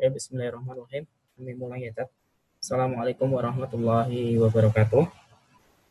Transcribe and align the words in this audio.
Oke, 0.00 0.16
bismillahirrahmanirrahim. 0.16 1.04
Kami 1.36 1.52
mulai 1.60 1.84
ya, 1.84 1.92
Tat. 1.92 2.08
Assalamualaikum 2.56 3.36
warahmatullahi 3.36 4.32
wabarakatuh. 4.40 5.04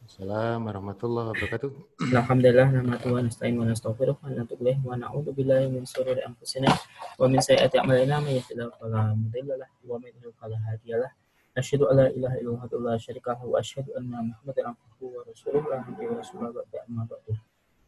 Assalamualaikum 0.01 0.65
warahmatullahi 0.65 1.27
wabarakatuh. 1.29 1.69
Alhamdulillah, 2.17 2.67
nama 2.73 2.97
Tuhan, 2.97 3.29
nasta'in 3.29 3.53
wa 3.53 3.69
nastaghfiruh, 3.69 4.17
wa 4.17 4.33
natubu 4.33 4.65
wa 4.65 4.97
na'udzu 4.97 5.29
billahi 5.29 5.69
min 5.69 5.85
shururi 5.85 6.25
anfusina 6.25 6.73
wa 7.21 7.29
min 7.29 7.37
sayyiati 7.37 7.77
a'malina 7.77 8.17
may 8.25 8.41
yahdihillahu 8.41 8.81
fala 8.81 9.13
wa 9.13 10.01
may 10.01 10.09
yudlil 10.09 10.33
fala 10.41 10.57
hadiya 10.57 11.05
lahu. 11.05 11.13
Asyhadu 11.53 11.93
an 11.93 12.01
la 12.01 12.05
ilaha 12.09 12.35
illallah 12.41 12.65
wa 12.65 12.81
la 12.89 12.93
syarika 12.97 13.37
lahu 13.37 13.53
wa 13.53 13.61
asyhadu 13.61 13.93
anna 13.93 14.25
Muhammadan 14.25 14.73
abduhu 14.73 15.21
wa 15.21 15.69
la 15.69 15.85
nabiyya 15.85 16.09
wa 16.09 16.17
rasulullah 16.17 16.49
ba'da 16.57 16.77
amma 16.89 17.05
ba'du. 17.05 17.37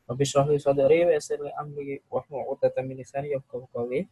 Rabbi 0.05 0.21
shrah 0.21 0.45
li 0.53 0.61
sadri 0.61 1.01
wa 1.01 1.17
yassir 1.17 1.41
li 1.41 1.49
amri 1.57 1.97
wa 2.13 2.21
hlul 2.29 2.45
'uqdatam 2.45 2.85
min 2.85 3.01
lisani 3.01 3.33
yafqahu 3.33 3.65
qawli. 3.73 4.05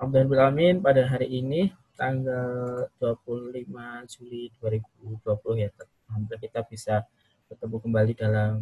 Alhamdulillah 0.00 0.80
pada 0.80 1.04
hari 1.04 1.28
ini 1.28 1.76
tanggal 1.92 2.88
25 3.04 3.68
Juli 4.08 4.48
2020 4.56 5.20
ya. 5.60 5.68
Alhamdulillah 6.08 6.40
kita 6.40 6.64
bisa 6.64 7.04
bertemu 7.52 7.76
kembali 7.84 8.12
dalam 8.16 8.56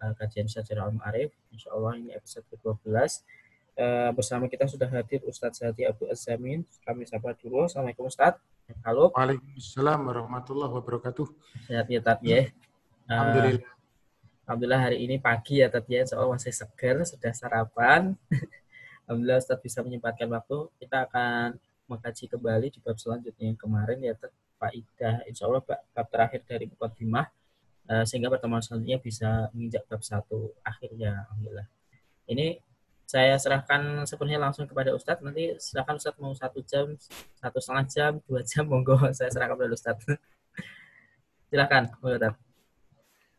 uh, 0.00 0.16
kajian 0.16 0.48
sejarah 0.48 0.88
Al-Ma'arif. 0.88 1.28
Insya 1.52 1.76
Allah 1.76 2.00
ini 2.00 2.16
episode 2.16 2.48
ke-12. 2.48 2.88
Uh, 2.88 4.16
bersama 4.16 4.48
kita 4.48 4.64
sudah 4.64 4.88
hadir 4.88 5.20
Ustadz 5.28 5.60
Zati 5.60 5.84
Abu 5.84 6.08
Azamin. 6.08 6.64
Kami 6.80 7.04
sapa 7.04 7.36
dulu. 7.36 7.68
Assalamualaikum 7.68 8.08
Ustadz. 8.08 8.40
Halo. 8.80 9.12
Waalaikumsalam 9.12 10.08
warahmatullahi 10.08 10.72
wabarakatuh. 10.72 11.28
Sehat 11.68 11.84
ya 11.92 12.00
Tat 12.00 12.24
ya. 12.24 12.48
Uh, 13.04 13.12
Alhamdulillah. 13.12 13.72
Alhamdulillah 14.48 14.80
hari 14.80 15.04
ini 15.04 15.20
pagi 15.20 15.60
ya 15.60 15.68
Tat 15.68 15.84
ya. 15.84 16.08
Soal 16.08 16.32
masih 16.32 16.56
segar, 16.56 17.04
sudah 17.04 17.36
sarapan. 17.36 18.16
Alhamdulillah 19.08 19.40
Ustadz 19.40 19.64
bisa 19.64 19.80
menyempatkan 19.80 20.28
waktu. 20.28 20.68
Kita 20.84 21.08
akan 21.08 21.56
mengkaji 21.88 22.28
kembali 22.28 22.68
di 22.68 22.78
bab 22.84 23.00
selanjutnya 23.00 23.48
yang 23.48 23.56
kemarin 23.56 23.98
ya 24.04 24.12
Pak 24.60 24.72
Ida. 24.76 25.24
Insya 25.24 25.48
Allah 25.48 25.64
bab 25.64 26.06
terakhir 26.12 26.44
dari 26.44 26.68
Mukaddimah 26.68 27.24
uh, 27.88 28.04
sehingga 28.04 28.28
pertemuan 28.28 28.60
selanjutnya 28.60 29.00
bisa 29.00 29.48
menginjak 29.56 29.88
bab 29.88 30.04
satu 30.04 30.52
akhirnya 30.60 31.24
Alhamdulillah. 31.24 31.66
Ini 32.28 32.60
saya 33.08 33.40
serahkan 33.40 34.04
sepenuhnya 34.04 34.36
langsung 34.36 34.68
kepada 34.68 34.92
Ustadz. 34.92 35.24
Nanti 35.24 35.56
silakan 35.56 35.96
Ustadz 35.96 36.20
mau 36.20 36.36
satu 36.36 36.60
jam, 36.60 36.92
satu 37.40 37.56
setengah 37.64 37.84
jam, 37.88 38.12
dua 38.28 38.44
jam, 38.44 38.68
monggo 38.68 39.00
saya 39.16 39.32
serahkan 39.32 39.56
kepada 39.56 39.72
Ustadz. 39.72 40.04
silakan, 41.48 41.82
Ustadz. 42.04 42.36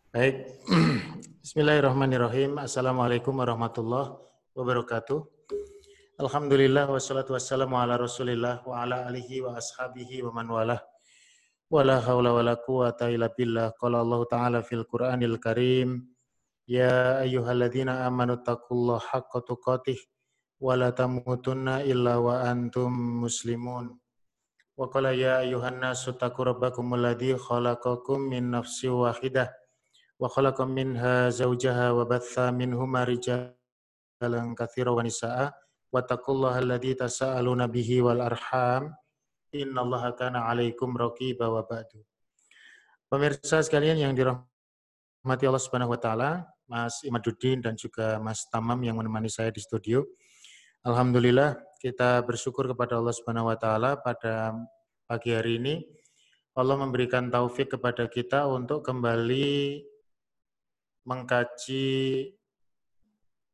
Baik. 0.09 0.36
Bismillahirrahmanirrahim. 1.46 2.57
Assalamualaikum 2.57 3.38
warahmatullahi 3.38 4.18
wabarakatuh. 4.57 5.38
Alhamdulillah 6.19 6.84
wassalatu 6.91 7.31
wassalamu 7.31 7.80
ala 7.80 7.96
Rasulillah 7.96 8.59
wa 8.68 8.84
ala 8.84 9.07
alihi 9.07 9.40
wa 9.40 9.56
ashabihi 9.56 10.19
wa 10.28 10.35
man 10.35 10.52
walah. 10.52 10.84
Wala 11.72 12.03
haula 12.03 12.35
wala 12.35 12.59
quwata 12.59 13.07
illa 13.07 13.31
billah. 13.31 13.72
Qala 13.80 14.03
Allah 14.03 14.28
Ta'ala 14.28 14.59
fil 14.59 14.84
Qur'anil 14.84 15.40
Karim, 15.40 16.12
Ya 16.68 17.24
ayyuhalladzina 17.24 18.03
amanu 18.03 18.35
taqullaha 18.35 19.00
haqqa 19.00 19.47
tuqatih 19.47 19.96
wa 20.59 20.75
la 20.75 20.91
tamutunna 20.91 21.88
illa 21.88 22.19
wa 22.19 22.44
antum 22.44 23.24
muslimun. 23.24 23.96
Wa 24.75 24.91
qala 24.91 25.16
ya 25.16 25.40
ayyuhan 25.40 25.80
nasu 25.80 26.19
taqu 26.19 26.44
rabbakum 26.44 27.00
alladzi 27.00 27.40
khalaqakum 27.40 28.28
min 28.28 28.51
nafsin 28.51 28.91
wahidah 28.91 29.47
wa 30.19 30.28
khalaqa 30.28 30.68
minha 30.68 31.31
zawjaha 31.31 31.96
wa 31.96 32.03
batha 32.03 32.51
minhuma 32.51 33.07
rijalan 33.07 34.51
katsiran 34.59 35.00
wa 35.00 35.07
nisaa'a 35.07 35.56
wattaqullaha 35.89 36.61
alladzi 36.61 36.94
tasaaluna 36.97 37.66
bihi 37.66 38.01
wal 38.01 38.22
arham 38.22 38.94
innallaha 39.53 40.13
kana 40.13 40.45
'alaikum 40.45 40.94
raqiba 40.94 41.50
wa 41.50 41.66
ba'du. 41.66 42.01
Pemirsa 43.09 43.66
sekalian 43.66 43.97
yang 43.97 44.13
dirahmati 44.13 45.44
Allah 45.50 45.63
Subhanahu 45.63 45.97
wa 45.97 46.00
taala, 46.00 46.45
Mas 46.69 47.01
Imaduddin 47.01 47.66
dan 47.66 47.73
juga 47.73 48.22
Mas 48.22 48.45
Tamam 48.53 48.77
yang 48.85 49.01
menemani 49.01 49.33
saya 49.33 49.50
di 49.50 49.57
studio. 49.57 50.05
Alhamdulillah 50.85 51.57
kita 51.81 52.21
bersyukur 52.21 52.69
kepada 52.69 53.01
Allah 53.01 53.16
Subhanahu 53.16 53.50
wa 53.50 53.57
taala 53.57 53.97
pada 53.97 54.53
pagi 55.09 55.33
hari 55.33 55.57
ini 55.57 55.75
Allah 56.53 56.75
memberikan 56.77 57.31
taufik 57.33 57.73
kepada 57.73 58.06
kita 58.06 58.45
untuk 58.45 58.85
kembali 58.85 59.81
mengkaji 61.07 61.88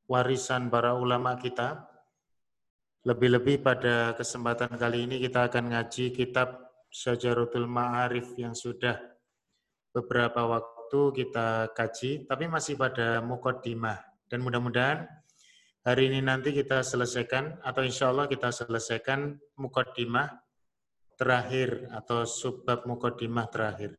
warisan 0.09 0.67
para 0.67 0.97
ulama 0.97 1.37
kita 1.39 1.85
lebih-lebih 3.05 3.61
pada 3.61 4.17
kesempatan 4.17 4.81
kali 4.81 5.05
ini 5.05 5.21
kita 5.21 5.45
akan 5.45 5.69
ngaji 5.77 6.09
kitab 6.09 6.73
Syajaratul 6.89 7.69
Ma'arif 7.69 8.33
yang 8.33 8.57
sudah 8.57 8.97
beberapa 9.93 10.41
waktu 10.49 11.13
kita 11.13 11.69
kaji, 11.77 12.25
tapi 12.25 12.49
masih 12.49 12.73
pada 12.73 13.21
mukaddimah. 13.21 14.01
Dan 14.25 14.41
mudah-mudahan 14.41 15.05
hari 15.85 16.09
ini 16.09 16.25
nanti 16.25 16.49
kita 16.49 16.81
selesaikan, 16.81 17.61
atau 17.61 17.85
insya 17.85 18.09
Allah 18.09 18.25
kita 18.25 18.49
selesaikan 18.49 19.37
mukaddimah 19.53 20.41
terakhir 21.13 21.85
atau 21.93 22.25
subbab 22.25 22.89
mukaddimah 22.89 23.45
terakhir. 23.53 23.93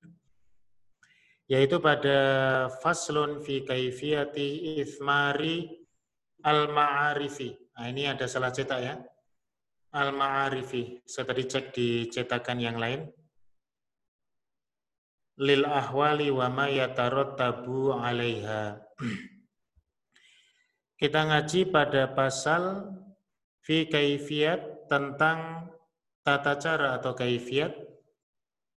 Yaitu 1.46 1.78
pada 1.78 2.18
faslun 2.82 3.38
fi 3.38 3.62
kaifiyati 3.62 4.82
ithmari 4.82 5.78
al-ma'arifi 6.42 7.65
Nah, 7.76 7.92
ini 7.92 8.08
ada 8.08 8.24
salah 8.24 8.48
cetak 8.48 8.80
ya. 8.80 8.96
Al-Ma'arifi. 9.92 11.04
Saya 11.04 11.28
tadi 11.28 11.44
cek 11.44 11.76
di 11.76 12.08
cetakan 12.08 12.56
yang 12.56 12.80
lain. 12.80 13.04
Lil 15.44 15.68
ahwali 15.68 16.32
wa 16.32 16.48
ma 16.48 16.72
tabu 17.36 17.92
'alaiha. 17.92 18.80
Kita 21.00 21.20
ngaji 21.28 21.68
pada 21.68 22.08
pasal 22.16 22.88
fi 23.60 23.84
kaifiyat 23.84 24.88
tentang 24.88 25.68
tata 26.24 26.56
cara 26.56 26.96
atau 26.96 27.12
kaifiat 27.12 27.76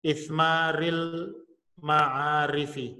ithmaril 0.03 1.31
ma'arifi 1.79 2.99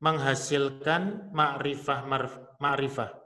menghasilkan 0.00 1.28
ma'rifah 1.36 2.00
ma'rifah 2.56 3.19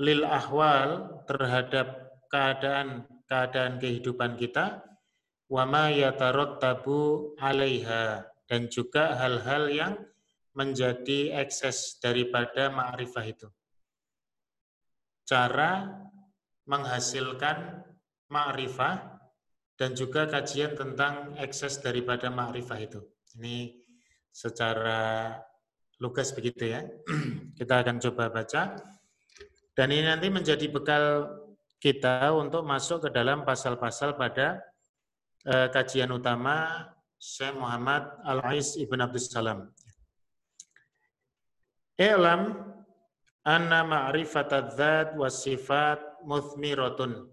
lil 0.00 0.24
ahwal 0.24 1.20
terhadap 1.28 2.16
keadaan 2.32 3.04
keadaan 3.28 3.76
kehidupan 3.76 4.40
kita 4.40 4.80
wa 5.52 5.68
ma 5.68 5.92
yatarattabu 5.92 7.36
'alaiha 7.36 8.24
dan 8.48 8.66
juga 8.72 9.14
hal-hal 9.20 9.68
yang 9.70 9.94
menjadi 10.56 11.38
ekses 11.38 12.02
daripada 12.02 12.72
ma'rifah 12.74 13.26
itu. 13.28 13.48
Cara 15.22 15.86
menghasilkan 16.66 17.86
ma'rifah 18.26 19.20
dan 19.78 19.94
juga 19.94 20.26
kajian 20.26 20.74
tentang 20.74 21.38
ekses 21.38 21.78
daripada 21.78 22.26
ma'rifah 22.28 22.78
itu. 22.82 23.00
Ini 23.38 23.78
secara 24.34 25.34
lugas 26.02 26.34
begitu 26.34 26.74
ya. 26.74 26.82
Kita 27.58 27.86
akan 27.86 28.02
coba 28.02 28.30
baca. 28.34 28.74
Dan 29.80 29.96
ini 29.96 30.04
nanti 30.04 30.28
menjadi 30.28 30.68
bekal 30.68 31.24
kita 31.80 32.36
untuk 32.36 32.68
masuk 32.68 33.08
ke 33.08 33.16
dalam 33.16 33.48
pasal-pasal 33.48 34.12
pada 34.12 34.60
uh, 35.48 35.72
kajian 35.72 36.12
utama 36.12 36.84
Syekh 37.16 37.56
Muhammad 37.56 38.04
Al-Ais 38.28 38.76
Ibn 38.76 39.08
Abdul 39.08 39.24
Salam. 39.24 39.72
I'lam 41.96 42.60
anna 43.48 43.80
ma'rifatadzat 43.80 45.16
wa 45.16 45.32
sifat 45.32 46.28
muthmiratun 46.28 47.32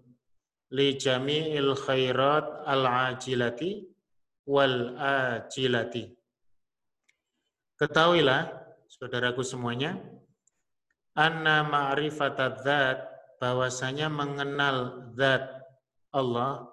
li 0.72 0.96
jami'il 0.96 1.76
khairat 1.76 2.64
al-ajilati 2.64 3.92
wal 4.48 4.96
ajilati. 4.96 6.16
Ketahuilah, 7.76 8.48
saudaraku 8.88 9.44
semuanya, 9.44 10.00
anna 11.18 11.66
ma'rifatad 11.66 12.62
dzat 12.62 12.98
bahwasanya 13.42 14.06
mengenal 14.06 15.10
zat 15.18 15.66
Allah 16.14 16.70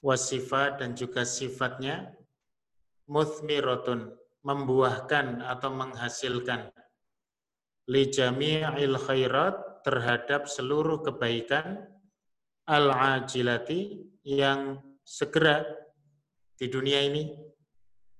wasifat 0.00 0.78
dan 0.78 0.94
juga 0.94 1.26
sifatnya 1.26 2.14
muthmiratun 3.10 4.14
membuahkan 4.46 5.42
atau 5.42 5.70
menghasilkan 5.74 6.70
li 7.90 8.06
jami'il 8.06 8.96
khairat 8.96 9.82
terhadap 9.82 10.46
seluruh 10.46 11.02
kebaikan 11.02 11.90
al-ajilati 12.70 14.06
yang 14.22 14.78
segera 15.02 15.66
di 16.54 16.70
dunia 16.70 17.02
ini 17.02 17.34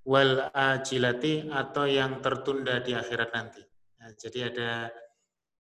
wal 0.03 0.51
ajilati 0.51 1.47
atau 1.47 1.85
yang 1.87 2.19
tertunda 2.19 2.81
di 2.81 2.97
akhirat 2.97 3.29
nanti. 3.31 3.61
Nah, 4.01 4.11
jadi 4.17 4.49
ada 4.49 4.69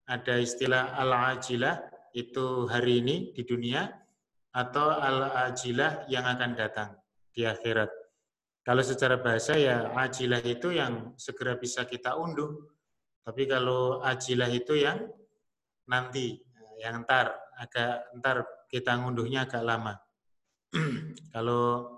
ada 0.07 0.39
istilah 0.39 0.95
al-ajilah 0.95 1.83
itu 2.15 2.65
hari 2.71 3.03
ini 3.03 3.35
di 3.35 3.43
dunia 3.43 3.91
atau 4.55 4.89
al-ajilah 4.89 6.09
yang 6.09 6.25
akan 6.25 6.57
datang 6.57 6.97
di 7.35 7.45
akhirat. 7.45 7.91
Kalau 8.65 8.83
secara 8.83 9.21
bahasa 9.21 9.55
ya 9.55 9.93
ajilah 9.95 10.43
itu 10.43 10.75
yang 10.75 11.15
segera 11.21 11.55
bisa 11.55 11.85
kita 11.87 12.19
unduh. 12.19 12.67
Tapi 13.23 13.47
kalau 13.47 14.03
ajilah 14.03 14.51
itu 14.51 14.79
yang 14.79 15.07
nanti, 15.87 16.39
yang 16.83 17.03
ntar, 17.07 17.35
agak 17.59 18.11
ntar 18.19 18.47
kita 18.71 18.97
ngunduhnya 18.97 19.47
agak 19.47 19.63
lama. 19.63 19.95
kalau 21.35 21.95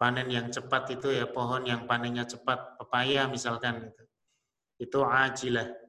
panen 0.00 0.28
yang 0.28 0.48
cepat 0.48 0.96
itu 0.96 1.12
ya 1.12 1.28
pohon 1.28 1.64
yang 1.64 1.84
panennya 1.84 2.24
cepat, 2.24 2.80
pepaya 2.80 3.28
misalkan 3.28 3.92
itu. 3.92 4.04
Itu 4.76 5.04
ajilah. 5.04 5.85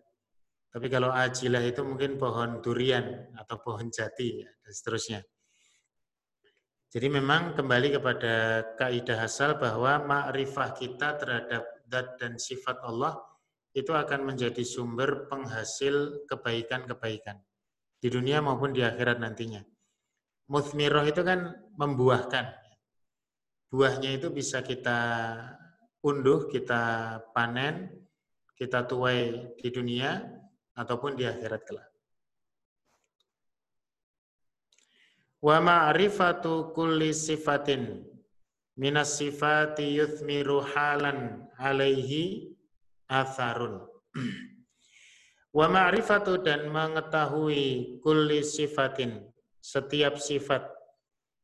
Tapi 0.68 0.88
kalau 0.92 1.10
ajilah 1.10 1.64
itu 1.64 1.82
mungkin 1.82 2.20
pohon 2.20 2.60
durian 2.60 3.32
atau 3.40 3.58
pohon 3.64 3.88
jati 3.88 4.44
ya, 4.44 4.50
dan 4.62 4.74
seterusnya. 4.74 5.20
Jadi 6.88 7.08
memang 7.12 7.52
kembali 7.52 8.00
kepada 8.00 8.64
kaidah 8.80 9.20
asal 9.28 9.60
bahwa 9.60 10.00
ma'rifah 10.08 10.72
kita 10.76 11.20
terhadap 11.20 11.64
zat 11.88 12.08
dan 12.20 12.40
sifat 12.40 12.80
Allah 12.84 13.20
itu 13.76 13.92
akan 13.92 14.34
menjadi 14.34 14.64
sumber 14.64 15.28
penghasil 15.28 16.26
kebaikan-kebaikan 16.32 17.38
di 18.00 18.08
dunia 18.08 18.40
maupun 18.40 18.72
di 18.72 18.82
akhirat 18.82 19.20
nantinya. 19.20 19.62
Muthmiroh 20.48 21.04
itu 21.04 21.22
kan 21.28 21.60
membuahkan. 21.76 22.56
Buahnya 23.68 24.16
itu 24.16 24.32
bisa 24.32 24.64
kita 24.64 25.00
unduh, 26.00 26.48
kita 26.48 27.20
panen, 27.36 27.92
kita 28.56 28.88
tuai 28.88 29.54
di 29.60 29.70
dunia 29.70 30.24
ataupun 30.78 31.18
di 31.18 31.26
akhirat 31.26 31.62
kelak. 31.66 31.90
Wa 35.42 35.58
ma'rifatu 35.58 36.74
kulli 36.74 37.14
sifatin 37.14 38.06
minas 38.78 39.18
sifati 39.18 39.98
yuthmiru 39.98 40.62
halan 40.62 41.50
alaihi 41.58 42.54
atharun. 43.10 43.82
Wa 45.58 45.66
ma'rifatu 45.66 46.46
dan 46.46 46.70
mengetahui 46.70 47.98
kulli 48.06 48.46
sifatin 48.46 49.26
setiap 49.58 50.22
sifat 50.22 50.70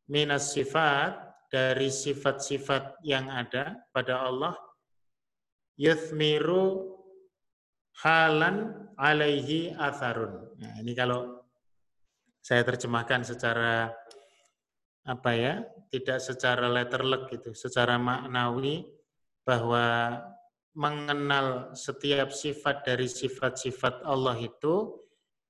minas 0.06 0.54
sifat 0.54 1.18
dari 1.50 1.90
sifat-sifat 1.90 3.02
yang 3.06 3.30
ada 3.30 3.78
pada 3.94 4.26
Allah 4.26 4.54
yuthmiru 5.78 6.93
halan 8.02 8.90
alaihi 8.98 9.76
atharun. 9.78 10.50
Nah, 10.58 10.82
ini 10.82 10.98
kalau 10.98 11.44
saya 12.42 12.66
terjemahkan 12.66 13.22
secara 13.22 13.94
apa 15.04 15.32
ya, 15.36 15.62
tidak 15.92 16.20
secara 16.24 16.72
letterlek 16.72 17.30
gitu, 17.30 17.52
secara 17.54 18.00
maknawi 18.00 18.88
bahwa 19.44 20.18
mengenal 20.74 21.76
setiap 21.78 22.34
sifat 22.34 22.82
dari 22.82 23.06
sifat-sifat 23.06 24.02
Allah 24.08 24.40
itu 24.42 24.98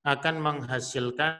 akan 0.04 0.36
menghasilkan 0.44 1.40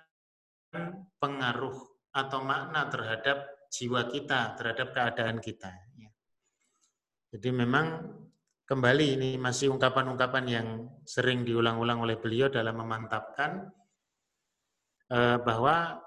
pengaruh 1.20 1.76
atau 2.16 2.40
makna 2.46 2.88
terhadap 2.88 3.44
jiwa 3.68 4.08
kita, 4.08 4.56
terhadap 4.56 4.96
keadaan 4.96 5.38
kita. 5.44 5.74
Ya. 6.00 6.12
Jadi 7.36 7.50
memang 7.52 8.08
kembali 8.64 9.06
ini 9.20 9.30
masih 9.36 9.72
ungkapan-ungkapan 9.76 10.46
yang 10.48 10.68
sering 11.04 11.44
diulang-ulang 11.44 12.04
oleh 12.04 12.18
beliau 12.18 12.48
dalam 12.48 12.80
memantapkan 12.80 13.68
Eh, 15.14 15.38
bahwa 15.46 16.02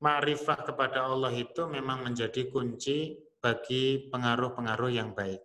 ma'rifah 0.00 0.64
kepada 0.64 1.04
Allah 1.04 1.28
itu 1.36 1.68
memang 1.68 2.08
menjadi 2.08 2.48
kunci 2.48 3.20
bagi 3.36 4.08
pengaruh-pengaruh 4.08 4.88
yang 4.88 5.12
baik. 5.12 5.44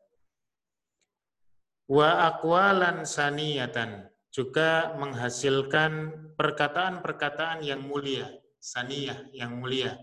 Wa 1.91 2.31
akwalan 2.31 3.03
saniyatan 3.03 4.07
juga 4.31 4.95
menghasilkan 4.95 5.91
perkataan-perkataan 6.39 7.67
yang 7.67 7.83
mulia, 7.83 8.31
saniyah 8.63 9.27
yang 9.35 9.59
mulia. 9.59 9.99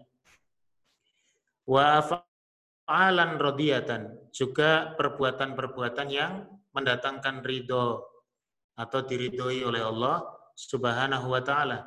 Wa 1.64 2.04
af'alan 2.04 3.40
rodiyatan 3.40 4.20
juga 4.32 4.96
perbuatan-perbuatan 4.96 6.08
yang 6.08 6.48
mendatangkan 6.72 7.44
ridho 7.44 8.00
atau 8.72 9.00
diridhoi 9.04 9.60
oleh 9.68 9.84
Allah 9.84 10.24
Subhanahu 10.56 11.28
wa 11.28 11.42
taala. 11.44 11.84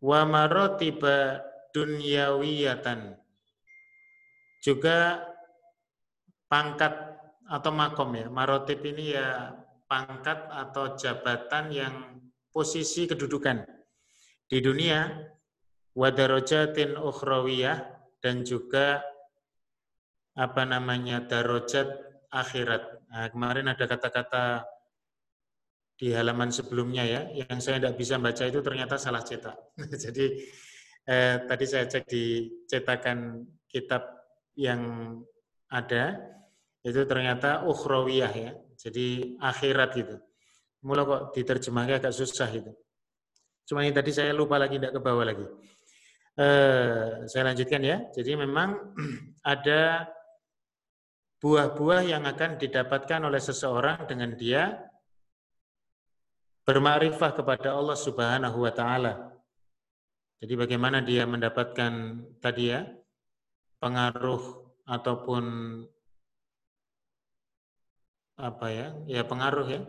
Wa 0.00 0.24
marotiba 0.24 1.44
dunyawiyatan. 1.76 3.20
Juga 4.64 5.20
pangkat 6.48 6.94
atau 7.44 7.72
makom 7.72 8.16
ya. 8.16 8.26
Marotib 8.32 8.80
ini 8.80 9.12
ya 9.12 9.52
pangkat 9.84 10.48
atau 10.48 10.96
jabatan 10.96 11.68
yang 11.68 11.94
posisi 12.48 13.04
kedudukan 13.04 13.60
di 14.48 14.58
dunia. 14.64 15.28
Wadarojatin 15.94 16.98
ukhrawiyah 16.98 17.86
dan 18.18 18.42
juga 18.42 18.98
apa 20.34 20.62
namanya 20.66 21.22
darojat 21.22 21.86
akhirat. 22.30 22.82
Nah, 23.10 23.26
kemarin 23.30 23.70
ada 23.70 23.86
kata-kata 23.86 24.66
di 25.94 26.10
halaman 26.10 26.50
sebelumnya 26.50 27.06
ya, 27.06 27.20
yang 27.30 27.62
saya 27.62 27.78
tidak 27.78 27.94
bisa 27.94 28.18
baca 28.18 28.42
itu 28.42 28.58
ternyata 28.58 28.98
salah 28.98 29.22
cetak. 29.22 29.54
Jadi 30.04 30.26
eh, 31.06 31.36
tadi 31.46 31.64
saya 31.70 31.86
cek 31.86 32.04
di 32.10 32.50
cetakan 32.66 33.46
kitab 33.70 34.02
yang 34.58 35.14
ada, 35.70 36.18
itu 36.82 37.00
ternyata 37.06 37.66
ukhrawiyah 37.66 38.32
ya, 38.34 38.52
jadi 38.78 39.34
akhirat 39.42 39.90
gitu. 39.98 40.16
Mula 40.86 41.02
kok 41.02 41.22
diterjemahnya 41.34 41.98
agak 41.98 42.14
susah 42.14 42.46
itu. 42.54 42.70
Cuma 43.64 43.82
ini 43.82 43.90
tadi 43.90 44.12
saya 44.12 44.36
lupa 44.36 44.60
lagi, 44.60 44.76
tidak 44.76 44.94
ke 44.94 45.00
bawah 45.00 45.24
lagi. 45.24 45.42
Eh, 46.34 47.24
saya 47.24 47.42
lanjutkan 47.50 47.80
ya. 47.82 47.96
Jadi 48.12 48.36
memang 48.36 48.76
ada 49.54 50.06
buah-buah 51.44 52.08
yang 52.08 52.24
akan 52.24 52.56
didapatkan 52.56 53.20
oleh 53.20 53.36
seseorang 53.36 54.08
dengan 54.08 54.32
dia 54.32 54.80
bermakrifah 56.64 57.36
kepada 57.36 57.76
Allah 57.76 58.00
Subhanahu 58.00 58.64
wa 58.64 58.72
taala. 58.72 59.28
Jadi 60.40 60.56
bagaimana 60.56 61.04
dia 61.04 61.28
mendapatkan 61.28 61.92
tadi 62.40 62.72
ya 62.72 62.88
pengaruh 63.76 64.72
ataupun 64.88 65.44
apa 68.40 68.66
ya? 68.72 68.88
Ya 69.04 69.28
pengaruh 69.28 69.68
ya. 69.68 69.84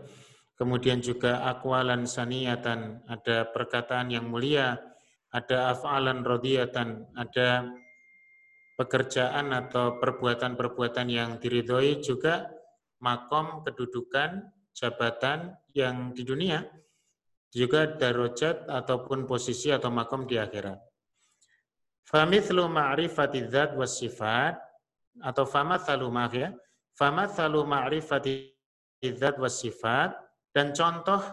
Kemudian 0.60 1.00
juga 1.00 1.40
akwalan 1.48 2.04
saniyatan, 2.04 3.08
ada 3.08 3.48
perkataan 3.48 4.12
yang 4.12 4.28
mulia, 4.28 4.76
ada 5.32 5.72
af'alan 5.72 6.20
rodiyatan, 6.20 7.12
ada 7.16 7.72
pekerjaan 8.76 9.56
atau 9.56 9.98
perbuatan-perbuatan 9.98 11.08
yang 11.08 11.40
diridhoi 11.40 12.04
juga 12.04 12.52
makom 13.00 13.64
kedudukan 13.64 14.44
jabatan 14.76 15.56
yang 15.72 16.12
di 16.12 16.28
dunia, 16.28 16.68
juga 17.56 17.88
darajat 17.88 18.68
ataupun 18.68 19.24
posisi 19.24 19.72
atau 19.72 19.88
makom 19.88 20.28
di 20.28 20.36
akhirat. 20.36 20.76
Famithlu 22.06 22.68
ma'rifati 22.68 23.48
was 23.80 23.98
sifat 23.98 24.60
atau 25.24 25.48
famathalu 25.48 26.08
maaf 26.12 26.34
ya. 26.36 26.52
Famathalu 27.00 27.64
ma'rifati 27.64 28.52
was 29.40 29.64
sifat 29.64 30.14
dan 30.52 30.76
contoh 30.76 31.24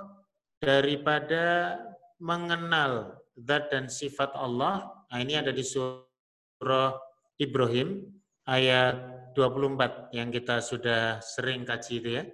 daripada 0.62 1.76
mengenal 2.22 3.18
zat 3.34 3.68
dan 3.74 3.90
sifat 3.90 4.30
Allah. 4.38 4.86
Nah, 5.10 5.18
ini 5.18 5.34
ada 5.34 5.50
di 5.50 5.66
surah 5.66 6.94
Ibrahim 7.42 8.06
ayat 8.46 8.96
24 9.34 10.14
yang 10.14 10.28
kita 10.30 10.60
sudah 10.60 11.18
sering 11.24 11.66
kaji 11.66 11.94
itu 11.98 12.10
ya 12.20 12.24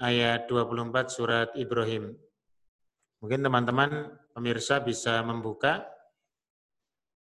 ayat 0.00 0.50
24 0.50 1.08
surat 1.08 1.48
Ibrahim. 1.54 2.14
Mungkin 3.22 3.40
teman-teman 3.40 4.12
pemirsa 4.34 4.82
bisa 4.82 5.22
membuka 5.22 5.88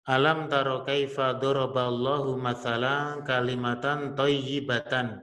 Alam 0.09 0.49
taro 0.49 0.89
kaifa 0.89 1.37
daraballahu 1.37 2.41
mathalan 2.41 3.21
kalimatan 3.29 4.17
thayyibatan. 4.17 5.21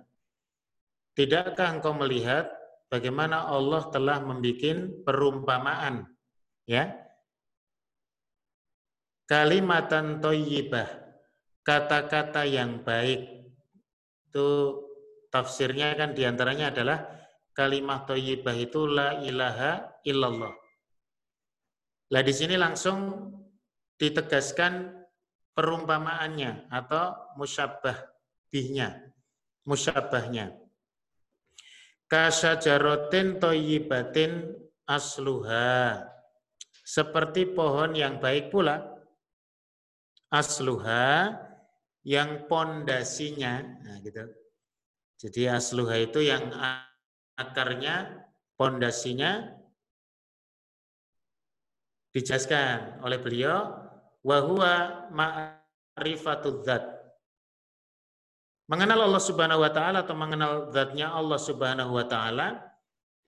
Tidakkah 1.18 1.82
engkau 1.82 1.98
melihat 1.98 2.54
bagaimana 2.94 3.50
Allah 3.50 3.90
telah 3.90 4.22
membuat 4.22 5.02
perumpamaan 5.02 6.06
ya? 6.70 6.94
Kalimatan 9.26 10.22
thayyibah. 10.22 11.05
Kata-kata 11.66 12.46
yang 12.46 12.86
baik. 12.86 13.50
Itu 14.30 14.48
tafsirnya 15.34 15.98
kan 15.98 16.14
di 16.14 16.22
antaranya 16.22 16.70
adalah 16.70 17.10
kalimat 17.58 18.06
thayyibah 18.06 18.54
itu 18.54 18.86
la 18.86 19.18
ilaha 19.26 19.98
illallah. 20.06 20.54
Lah 22.14 22.22
di 22.22 22.30
sini 22.30 22.54
langsung 22.54 23.18
ditegaskan 23.98 24.94
perumpamaannya 25.58 26.70
atau 26.70 27.34
musyabbah 27.40 27.98
bihnya, 28.54 29.02
musyabbahnya. 29.66 30.54
Kasyajarotin 32.06 33.42
toyibatin 33.42 34.54
asluha. 34.86 36.06
Seperti 36.86 37.50
pohon 37.50 37.98
yang 37.98 38.22
baik 38.22 38.54
pula. 38.54 38.94
Asluha 40.30 41.34
yang 42.06 42.46
pondasinya. 42.46 43.66
Nah, 43.82 43.98
gitu. 44.06 44.24
Jadi 45.26 45.50
asluha 45.50 45.98
itu 46.06 46.22
yang 46.22 46.54
akarnya, 47.36 48.30
pondasinya 48.56 49.52
dijelaskan 52.16 53.04
oleh 53.04 53.20
beliau 53.20 53.76
wahwa 54.24 55.08
ma'rifatul 55.12 56.64
dzat 56.64 56.96
Mengenal 58.66 59.06
Allah 59.06 59.22
Subhanahu 59.22 59.62
wa 59.62 59.70
taala 59.70 60.02
atau 60.02 60.18
mengenal 60.18 60.74
zatnya 60.74 61.14
Allah 61.14 61.38
Subhanahu 61.38 62.02
wa 62.02 62.06
taala 62.10 62.66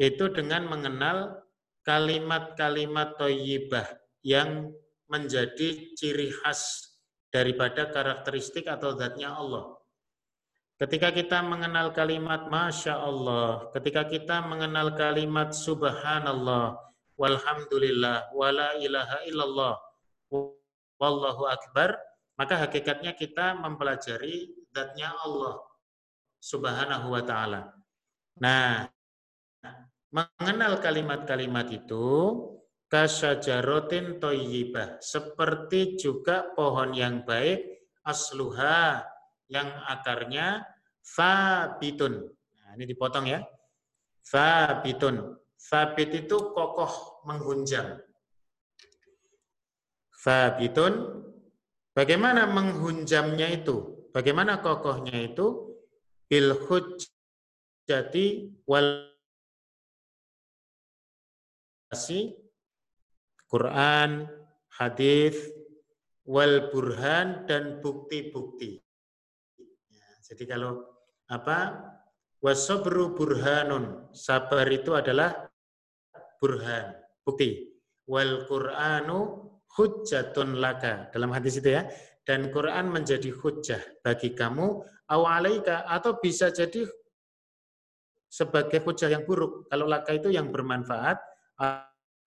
itu 0.01 0.34
dengan 0.34 0.65
mengenal 0.65 1.46
kalimat-kalimat 1.86 3.22
thayyibah 3.22 3.86
yang 4.25 4.74
menjadi 5.05 5.93
ciri 5.93 6.34
khas 6.41 6.97
daripada 7.31 7.89
karakteristik 7.91 8.67
atau 8.67 8.96
zatnya 8.96 9.36
Allah. 9.36 9.75
Ketika 10.77 11.10
kita 11.10 11.41
mengenal 11.41 11.89
kalimat 11.89 12.46
Masya 12.53 13.01
Allah, 13.01 13.74
ketika 13.74 14.05
kita 14.05 14.46
mengenal 14.46 14.93
kalimat 14.93 15.50
Subhanallah, 15.50 16.77
Walhamdulillah, 17.17 18.29
Wala 18.29 18.77
ilaha 18.77 19.25
illallah, 19.25 19.74
Wallahu 21.01 21.50
Akbar, 21.50 21.98
maka 22.38 22.62
hakikatnya 22.62 23.17
kita 23.17 23.57
mempelajari 23.57 24.53
zatnya 24.69 25.10
Allah 25.25 25.57
Subhanahu 26.38 27.10
wa 27.10 27.25
taala. 27.25 27.74
Nah, 28.38 28.86
mengenal 30.13 30.77
kalimat-kalimat 30.77 31.74
itu 31.74 32.05
kasyajarotin 32.88 34.20
toyibah 34.20 35.03
seperti 35.03 36.00
juga 36.00 36.48
pohon 36.56 36.96
yang 36.96 37.27
baik 37.27 37.77
asluha 38.08 39.03
yang 39.51 39.67
akarnya 39.88 40.63
fabitun. 41.03 42.32
Nah, 42.32 42.70
ini 42.79 42.88
dipotong 42.88 43.27
ya. 43.27 43.44
Fabitun. 44.24 45.36
Fabit 45.58 46.27
itu 46.27 46.38
kokoh 46.56 47.24
menghunjam. 47.27 48.00
Fabitun. 50.15 51.24
Bagaimana 51.96 52.46
menghunjamnya 52.46 53.48
itu? 53.51 54.08
Bagaimana 54.13 54.62
kokohnya 54.62 55.17
itu? 55.27 55.75
Bil 56.27 56.53
hujjati 56.67 58.25
wal 58.67 59.08
Quran, 63.48 64.27
hadis, 64.75 65.36
wal 66.27 66.70
burhan 66.72 67.48
dan 67.48 67.80
bukti-bukti. 67.80 68.84
Jadi 70.27 70.44
kalau 70.44 70.84
apa? 71.32 71.88
Wasobru 72.38 73.18
burhanun. 73.18 74.13
Sabar 74.13 74.70
itu 74.70 74.94
adalah 74.94 75.50
burhan, 76.38 76.94
bukti. 77.25 77.74
Wal 78.06 78.46
Qur'anu 78.46 79.50
hujjatun 79.74 80.62
laka. 80.62 81.10
Dalam 81.12 81.34
hadis 81.34 81.60
itu 81.60 81.75
ya 81.75 81.88
dan 82.27 82.51
Quran 82.51 82.92
menjadi 82.92 83.32
hujah 83.32 83.80
bagi 84.04 84.36
kamu 84.36 84.84
awalaika 85.08 85.88
atau 85.88 86.20
bisa 86.20 86.51
jadi 86.51 86.84
sebagai 88.27 88.84
hujah 88.84 89.08
yang 89.08 89.24
buruk. 89.24 89.72
Kalau 89.72 89.88
laka 89.88 90.12
itu 90.12 90.27
yang 90.36 90.51
bermanfaat, 90.51 91.18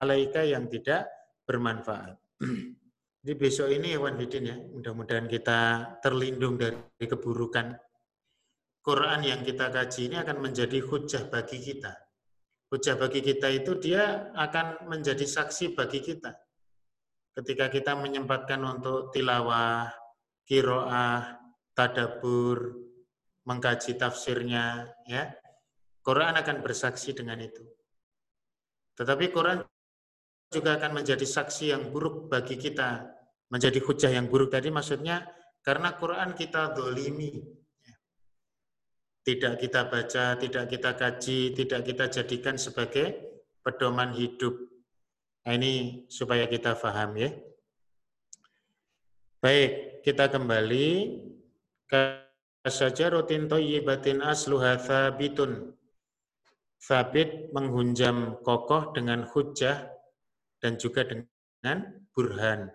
alaika 0.00 0.42
yang 0.42 0.66
tidak 0.66 1.07
bermanfaat. 1.45 2.16
Jadi 3.21 3.33
besok 3.37 3.69
ini 3.69 3.92
Hewan 3.95 4.16
Hidin 4.16 4.49
ya, 4.49 4.57
mudah-mudahan 4.57 5.28
kita 5.28 5.61
terlindung 6.00 6.57
dari 6.57 7.04
keburukan. 7.04 7.76
Quran 8.80 9.21
yang 9.28 9.45
kita 9.45 9.69
kaji 9.69 10.09
ini 10.09 10.16
akan 10.25 10.40
menjadi 10.40 10.80
hujah 10.80 11.28
bagi 11.28 11.61
kita. 11.61 11.92
Hujah 12.73 12.97
bagi 12.97 13.21
kita 13.21 13.52
itu 13.52 13.76
dia 13.76 14.33
akan 14.33 14.88
menjadi 14.88 15.28
saksi 15.28 15.76
bagi 15.76 16.00
kita 16.00 16.33
ketika 17.40 17.71
kita 17.71 17.92
menyempatkan 17.95 18.59
untuk 18.61 19.14
tilawah, 19.14 19.88
kiroah, 20.45 21.38
tadabur, 21.73 22.75
mengkaji 23.47 23.97
tafsirnya, 23.97 24.90
ya, 25.07 25.30
Quran 26.02 26.35
akan 26.37 26.57
bersaksi 26.61 27.14
dengan 27.14 27.40
itu. 27.40 27.62
Tetapi 28.99 29.30
Quran 29.33 29.62
juga 30.50 30.83
akan 30.83 31.02
menjadi 31.02 31.23
saksi 31.23 31.71
yang 31.71 31.95
buruk 31.95 32.26
bagi 32.26 32.59
kita, 32.59 33.07
menjadi 33.54 33.78
hujah 33.78 34.11
yang 34.11 34.26
buruk 34.26 34.50
tadi 34.50 34.75
maksudnya 34.75 35.23
karena 35.62 35.95
Quran 35.95 36.35
kita 36.35 36.75
dolimi, 36.75 37.38
tidak 39.23 39.62
kita 39.62 39.87
baca, 39.87 40.35
tidak 40.35 40.64
kita 40.66 40.90
kaji, 40.99 41.40
tidak 41.54 41.80
kita 41.87 42.04
jadikan 42.11 42.59
sebagai 42.59 43.14
pedoman 43.62 44.11
hidup. 44.11 44.59
Nah, 45.47 45.54
ini 45.54 46.04
supaya 46.11 46.50
kita 46.50 46.75
paham 46.75 47.14
ya. 47.14 47.30
Baik, 49.38 50.02
kita 50.02 50.28
kembali 50.28 50.88
ke 51.87 52.02
saja 52.66 53.09
rutin 53.14 53.47
toyibatin 53.47 54.21
asluha 54.21 54.76
thabitun. 54.83 55.78
Thabit 56.80 57.52
menghunjam 57.52 58.40
kokoh 58.40 58.97
dengan 58.97 59.28
hujah 59.28 60.00
dan 60.61 60.76
juga 60.76 61.02
dengan 61.09 61.76
burhan. 62.12 62.69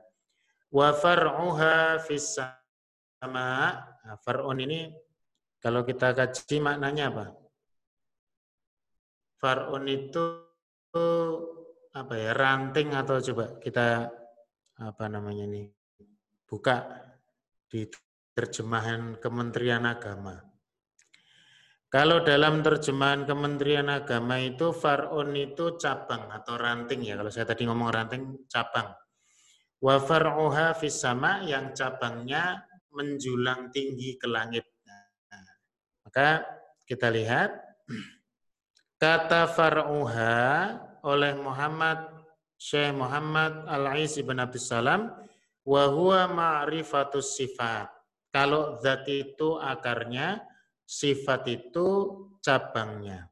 Wa 0.74 0.92
far'uha 0.92 2.02
fis 2.04 2.36
sama. 2.36 3.80
Nah, 4.06 4.18
far'un 4.20 4.60
ini 4.60 4.92
kalau 5.62 5.86
kita 5.86 6.12
kaji 6.14 6.58
maknanya 6.60 7.14
apa? 7.14 7.26
Far'un 9.40 9.86
itu 9.88 10.26
apa 11.96 12.14
ya 12.20 12.36
ranting 12.36 12.92
atau 12.92 13.24
coba 13.24 13.56
kita 13.64 14.12
apa 14.76 15.06
namanya 15.08 15.48
ini 15.48 15.72
buka 16.44 16.84
di 17.72 17.88
terjemahan 18.36 19.16
Kementerian 19.16 19.88
Agama. 19.88 20.55
Kalau 21.96 22.28
dalam 22.28 22.60
terjemahan 22.60 23.24
Kementerian 23.24 23.88
Agama 23.88 24.36
itu 24.36 24.76
far'un 24.76 25.32
itu 25.32 25.80
cabang 25.80 26.28
atau 26.28 26.60
ranting 26.60 27.08
ya. 27.08 27.16
Kalau 27.16 27.32
saya 27.32 27.48
tadi 27.48 27.64
ngomong 27.64 27.88
ranting 27.88 28.52
cabang. 28.52 28.92
Wa 29.80 30.04
far'uha 30.04 30.76
fis 30.76 31.00
sama 31.00 31.48
yang 31.48 31.72
cabangnya 31.72 32.68
menjulang 32.92 33.72
tinggi 33.72 34.20
ke 34.20 34.28
langit. 34.28 34.68
Nah, 34.84 35.40
maka 36.04 36.44
kita 36.84 37.08
lihat 37.08 37.64
kata 39.00 39.48
far'uha 39.56 40.36
oleh 41.00 41.32
Muhammad 41.40 42.12
Syekh 42.60 42.92
Muhammad 42.92 43.72
Al-Ais 43.72 44.20
ibn 44.20 44.36
Abdus 44.44 44.68
Salam 44.68 45.16
wa 45.64 45.84
huwa 45.88 46.28
ma'rifatus 46.28 47.40
sifat. 47.40 47.88
Kalau 48.36 48.84
zat 48.84 49.08
itu 49.08 49.56
akarnya, 49.56 50.44
sifat 50.86 51.50
itu 51.50 51.88
cabangnya. 52.40 53.28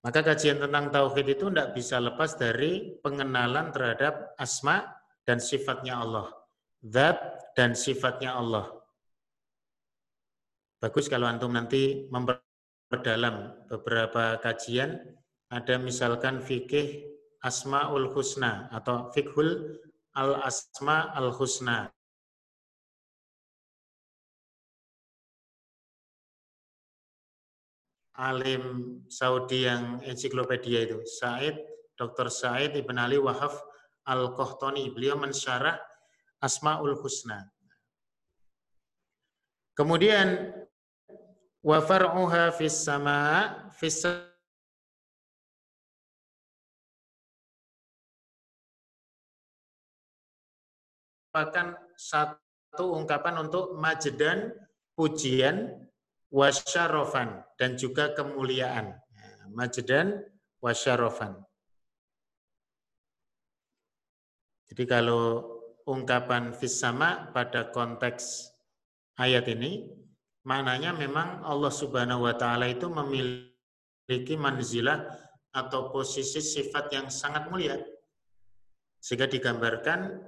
Maka 0.00 0.24
kajian 0.24 0.58
tentang 0.58 0.88
tauhid 0.90 1.38
itu 1.38 1.46
tidak 1.52 1.76
bisa 1.76 2.00
lepas 2.00 2.34
dari 2.34 2.98
pengenalan 3.04 3.70
terhadap 3.70 4.32
asma 4.40 4.88
dan 5.28 5.38
sifatnya 5.38 6.00
Allah. 6.00 6.32
Zat 6.80 7.20
dan 7.52 7.76
sifatnya 7.76 8.34
Allah. 8.34 8.72
Bagus 10.80 11.12
kalau 11.12 11.28
antum 11.28 11.52
nanti 11.52 12.08
memperdalam 12.08 13.68
beberapa 13.68 14.40
kajian 14.40 14.96
ada 15.52 15.76
misalkan 15.76 16.40
fikih 16.40 17.04
asmaul 17.44 18.08
husna 18.16 18.72
atau 18.72 19.12
fikhul 19.12 19.76
al 20.16 20.40
asma 20.40 21.12
al 21.12 21.36
husna. 21.36 21.92
Alim 28.20 28.64
Saudi 29.08 29.64
yang 29.64 30.04
ensiklopedia 30.04 30.84
itu, 30.84 31.00
Said, 31.08 31.56
Dr. 31.96 32.28
Said 32.28 32.76
Ibn 32.76 32.96
Ali 33.00 33.16
Wahaf 33.16 33.56
Al-Qohtoni. 34.04 34.92
Beliau 34.92 35.16
mensyarah 35.16 35.80
Asma'ul 36.44 37.00
Husna. 37.00 37.48
Kemudian 39.72 40.52
wa 41.64 41.80
far'uha 41.80 42.52
fis 42.52 42.76
sama 42.76 43.48
fis 43.72 44.04
merupakan 51.30 51.78
satu 51.94 52.98
ungkapan 52.98 53.46
untuk 53.46 53.78
majdan, 53.78 54.50
pujian, 54.98 55.72
wasyarofan, 56.30 57.42
dan 57.58 57.74
juga 57.74 58.14
kemuliaan. 58.14 58.94
Majdan, 59.50 60.22
wasyarofan. 60.62 61.34
Jadi 64.70 64.86
kalau 64.86 65.42
ungkapan 65.90 66.54
fissama 66.54 67.34
pada 67.34 67.74
konteks 67.74 68.54
ayat 69.18 69.50
ini, 69.50 69.90
maknanya 70.46 70.94
memang 70.94 71.42
Allah 71.42 71.74
Subhanahu 71.74 72.30
wa 72.30 72.34
taala 72.38 72.70
itu 72.70 72.86
memiliki 72.86 74.38
manzilah 74.38 75.10
atau 75.50 75.90
posisi 75.90 76.38
sifat 76.38 76.94
yang 76.94 77.10
sangat 77.10 77.50
mulia. 77.50 77.74
Sehingga 79.02 79.26
digambarkan 79.26 80.22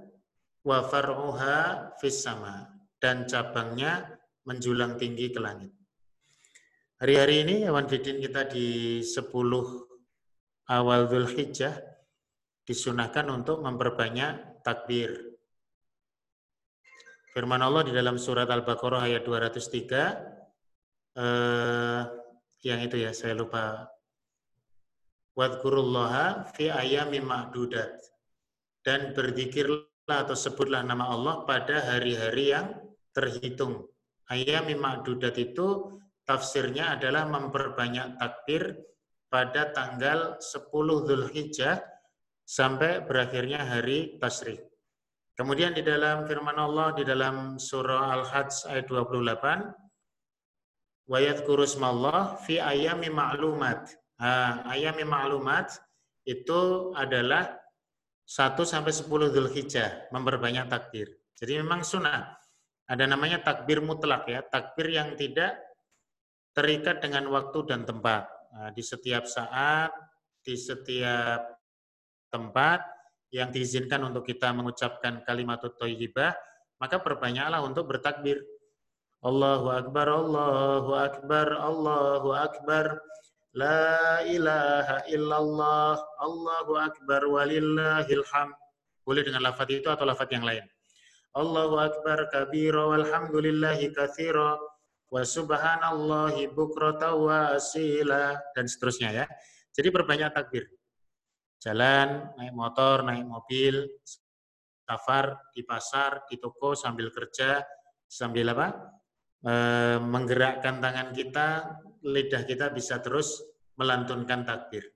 wa 0.66 0.82
far'uha 0.82 1.94
fis 2.02 2.26
dan 2.98 3.30
cabangnya 3.30 4.18
menjulang 4.42 4.98
tinggi 4.98 5.30
ke 5.30 5.38
langit. 5.38 5.70
Hari-hari 7.02 7.42
ini 7.42 7.56
Awan 7.66 7.90
Fidin 7.90 8.22
kita 8.22 8.46
di 8.46 9.02
10 9.02 9.26
awal 10.70 11.02
Hijjah 11.34 11.74
disunahkan 12.62 13.26
untuk 13.26 13.58
memperbanyak 13.58 14.62
takbir. 14.62 15.10
Firman 17.34 17.58
Allah 17.58 17.82
di 17.82 17.90
dalam 17.90 18.22
surat 18.22 18.46
Al-Baqarah 18.46 19.10
ayat 19.10 19.26
203 19.26 21.18
eh, 21.18 22.02
yang 22.70 22.80
itu 22.86 22.94
ya 23.02 23.10
saya 23.10 23.34
lupa 23.34 23.90
Wadkurullaha 25.34 26.54
fi 26.54 26.70
ayami 26.70 27.18
ma'dudat 27.18 27.98
dan 28.86 29.10
berzikirlah 29.10 30.22
atau 30.22 30.38
sebutlah 30.38 30.86
nama 30.86 31.10
Allah 31.10 31.42
pada 31.50 31.82
hari-hari 31.82 32.54
yang 32.54 32.78
terhitung. 33.10 33.90
Ayami 34.30 34.78
ma'dudat 34.78 35.34
itu 35.42 35.98
tafsirnya 36.26 36.98
adalah 36.98 37.26
memperbanyak 37.26 38.18
takbir 38.18 38.78
pada 39.32 39.72
tanggal 39.72 40.36
10 40.38 41.08
Zulhijjah 41.08 41.80
sampai 42.44 43.00
berakhirnya 43.00 43.64
hari 43.64 44.20
Tasrik. 44.20 44.60
Kemudian 45.32 45.72
di 45.72 45.80
dalam 45.80 46.28
firman 46.28 46.60
Allah 46.60 46.92
di 46.92 47.08
dalam 47.08 47.56
surah 47.56 48.12
Al-Hajj 48.20 48.68
ayat 48.68 48.84
28 48.84 51.08
wa 51.08 51.18
yadhkurusmallah 51.18 52.44
fi 52.44 52.60
ayami 52.60 53.08
ma'lumat. 53.08 53.88
Nah, 54.20 54.68
ayami 54.68 55.08
ma'lumat 55.08 55.72
itu 56.28 56.92
adalah 56.92 57.56
1 58.28 58.60
sampai 58.62 58.92
10 58.92 59.32
Zulhijjah 59.32 60.12
memperbanyak 60.12 60.68
takbir. 60.68 61.08
Jadi 61.34 61.58
memang 61.58 61.82
sunnah. 61.82 62.38
Ada 62.86 63.08
namanya 63.08 63.40
takbir 63.40 63.80
mutlak 63.80 64.28
ya, 64.28 64.44
takbir 64.44 64.92
yang 64.92 65.16
tidak 65.16 65.71
terikat 66.52 67.00
dengan 67.00 67.28
waktu 67.32 67.58
dan 67.68 67.88
tempat. 67.88 68.28
Nah, 68.52 68.70
di 68.72 68.84
setiap 68.84 69.24
saat, 69.24 69.92
di 70.44 70.54
setiap 70.56 71.56
tempat 72.28 72.84
yang 73.32 73.48
diizinkan 73.48 74.04
untuk 74.04 74.28
kita 74.28 74.52
mengucapkan 74.52 75.24
kalimat 75.24 75.60
thayyibah, 75.64 76.36
maka 76.76 77.00
perbanyaklah 77.00 77.64
untuk 77.64 77.88
bertakbir. 77.88 78.44
Allahu 79.22 79.72
akbar, 79.72 80.06
Allahu 80.10 80.92
akbar, 80.98 81.46
Allahu 81.56 82.28
akbar. 82.36 83.00
La 83.52 84.24
ilaha 84.24 85.04
illallah, 85.08 86.00
Allahu 86.20 86.72
akbar 86.76 87.22
walillahil 87.28 88.24
ham. 88.32 88.52
Boleh 89.04 89.22
dengan 89.24 89.44
lafaz 89.44 89.68
itu 89.68 89.88
atau 89.88 90.08
lafaz 90.08 90.28
yang 90.32 90.44
lain. 90.44 90.64
Allahu 91.32 91.80
akbar 91.80 92.28
kabira 92.28 92.92
walhamdulillahi 92.92 93.92
katsira 93.96 94.60
wa 95.12 95.20
subhanallahi 95.20 96.48
bukrata 96.56 97.12
wa 97.12 97.52
asila 97.52 98.32
dan 98.56 98.64
seterusnya 98.64 99.12
ya. 99.12 99.26
Jadi 99.76 99.92
perbanyak 99.92 100.32
takbir. 100.32 100.72
Jalan, 101.60 102.32
naik 102.40 102.56
motor, 102.56 103.04
naik 103.04 103.28
mobil, 103.28 103.84
safar 104.88 105.52
di 105.52 105.62
pasar, 105.68 106.24
di 106.26 106.40
toko 106.40 106.72
sambil 106.72 107.12
kerja, 107.12 107.60
sambil 108.08 108.56
apa? 108.56 108.68
E, 109.44 109.52
menggerakkan 110.00 110.80
tangan 110.80 111.12
kita, 111.12 111.48
lidah 112.02 112.42
kita 112.48 112.72
bisa 112.72 112.98
terus 113.04 113.38
melantunkan 113.76 114.48
takbir. 114.48 114.90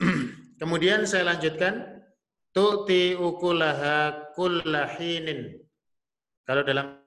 Kemudian 0.60 1.04
saya 1.04 1.28
lanjutkan 1.28 2.02
tu'ti 2.50 3.14
ukulaha 3.14 4.32
kullahinin. 4.34 5.60
Kalau 6.42 6.66
dalam 6.66 7.05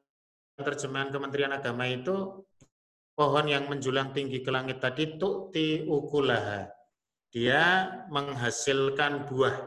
terjemahan 0.62 1.10
Kementerian 1.10 1.56
Agama 1.56 1.88
itu 1.88 2.46
pohon 3.16 3.46
yang 3.48 3.68
menjulang 3.68 4.16
tinggi 4.16 4.40
ke 4.40 4.52
langit 4.52 4.80
tadi 4.80 5.20
tukti 5.20 5.84
ukulaha. 5.84 6.68
Dia 7.30 7.92
menghasilkan 8.10 9.30
buah 9.30 9.58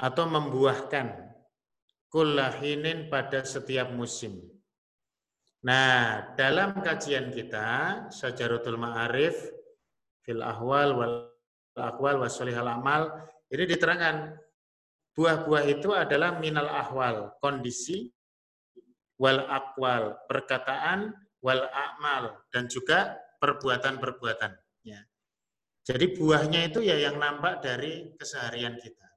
atau 0.00 0.24
membuahkan 0.26 1.34
kullahinin 2.10 3.06
pada 3.10 3.46
setiap 3.46 3.90
musim. 3.94 4.42
Nah, 5.64 6.34
dalam 6.36 6.78
kajian 6.82 7.32
kita 7.32 8.04
Sajaratul 8.12 8.76
Ma'arif 8.76 9.34
fil 10.26 10.42
ahwal 10.42 10.90
wal 10.98 11.16
akwal 11.78 12.22
wasolihal 12.22 12.68
amal 12.68 13.10
ini 13.50 13.64
diterangkan 13.66 14.34
buah-buah 15.14 15.64
itu 15.70 15.94
adalah 15.94 16.38
minal 16.42 16.66
ahwal, 16.66 17.34
kondisi 17.38 18.10
wal 19.24 19.40
akwal, 19.48 20.20
perkataan, 20.28 21.16
wal 21.40 21.64
akmal, 21.64 22.44
dan 22.52 22.68
juga 22.68 23.16
perbuatan-perbuatan. 23.40 24.52
Ya. 24.84 25.00
Jadi 25.88 26.12
buahnya 26.20 26.68
itu 26.68 26.84
ya 26.84 27.00
yang 27.00 27.16
nampak 27.16 27.64
dari 27.64 28.12
keseharian 28.20 28.76
kita. 28.76 29.08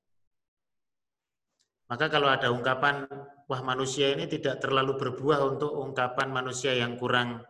Maka 1.92 2.08
kalau 2.08 2.32
ada 2.32 2.52
ungkapan, 2.52 3.04
wah 3.52 3.62
manusia 3.64 4.16
ini 4.16 4.28
tidak 4.32 4.64
terlalu 4.64 4.96
berbuah 4.96 5.44
untuk 5.44 5.76
ungkapan 5.76 6.32
manusia 6.32 6.76
yang 6.76 6.96
kurang 6.96 7.44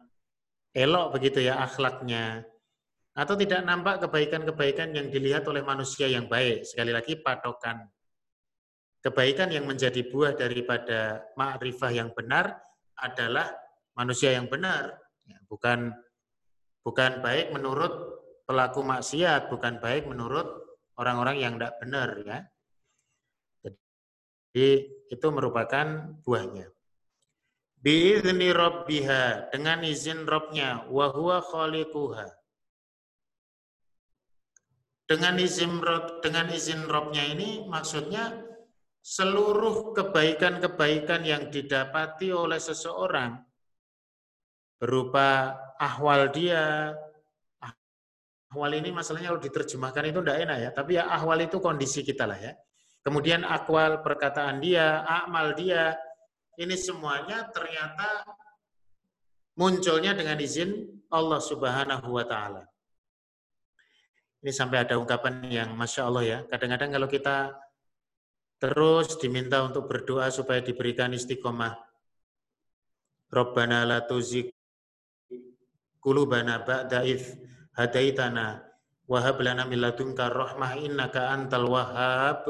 elok 0.74 1.18
begitu 1.18 1.46
ya 1.46 1.62
akhlaknya. 1.62 2.46
Atau 3.18 3.34
tidak 3.34 3.66
nampak 3.66 4.06
kebaikan-kebaikan 4.06 4.94
yang 4.94 5.10
dilihat 5.10 5.46
oleh 5.50 5.66
manusia 5.66 6.06
yang 6.06 6.30
baik. 6.30 6.70
Sekali 6.70 6.94
lagi 6.94 7.18
patokan 7.18 7.82
Kebaikan 9.08 9.56
yang 9.56 9.64
menjadi 9.64 10.04
buah 10.04 10.36
daripada 10.36 11.24
ma'rifah 11.40 11.96
yang 11.96 12.12
benar 12.12 12.60
adalah 13.00 13.48
manusia 13.96 14.36
yang 14.36 14.52
benar, 14.52 15.00
ya, 15.24 15.40
bukan 15.48 15.96
bukan 16.84 17.24
baik 17.24 17.56
menurut 17.56 18.20
pelaku 18.44 18.84
maksiat, 18.84 19.48
bukan 19.48 19.80
baik 19.80 20.12
menurut 20.12 20.44
orang-orang 21.00 21.40
yang 21.40 21.56
tidak 21.56 21.80
benar 21.80 22.20
ya. 22.20 22.40
Jadi 23.64 24.68
itu 25.08 25.28
merupakan 25.32 26.20
buahnya. 26.28 26.68
Biizni 27.80 28.52
rabbiha 28.52 29.56
dengan 29.56 29.88
izin 29.88 30.28
Robnya, 30.28 30.84
wa 30.92 31.16
huwa 31.16 31.40
khaliquha. 31.40 32.28
Dengan 35.08 35.40
izin 35.40 35.80
Rob, 35.80 36.20
dengan 36.20 36.52
izin 36.52 36.84
Robnya 36.92 37.24
ini 37.24 37.64
maksudnya 37.72 38.47
seluruh 39.08 39.96
kebaikan-kebaikan 39.96 41.24
yang 41.24 41.48
didapati 41.48 42.36
oleh 42.36 42.60
seseorang 42.60 43.40
berupa 44.76 45.56
ahwal 45.80 46.28
dia, 46.28 46.92
ahwal 48.52 48.72
ini 48.76 48.92
masalahnya 48.92 49.32
kalau 49.32 49.40
diterjemahkan 49.48 50.12
itu 50.12 50.20
tidak 50.20 50.38
enak 50.44 50.58
ya, 50.60 50.70
tapi 50.76 50.92
ya 51.00 51.08
ahwal 51.08 51.40
itu 51.40 51.64
kondisi 51.64 52.04
kita 52.04 52.28
lah 52.28 52.36
ya. 52.36 52.52
Kemudian 53.00 53.48
akwal 53.48 54.04
perkataan 54.04 54.60
dia, 54.60 55.08
akmal 55.08 55.56
dia, 55.56 55.96
ini 56.60 56.76
semuanya 56.76 57.48
ternyata 57.56 58.28
munculnya 59.56 60.12
dengan 60.20 60.36
izin 60.36 60.84
Allah 61.08 61.40
Subhanahu 61.40 62.12
wa 62.12 62.28
taala. 62.28 62.68
Ini 64.44 64.52
sampai 64.52 64.84
ada 64.84 65.00
ungkapan 65.00 65.48
yang 65.48 65.72
masya 65.80 66.12
Allah 66.12 66.24
ya. 66.28 66.40
Kadang-kadang 66.52 66.92
kalau 67.00 67.08
kita 67.08 67.56
Terus 68.58 69.22
diminta 69.22 69.62
untuk 69.62 69.86
berdoa 69.86 70.34
supaya 70.34 70.66
diberikan 70.66 71.14
istiqomah. 71.14 71.78
Rabbana 73.30 73.86
la 73.86 74.02
tuzik 74.02 74.50
kulubana 76.02 76.66
ba'da 76.66 77.06
idh 77.06 77.38
hadaitana 77.78 78.66
wa 79.06 79.20
hab 79.22 79.38
lana 79.46 79.70
min 79.70 79.78
ladunka 79.78 80.34
rahmah 80.34 80.74
innaka 80.74 81.30
antal 81.30 81.70
wahhab. 81.70 82.50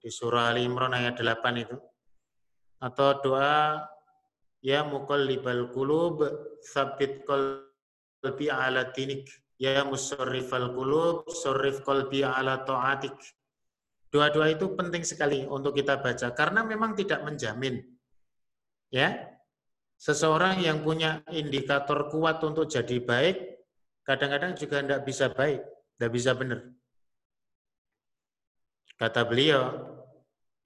Di 0.00 0.08
surah 0.08 0.48
Ali 0.48 0.64
Imran 0.64 0.96
ayat 0.96 1.20
8 1.20 1.60
itu. 1.60 1.76
Atau 2.80 3.20
doa 3.20 3.84
ya 4.64 4.80
muqallibal 4.80 5.68
qulub 5.76 6.24
tsabbit 6.64 7.28
qalbi 7.28 8.48
ala 8.48 8.88
dinik 8.96 9.28
ya 9.60 9.84
musarrifal 9.84 10.72
qulub 10.72 11.28
sarrif 11.28 11.84
qalbi 11.84 12.24
ala 12.24 12.64
ta'atik 12.64 13.12
Doa-doa 14.10 14.50
itu 14.50 14.74
penting 14.74 15.06
sekali 15.06 15.46
untuk 15.46 15.78
kita 15.78 16.02
baca 16.02 16.34
karena 16.34 16.66
memang 16.66 16.98
tidak 16.98 17.22
menjamin. 17.22 17.78
Ya. 18.90 19.38
Seseorang 20.02 20.58
yang 20.58 20.82
punya 20.82 21.22
indikator 21.30 22.10
kuat 22.10 22.42
untuk 22.42 22.66
jadi 22.66 22.98
baik 22.98 23.36
kadang-kadang 24.02 24.58
juga 24.58 24.82
tidak 24.82 25.02
bisa 25.06 25.30
baik, 25.30 25.62
tidak 25.94 26.10
bisa 26.10 26.30
benar. 26.34 26.60
Kata 28.98 29.22
beliau, 29.22 29.62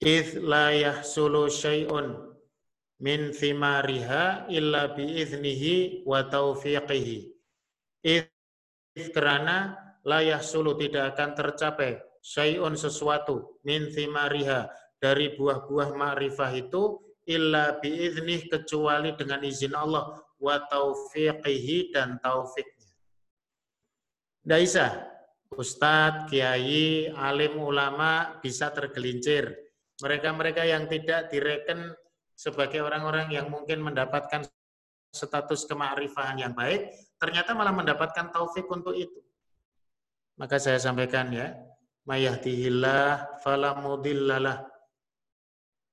"Id 0.01 0.41
la 0.41 0.73
yahsulu 0.73 1.45
syai'un 1.51 2.33
min 2.97 3.29
thimariha 3.29 4.49
illa 4.49 4.89
biiznihi 4.95 6.01
wa 6.07 6.25
taufiqihi." 6.25 7.29
Id 8.01 9.11
karena 9.13 9.77
la 10.01 10.19
yahsulu 10.25 10.73
tidak 10.79 11.13
akan 11.13 11.29
tercapai 11.37 12.01
syai'un 12.25 12.73
sesuatu 12.73 13.61
min 13.61 13.93
thimariha 13.93 14.65
dari 14.97 15.37
buah-buah 15.37 15.93
ma'rifah 15.93 16.57
itu 16.57 16.97
illa 17.29 17.77
biiznih 17.77 18.49
kecuali 18.49 19.13
dengan 19.13 19.45
izin 19.45 19.77
Allah 19.77 20.17
wa 20.41 20.57
taufiqihi 20.65 21.93
dan 21.93 22.17
taufiknya. 22.25 22.93
Tidak 24.41 24.59
bisa. 24.61 24.87
Ustadz, 25.55 26.27
kiai, 26.33 27.07
alim 27.13 27.61
ulama 27.61 28.41
bisa 28.41 28.73
tergelincir. 28.73 29.53
Mereka-mereka 30.01 30.65
yang 30.65 30.89
tidak 30.89 31.31
direken 31.31 31.93
sebagai 32.35 32.83
orang-orang 32.83 33.31
yang 33.31 33.47
mungkin 33.47 33.79
mendapatkan 33.79 34.43
status 35.15 35.63
kemakrifahan 35.63 36.43
yang 36.43 36.51
baik, 36.51 36.91
ternyata 37.15 37.55
malah 37.55 37.71
mendapatkan 37.71 38.35
taufik 38.35 38.67
untuk 38.67 38.91
itu. 38.97 39.23
Maka 40.35 40.59
saya 40.59 40.75
sampaikan 40.75 41.31
ya, 41.31 41.55
mayahdihillah 42.05 43.41
falamudillalah. 43.41 44.65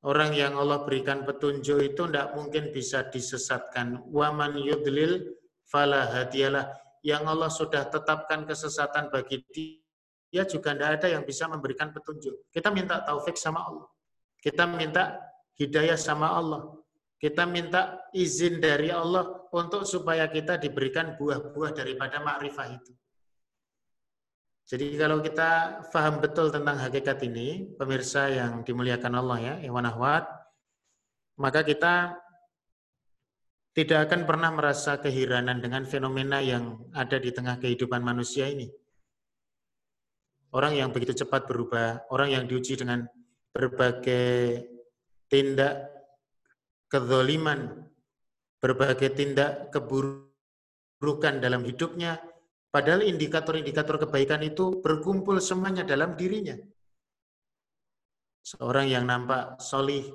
Orang 0.03 0.35
yang 0.35 0.59
Allah 0.59 0.83
berikan 0.83 1.23
petunjuk 1.23 1.79
itu 1.79 2.03
tidak 2.11 2.35
mungkin 2.35 2.75
bisa 2.75 3.07
disesatkan. 3.07 4.03
Waman 4.11 4.59
yudlil 4.59 5.39
falahadiyalah. 5.71 6.69
Yang 7.03 7.23
Allah 7.27 7.51
sudah 7.51 7.83
tetapkan 7.87 8.47
kesesatan 8.47 9.11
bagi 9.11 9.43
dia 10.33 10.49
juga 10.49 10.73
tidak 10.73 10.91
ada 10.97 11.07
yang 11.19 11.23
bisa 11.29 11.45
memberikan 11.45 11.93
petunjuk. 11.93 12.49
Kita 12.49 12.73
minta 12.73 13.05
taufik 13.05 13.37
sama 13.37 13.69
Allah. 13.69 13.87
Kita 14.41 14.65
minta 14.65 15.21
hidayah 15.61 15.99
sama 16.01 16.33
Allah. 16.35 16.73
Kita 17.21 17.47
minta 17.47 18.03
izin 18.11 18.59
dari 18.59 18.91
Allah 18.91 19.29
untuk 19.55 19.87
supaya 19.87 20.27
kita 20.27 20.59
diberikan 20.59 21.15
buah-buah 21.15 21.71
daripada 21.77 22.19
makrifah 22.19 22.75
itu. 22.75 22.91
Jadi 24.73 24.97
kalau 24.97 25.21
kita 25.21 25.85
faham 25.93 26.25
betul 26.25 26.49
tentang 26.49 26.81
hakikat 26.81 27.21
ini, 27.29 27.77
pemirsa 27.77 28.33
yang 28.33 28.65
dimuliakan 28.65 29.21
Allah 29.21 29.39
ya, 29.45 29.55
Iwan 29.69 29.85
Ahwad, 29.85 30.25
maka 31.37 31.61
kita 31.61 32.17
tidak 33.77 34.09
akan 34.09 34.25
pernah 34.25 34.49
merasa 34.49 34.97
kehiranan 34.97 35.61
dengan 35.61 35.85
fenomena 35.85 36.41
yang 36.41 36.89
ada 36.97 37.21
di 37.21 37.29
tengah 37.29 37.61
kehidupan 37.61 38.01
manusia 38.01 38.49
ini. 38.49 38.73
Orang 40.57 40.73
yang 40.73 40.89
begitu 40.89 41.21
cepat 41.21 41.45
berubah, 41.45 42.09
orang 42.09 42.33
yang 42.33 42.45
diuji 42.49 42.81
dengan 42.81 43.05
berbagai 43.53 44.65
tindak 45.29 45.85
kezoliman, 46.89 47.77
berbagai 48.57 49.13
tindak 49.13 49.69
keburukan 49.69 51.45
dalam 51.45 51.61
hidupnya, 51.61 52.32
Padahal 52.73 53.05
indikator-indikator 53.05 54.01
kebaikan 54.01 54.41
itu 54.41 54.81
berkumpul 54.81 55.37
semuanya 55.45 55.85
dalam 55.85 56.17
dirinya. 56.17 56.57
Seorang 58.41 58.89
yang 58.89 59.05
nampak 59.05 59.61
solih, 59.61 60.09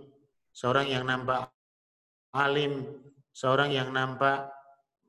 seorang 0.50 0.90
yang 0.90 1.06
nampak 1.06 1.54
alim, 2.34 2.98
seorang 3.30 3.70
yang 3.70 3.94
nampak 3.94 4.50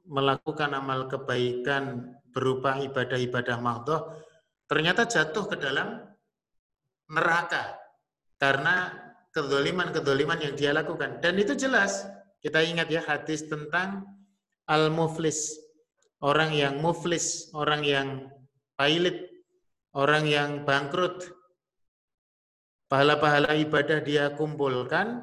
melakukan 0.04 0.76
amal 0.76 1.08
kebaikan 1.08 2.12
berupa 2.36 2.76
ibadah-ibadah 2.84 3.56
mahdoh, 3.56 4.12
ternyata 4.68 5.08
jatuh 5.08 5.48
ke 5.48 5.56
dalam 5.56 6.04
neraka 7.08 7.80
karena 8.36 8.92
kedoliman-kedoliman 9.32 10.38
yang 10.44 10.52
dia 10.52 10.76
lakukan. 10.76 11.24
Dan 11.24 11.40
itu 11.40 11.56
jelas, 11.56 12.04
kita 12.44 12.60
ingat 12.60 12.92
ya 12.92 13.00
hadis 13.04 13.48
tentang 13.48 14.04
al-muflis, 14.68 15.56
orang 16.22 16.50
yang 16.54 16.82
muflis, 16.82 17.50
orang 17.54 17.82
yang 17.86 18.08
pailit, 18.74 19.30
orang 19.94 20.26
yang 20.26 20.50
bangkrut. 20.66 21.30
Pahala-pahala 22.88 23.52
ibadah 23.58 24.00
dia 24.00 24.32
kumpulkan, 24.32 25.20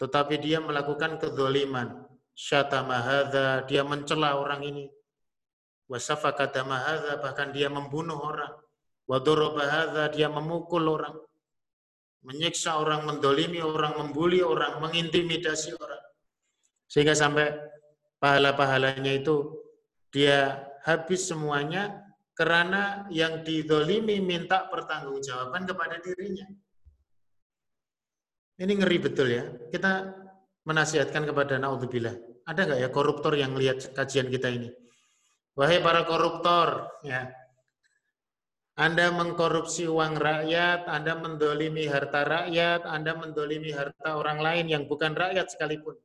tetapi 0.00 0.42
dia 0.42 0.58
melakukan 0.58 1.22
kezoliman. 1.22 2.04
Syatama 2.34 3.28
dia 3.68 3.84
mencela 3.84 4.40
orang 4.40 4.64
ini. 4.64 4.84
Wasafakadama 5.90 7.18
bahkan 7.20 7.52
dia 7.52 7.68
membunuh 7.68 8.16
orang. 8.16 8.54
Wadoroba 9.06 10.08
dia 10.14 10.30
memukul 10.30 10.86
orang. 10.86 11.14
Menyiksa 12.20 12.76
orang, 12.76 13.08
mendolimi 13.08 13.64
orang, 13.64 13.96
membuli 13.96 14.44
orang, 14.44 14.76
mengintimidasi 14.82 15.72
orang. 15.78 16.04
Sehingga 16.84 17.16
sampai 17.16 17.54
pahala-pahalanya 18.20 19.24
itu 19.24 19.56
dia 20.10 20.66
habis 20.82 21.26
semuanya 21.26 22.02
karena 22.34 23.06
yang 23.12 23.46
didolimi 23.46 24.18
minta 24.18 24.66
pertanggungjawaban 24.70 25.66
kepada 25.66 26.00
dirinya. 26.02 26.46
Ini 28.60 28.72
ngeri 28.76 28.98
betul 29.00 29.28
ya. 29.32 29.44
Kita 29.72 30.08
menasihatkan 30.68 31.24
kepada 31.24 31.56
naudzubillah. 31.56 32.44
Ada 32.44 32.60
nggak 32.66 32.80
ya 32.80 32.88
koruptor 32.92 33.32
yang 33.38 33.56
lihat 33.56 33.94
kajian 33.96 34.28
kita 34.28 34.52
ini? 34.52 34.68
Wahai 35.56 35.80
para 35.84 36.04
koruptor, 36.08 36.88
ya. 37.04 37.28
Anda 38.80 39.12
mengkorupsi 39.12 39.84
uang 39.84 40.16
rakyat, 40.16 40.88
Anda 40.88 41.20
mendolimi 41.20 41.84
harta 41.84 42.24
rakyat, 42.24 42.88
Anda 42.88 43.12
mendolimi 43.12 43.76
harta 43.76 44.16
orang 44.16 44.40
lain 44.40 44.72
yang 44.72 44.88
bukan 44.88 45.12
rakyat 45.12 45.52
sekalipun. 45.52 46.00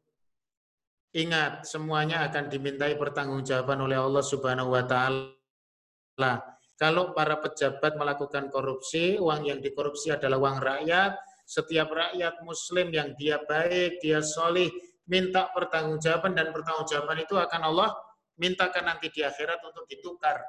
Ingat, 1.16 1.64
semuanya 1.64 2.28
akan 2.28 2.52
dimintai 2.52 3.00
pertanggungjawaban 3.00 3.80
oleh 3.80 3.96
Allah 3.96 4.20
Subhanahu 4.20 4.76
wa 4.76 4.84
taala. 4.84 6.32
Kalau 6.76 7.16
para 7.16 7.40
pejabat 7.40 7.96
melakukan 7.96 8.52
korupsi, 8.52 9.16
uang 9.16 9.48
yang 9.48 9.64
dikorupsi 9.64 10.12
adalah 10.12 10.36
uang 10.44 10.60
rakyat, 10.60 11.16
setiap 11.48 11.88
rakyat 11.88 12.44
muslim 12.44 12.92
yang 12.92 13.16
dia 13.16 13.40
baik, 13.48 14.04
dia 14.04 14.20
solih, 14.20 14.68
minta 15.08 15.48
pertanggungjawaban 15.56 16.36
dan 16.36 16.52
pertanggungjawaban 16.52 17.24
itu 17.24 17.40
akan 17.40 17.62
Allah 17.64 17.96
mintakan 18.36 18.92
nanti 18.92 19.08
di 19.08 19.24
akhirat 19.24 19.64
untuk 19.64 19.88
ditukar, 19.88 20.44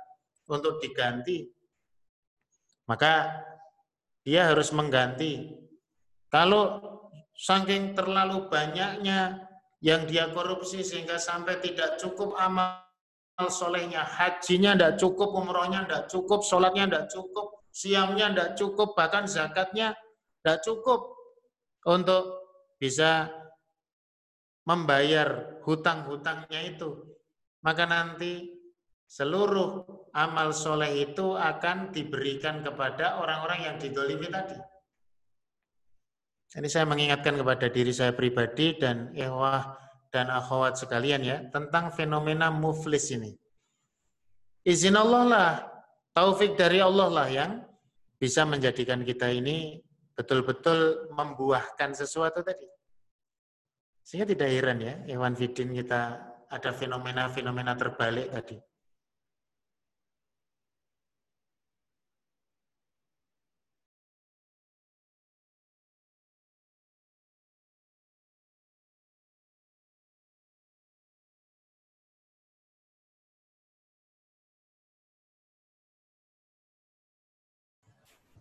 untuk 0.50 0.82
diganti. 0.82 1.46
Maka 2.90 3.38
dia 4.26 4.50
harus 4.50 4.74
mengganti. 4.74 5.46
Kalau 6.26 6.82
saking 7.38 7.94
terlalu 7.94 8.50
banyaknya 8.50 9.45
yang 9.86 10.02
dia 10.02 10.26
korupsi 10.34 10.82
sehingga 10.82 11.14
sampai 11.14 11.62
tidak 11.62 11.94
cukup 12.02 12.34
amal 12.34 12.82
solehnya, 13.46 14.02
hajinya 14.02 14.74
tidak 14.74 14.98
cukup, 14.98 15.30
umrohnya 15.30 15.86
tidak 15.86 16.10
cukup, 16.10 16.42
sholatnya 16.42 16.90
tidak 16.90 17.06
cukup, 17.14 17.46
siamnya 17.70 18.26
tidak 18.34 18.50
cukup, 18.58 18.98
bahkan 18.98 19.30
zakatnya 19.30 19.94
tidak 20.42 20.58
cukup 20.66 21.14
untuk 21.86 22.24
bisa 22.82 23.30
membayar 24.66 25.62
hutang-hutangnya 25.62 26.66
itu. 26.66 27.06
Maka 27.62 27.86
nanti 27.86 28.58
seluruh 29.06 29.86
amal 30.18 30.50
soleh 30.50 31.06
itu 31.06 31.38
akan 31.38 31.94
diberikan 31.94 32.66
kepada 32.66 33.22
orang-orang 33.22 33.70
yang 33.70 33.76
didolimi 33.78 34.26
tadi. 34.26 34.58
Ini 36.54 36.68
saya 36.70 36.86
mengingatkan 36.86 37.34
kepada 37.34 37.66
diri 37.66 37.90
saya 37.90 38.14
pribadi 38.14 38.78
dan 38.78 39.10
ehwah 39.18 39.74
dan 40.14 40.30
akhwat 40.30 40.78
sekalian 40.78 41.26
ya 41.26 41.42
tentang 41.50 41.90
fenomena 41.90 42.54
muflis 42.54 43.10
ini. 43.10 43.34
Izin 44.62 44.94
Allah 44.94 45.22
lah, 45.26 45.50
taufik 46.14 46.54
dari 46.54 46.78
Allah 46.78 47.08
lah 47.10 47.28
yang 47.28 47.52
bisa 48.16 48.46
menjadikan 48.46 49.02
kita 49.02 49.28
ini 49.28 49.82
betul-betul 50.16 51.10
membuahkan 51.12 51.92
sesuatu 51.92 52.40
tadi. 52.40 52.64
Sehingga 54.06 54.30
tidak 54.30 54.48
heran 54.48 54.78
ya, 54.80 54.94
Iwan 55.10 55.34
Fidin 55.34 55.74
kita 55.74 56.18
ada 56.46 56.70
fenomena-fenomena 56.70 57.74
terbalik 57.74 58.30
tadi. 58.30 58.56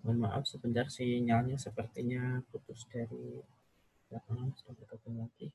Mohon 0.06 0.30
maaf 0.30 0.46
sebentar 0.46 0.86
sinyalnya 0.86 1.58
sepertinya 1.58 2.46
putus 2.54 2.86
dari 2.94 3.42
belakang. 4.06 4.54
Sudah 4.54 4.74
bergabung 4.78 5.18
lagi. 5.18 5.50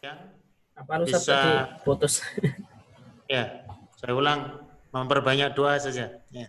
Ya, 0.00 0.32
Apa 0.72 1.04
Ustaz 1.04 1.28
Bisa. 1.28 1.36
tadi 1.36 1.52
putus? 1.84 2.24
ya, 3.36 3.68
saya 4.00 4.16
ulang 4.16 4.64
memperbanyak 4.96 5.52
doa 5.52 5.76
saja. 5.76 6.24
Ya. 6.32 6.48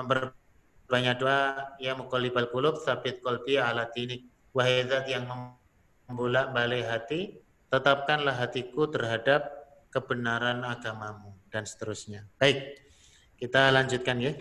Memperbanyak 0.00 1.16
doa 1.20 1.76
ya 1.76 1.92
muqallibal 1.92 2.48
qulub 2.48 2.80
sabit 2.80 3.20
qalbi 3.20 3.60
ala 3.60 3.84
dinik 3.92 4.24
wahai 4.56 4.88
zat 4.88 5.04
yang 5.12 5.28
membolak 6.08 6.56
balik 6.56 6.88
hati 6.88 7.36
tetapkanlah 7.68 8.32
hatiku 8.32 8.88
terhadap 8.88 9.44
kebenaran 9.92 10.64
agamamu 10.64 11.36
dan 11.52 11.68
seterusnya. 11.68 12.24
Baik, 12.40 12.85
kita 13.36 13.68
lanjutkan 13.72 14.20
ya. 14.20 14.32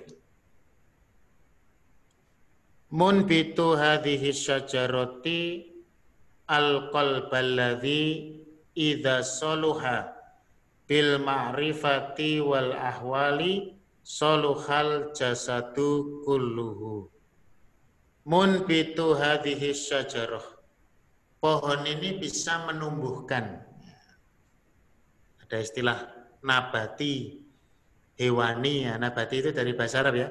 Munbitu 2.95 3.75
hadhihi 3.75 4.31
syajarati 4.31 5.67
al-qalballadhi 6.47 8.39
idza 8.71 9.19
saluha 9.19 10.15
bil 10.87 11.19
ma'rifati 11.19 12.39
wal 12.39 12.71
ahwali 12.71 13.75
saluhal 13.99 15.11
jasadu 15.11 16.23
kulluhu. 16.23 17.11
Munbitu 18.25 19.13
hadhihi 19.13 19.75
syajarah. 19.75 20.45
Pohon 21.43 21.85
ini 21.85 22.17
bisa 22.17 22.65
menumbuhkan. 22.65 23.61
Ada 25.45 25.61
istilah 25.61 25.99
nabati, 26.41 27.44
hewani. 28.19 28.89
Ya. 28.89 28.99
Nabati 28.99 29.43
itu 29.43 29.49
dari 29.55 29.71
bahasa 29.75 30.03
Arab 30.03 30.15
ya. 30.19 30.29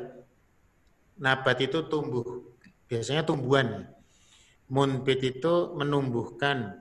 Nabat 1.20 1.62
itu 1.62 1.86
tumbuh. 1.86 2.42
Biasanya 2.90 3.22
tumbuhan. 3.24 3.86
Munbit 4.68 5.20
itu 5.22 5.76
menumbuhkan. 5.76 6.80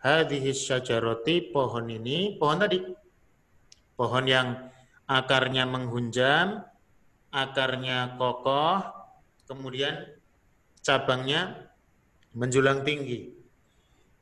Hadhihi 0.00 0.54
syajarati, 0.54 1.50
pohon 1.50 1.90
ini, 1.90 2.38
pohon 2.38 2.62
tadi. 2.62 2.78
Pohon 3.98 4.24
yang 4.28 4.70
akarnya 5.08 5.66
menghunjam, 5.66 6.62
akarnya 7.34 8.14
kokoh, 8.14 8.86
kemudian 9.50 10.06
cabangnya 10.84 11.72
menjulang 12.36 12.86
tinggi. 12.86 13.34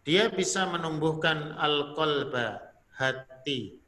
Dia 0.04 0.28
bisa 0.32 0.68
menumbuhkan 0.68 1.56
al-qalba, 1.56 2.76
hati. 2.96 3.83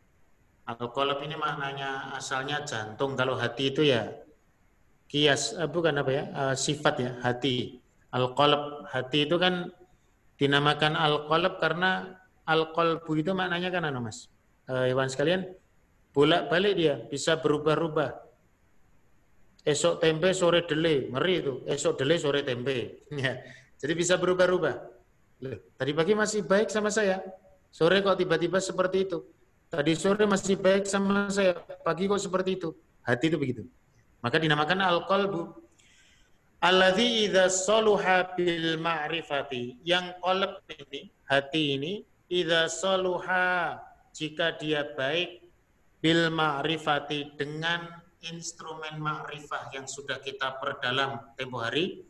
Al-qalb 0.66 1.22
ini 1.22 1.38
maknanya 1.38 2.10
asalnya 2.18 2.66
jantung. 2.66 3.14
Kalau 3.14 3.38
hati 3.38 3.70
itu 3.70 3.86
ya 3.86 4.10
kias, 5.06 5.54
eh, 5.54 5.70
bukan 5.70 6.02
apa 6.02 6.10
ya, 6.10 6.24
eh, 6.26 6.54
sifat 6.58 6.94
ya, 6.98 7.10
hati. 7.22 7.78
Al-qalb, 8.10 8.82
hati 8.90 9.30
itu 9.30 9.38
kan 9.38 9.70
dinamakan 10.34 10.98
al-qalb 10.98 11.62
karena 11.62 12.18
al-qalbu 12.42 13.12
itu 13.14 13.30
maknanya 13.30 13.70
kan 13.70 13.86
anu 13.86 14.02
Mas. 14.02 14.26
Eh, 14.66 14.90
Iwan 14.90 15.06
sekalian, 15.06 15.46
bolak-balik 16.10 16.74
dia 16.74 16.94
bisa 17.06 17.38
berubah-ubah. 17.38 18.26
Esok 19.66 20.02
tempe, 20.02 20.30
sore 20.34 20.62
dele, 20.66 21.10
ngeri 21.10 21.34
itu. 21.42 21.54
Esok 21.66 21.98
dele, 22.02 22.18
sore 22.18 22.42
tempe. 22.42 23.02
Ya. 23.14 23.38
Jadi 23.76 23.92
bisa 23.94 24.18
berubah-ubah. 24.18 24.76
Tadi 25.78 25.92
pagi 25.92 26.14
masih 26.16 26.42
baik 26.42 26.72
sama 26.72 26.88
saya. 26.88 27.20
Sore 27.68 28.00
kok 28.00 28.16
tiba-tiba 28.16 28.56
seperti 28.56 29.04
itu. 29.04 29.20
Tadi 29.66 29.92
sore 29.98 30.24
masih 30.30 30.54
baik 30.54 30.86
sama 30.86 31.26
saya. 31.26 31.58
Pagi 31.82 32.06
kok 32.06 32.22
seperti 32.22 32.54
itu. 32.54 32.70
Hati 33.02 33.30
itu 33.30 33.38
begitu. 33.38 33.62
Maka 34.22 34.38
dinamakan 34.38 34.78
al-qalbu. 34.82 35.66
Alladhi 36.62 37.28
idha 37.28 37.52
saluha 37.52 38.34
bil 38.34 38.80
ma'rifati. 38.80 39.82
Yang 39.84 40.16
qalb 40.24 40.52
ini, 40.72 41.12
hati 41.28 41.62
ini, 41.76 41.92
idha 42.32 42.66
saluha, 42.66 43.78
jika 44.16 44.56
dia 44.56 44.82
baik, 44.96 45.44
bil 46.00 46.32
ma'rifati, 46.32 47.36
dengan 47.36 47.86
instrumen 48.24 48.98
ma'rifah 48.98 49.70
yang 49.76 49.86
sudah 49.86 50.18
kita 50.18 50.58
perdalam 50.58 51.22
tempo 51.36 51.60
hari, 51.60 52.02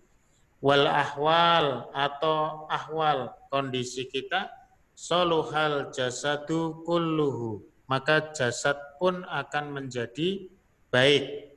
wal 0.65 0.89
ahwal 0.89 1.93
atau 1.93 2.65
ahwal 2.73 3.37
kondisi 3.53 4.09
kita 4.09 4.49
soluhal 4.97 5.93
jasadu 5.93 6.83
kulluhu. 6.89 7.61
Maka 7.87 8.35
jasad 8.35 8.75
pun 8.99 9.23
akan 9.23 9.71
menjadi 9.71 10.51
baik. 10.91 11.55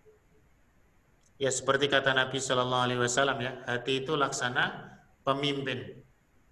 Ya 1.39 1.49
seperti 1.49 1.87
kata 1.89 2.13
Nabi 2.13 2.37
Shallallahu 2.37 2.85
Alaihi 2.85 3.01
Wasallam 3.01 3.39
ya 3.39 3.63
hati 3.65 4.03
itu 4.05 4.13
laksana 4.13 4.93
pemimpin. 5.25 6.03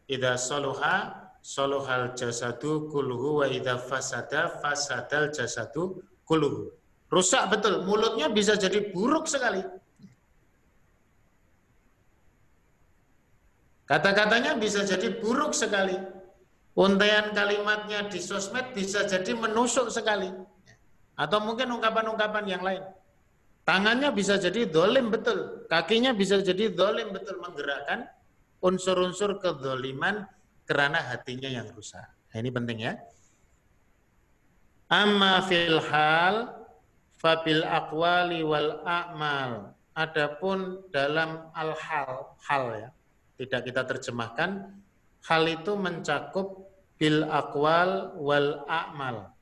Ida 0.07 0.39
soluha 0.39 1.27
soluhal 1.43 2.15
jasadu 2.17 2.89
kulluhu 2.89 3.43
wa 3.43 3.45
ida 3.51 3.77
fasada 3.77 4.49
fasadal 4.63 5.29
jasadu 5.29 6.01
kulluhu. 6.25 6.73
Rusak 7.11 7.51
betul 7.51 7.85
mulutnya 7.85 8.31
bisa 8.31 8.57
jadi 8.57 8.89
buruk 8.95 9.29
sekali. 9.29 9.61
Kata-katanya 13.87 14.59
bisa 14.59 14.83
jadi 14.83 15.21
buruk 15.21 15.55
sekali. 15.55 15.95
Untaian 16.77 17.33
kalimatnya 17.33 18.05
di 18.05 18.21
sosmed 18.21 18.77
bisa 18.77 19.09
jadi 19.09 19.33
menusuk 19.33 19.89
sekali. 19.89 20.29
Atau 21.17 21.41
mungkin 21.41 21.73
ungkapan-ungkapan 21.73 22.45
yang 22.45 22.61
lain. 22.61 22.85
Tangannya 23.65 24.13
bisa 24.13 24.37
jadi 24.37 24.69
dolim 24.69 25.09
betul. 25.09 25.65
Kakinya 25.65 26.13
bisa 26.13 26.37
jadi 26.37 26.69
dolim 26.69 27.09
betul. 27.09 27.41
Menggerakkan 27.41 28.05
unsur-unsur 28.61 29.41
kedoliman 29.41 30.29
karena 30.69 31.01
hatinya 31.01 31.49
yang 31.49 31.65
rusak. 31.73 32.05
Nah, 32.05 32.37
ini 32.37 32.53
penting 32.53 32.77
ya. 32.85 32.93
Amma 34.93 35.41
fil 35.49 35.81
hal 35.81 36.53
fabil 37.17 37.65
aqwali 37.65 38.45
wal 38.45 38.85
a'mal. 38.85 39.73
Adapun 39.97 40.85
dalam 40.93 41.49
al-hal, 41.57 42.37
hal 42.45 42.63
ya 42.77 42.89
tidak 43.37 43.61
kita 43.69 43.81
terjemahkan 43.85 44.77
hal 45.25 45.43
itu 45.45 45.77
mencakup 45.77 46.66
bil 46.97 47.25
akwal 47.29 48.17
wal 48.17 48.65
a'mal. 48.65 49.33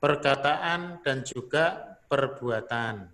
Perkataan 0.00 1.00
dan 1.02 1.24
juga 1.24 1.96
perbuatan. 2.06 3.08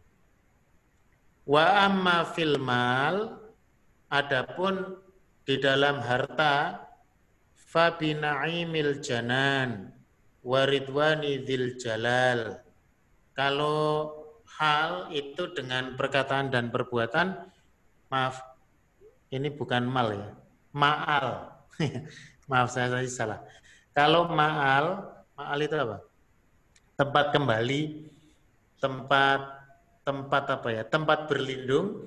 Wa 1.47 1.87
amma 1.87 2.27
fil 2.35 2.59
mal 2.59 3.39
adapun 4.11 4.99
di 5.43 5.59
dalam 5.59 5.99
harta 6.03 6.87
fa 7.55 7.97
bina'imil 7.99 9.03
janan 9.03 9.91
waridwani 10.43 11.43
dzil 11.43 11.79
jalal. 11.79 12.61
Kalau 13.33 14.13
hal 14.59 15.09
itu 15.15 15.55
dengan 15.57 15.97
perkataan 15.97 16.53
dan 16.53 16.69
perbuatan 16.69 17.49
maaf 18.13 18.45
ini 19.33 19.49
bukan 19.49 19.89
mal 19.89 20.13
ya, 20.13 20.29
maal. 20.77 21.57
Maaf 22.53 22.69
saya 22.69 22.93
tadi 22.93 23.09
salah. 23.09 23.41
Kalau 23.97 24.29
maal, 24.29 25.09
maal 25.33 25.59
itu 25.65 25.73
apa? 25.73 26.05
Tempat 27.01 27.33
kembali, 27.33 28.13
tempat 28.77 29.41
tempat 30.05 30.45
apa 30.61 30.69
ya? 30.69 30.83
Tempat 30.85 31.33
berlindung. 31.33 32.05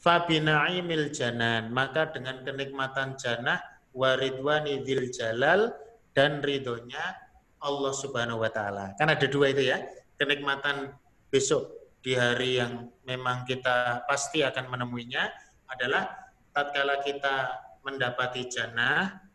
Fabinaimil 0.00 1.12
janan, 1.12 1.72
maka 1.72 2.08
dengan 2.12 2.40
kenikmatan 2.44 3.20
janah 3.20 3.60
waridwani 3.92 4.80
dzil 4.80 5.12
jalal 5.12 5.76
dan 6.16 6.40
ridhonya 6.40 7.16
Allah 7.60 7.92
Subhanahu 7.92 8.40
wa 8.40 8.48
taala. 8.48 8.96
Kan 8.96 9.12
ada 9.12 9.28
dua 9.28 9.52
itu 9.52 9.64
ya. 9.64 9.80
Kenikmatan 10.16 10.92
besok 11.28 11.92
di 12.00 12.16
hari 12.16 12.60
yang 12.60 12.88
memang 13.04 13.44
kita 13.44 14.08
pasti 14.08 14.40
akan 14.40 14.72
menemuinya 14.72 15.28
adalah 15.68 16.32
tatkala 16.56 17.04
kita 17.04 17.60
mendapati 17.84 18.48
jannah 18.48 19.29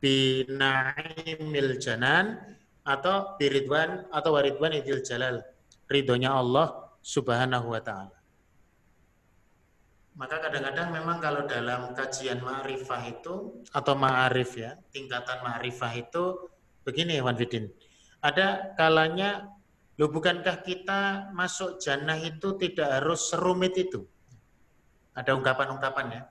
binaimil 0.00 1.76
janan 1.78 2.40
atau 2.82 3.36
biridwan 3.36 4.08
atau 4.10 4.34
waridwan 4.34 4.72
idil 4.74 5.04
jalal. 5.04 5.44
Ridhonya 5.86 6.32
Allah 6.32 6.90
subhanahu 7.04 7.72
wa 7.76 7.80
ta'ala. 7.82 8.18
Maka 10.16 10.36
kadang-kadang 10.42 10.92
memang 10.92 11.16
kalau 11.22 11.48
dalam 11.48 11.96
kajian 11.96 12.44
ma'rifah 12.44 13.02
itu 13.08 13.64
atau 13.72 13.94
ma'arif 13.96 14.52
ya 14.58 14.76
tingkatan 14.92 15.40
ma'rifah 15.40 15.92
itu 15.96 16.50
begini 16.84 17.22
Wan 17.24 17.40
Fidin 17.40 17.72
ada 18.20 18.76
kalanya 18.76 19.48
lo 19.96 20.12
bukankah 20.12 20.60
kita 20.60 21.32
masuk 21.32 21.80
jannah 21.80 22.20
itu 22.20 22.56
tidak 22.60 23.00
harus 23.00 23.32
serumit 23.32 23.72
itu? 23.76 24.04
Ada 25.16 25.36
ungkapan-ungkapan 25.36 26.06
ya. 26.12 26.22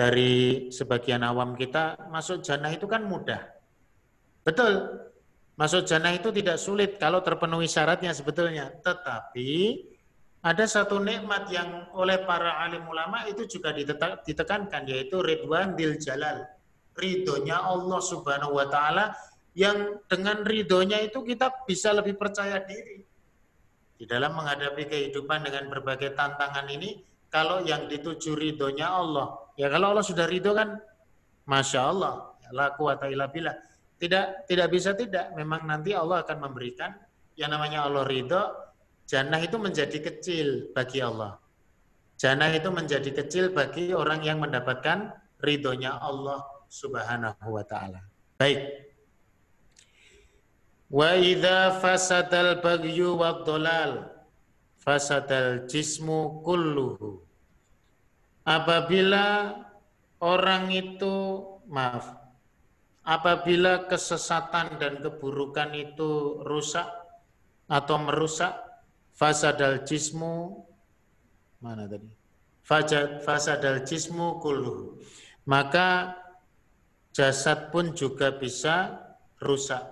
Dari 0.00 0.72
sebagian 0.72 1.20
awam 1.20 1.52
kita 1.52 2.08
masuk 2.08 2.40
jannah 2.40 2.72
itu 2.72 2.88
kan 2.88 3.04
mudah. 3.04 3.52
Betul. 4.40 4.96
Masuk 5.60 5.84
jannah 5.84 6.16
itu 6.16 6.32
tidak 6.32 6.56
sulit 6.56 6.96
kalau 6.96 7.20
terpenuhi 7.20 7.68
syaratnya 7.68 8.16
sebetulnya. 8.16 8.72
Tetapi 8.80 9.76
ada 10.40 10.64
satu 10.64 11.04
nikmat 11.04 11.52
yang 11.52 11.92
oleh 11.92 12.24
para 12.24 12.64
alim 12.64 12.80
ulama 12.88 13.28
itu 13.28 13.44
juga 13.44 13.76
ditekankan 14.24 14.88
yaitu 14.88 15.20
ridwan 15.20 15.76
dil 15.76 16.00
jalal. 16.00 16.48
Ridhonya 16.96 17.60
Allah 17.60 18.00
Subhanahu 18.00 18.56
wa 18.56 18.72
taala 18.72 19.12
yang 19.52 20.00
dengan 20.08 20.40
ridhonya 20.48 21.04
itu 21.04 21.20
kita 21.20 21.68
bisa 21.68 21.92
lebih 21.92 22.16
percaya 22.16 22.56
diri. 22.64 23.04
Di 24.00 24.08
dalam 24.08 24.32
menghadapi 24.32 24.88
kehidupan 24.88 25.44
dengan 25.44 25.68
berbagai 25.68 26.16
tantangan 26.16 26.64
ini, 26.72 27.04
kalau 27.28 27.60
yang 27.60 27.84
dituju 27.84 28.32
ridhonya 28.32 28.88
Allah, 28.88 29.49
ya 29.60 29.68
kalau 29.68 29.92
Allah 29.92 30.06
sudah 30.06 30.24
ridho 30.24 30.56
kan, 30.56 30.80
Masya 31.44 31.80
Allah, 31.92 32.32
la 32.56 32.72
quwata 32.72 33.12
illa 33.12 33.28
billah. 33.28 33.52
Tidak, 34.00 34.48
tidak 34.48 34.68
bisa 34.72 34.96
tidak, 34.96 35.36
memang 35.36 35.68
nanti 35.68 35.92
Allah 35.92 36.24
akan 36.24 36.48
memberikan 36.48 36.96
yang 37.36 37.52
namanya 37.52 37.84
Allah 37.84 38.08
ridho, 38.08 38.42
Jannah 39.04 39.42
itu 39.42 39.60
menjadi 39.60 39.98
kecil 40.00 40.72
bagi 40.72 41.04
Allah. 41.04 41.36
Jannah 42.20 42.52
itu 42.52 42.68
menjadi 42.68 43.10
kecil 43.10 43.50
bagi 43.50 43.96
orang 43.96 44.20
yang 44.22 44.38
mendapatkan 44.44 45.12
ridhonya 45.40 45.98
Allah 45.98 46.44
Subhanahu 46.70 47.48
wa 47.48 47.64
taala. 47.64 48.04
Baik. 48.36 48.60
Wa 50.92 51.16
idza 51.16 51.80
fasadal 51.80 52.60
bagyu 52.62 53.16
wa 53.16 53.40
dhalal 53.42 54.14
fasadal 54.78 55.64
jismu 55.66 56.44
kulluhu. 56.44 57.24
Apabila 58.50 59.54
orang 60.18 60.74
itu 60.74 61.38
maaf, 61.70 62.18
apabila 63.06 63.86
kesesatan 63.86 64.74
dan 64.82 64.98
keburukan 64.98 65.70
itu 65.78 66.42
rusak 66.42 66.90
atau 67.70 67.96
merusak 68.02 68.58
fasadal 69.14 69.86
jismu 69.86 70.66
mana 71.62 71.86
tadi? 71.86 72.10
Fajad 72.64 73.22
fasadal 73.22 73.84
jismu 73.84 74.40
kullu. 74.42 74.98
Maka 75.44 76.18
jasad 77.14 77.70
pun 77.70 77.92
juga 77.92 78.34
bisa 78.34 78.98
rusak. 79.38 79.82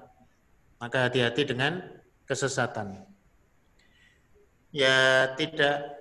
Maka 0.78 1.10
hati-hati 1.10 1.42
dengan 1.46 1.82
kesesatan. 2.24 3.02
Ya 4.70 5.30
tidak 5.34 5.97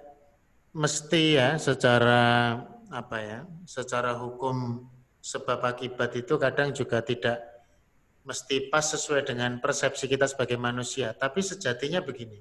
mesti 0.74 1.40
ya 1.40 1.56
secara 1.60 2.56
apa 2.88 3.18
ya, 3.20 3.40
secara 3.68 4.16
hukum 4.16 4.88
sebab 5.20 5.60
akibat 5.68 6.16
itu 6.16 6.40
kadang 6.40 6.72
juga 6.72 7.04
tidak 7.04 7.44
mesti 8.28 8.68
pas 8.68 8.84
sesuai 8.84 9.24
dengan 9.28 9.60
persepsi 9.64 10.08
kita 10.08 10.28
sebagai 10.28 10.60
manusia. 10.60 11.16
Tapi 11.16 11.40
sejatinya 11.40 12.04
begini, 12.04 12.40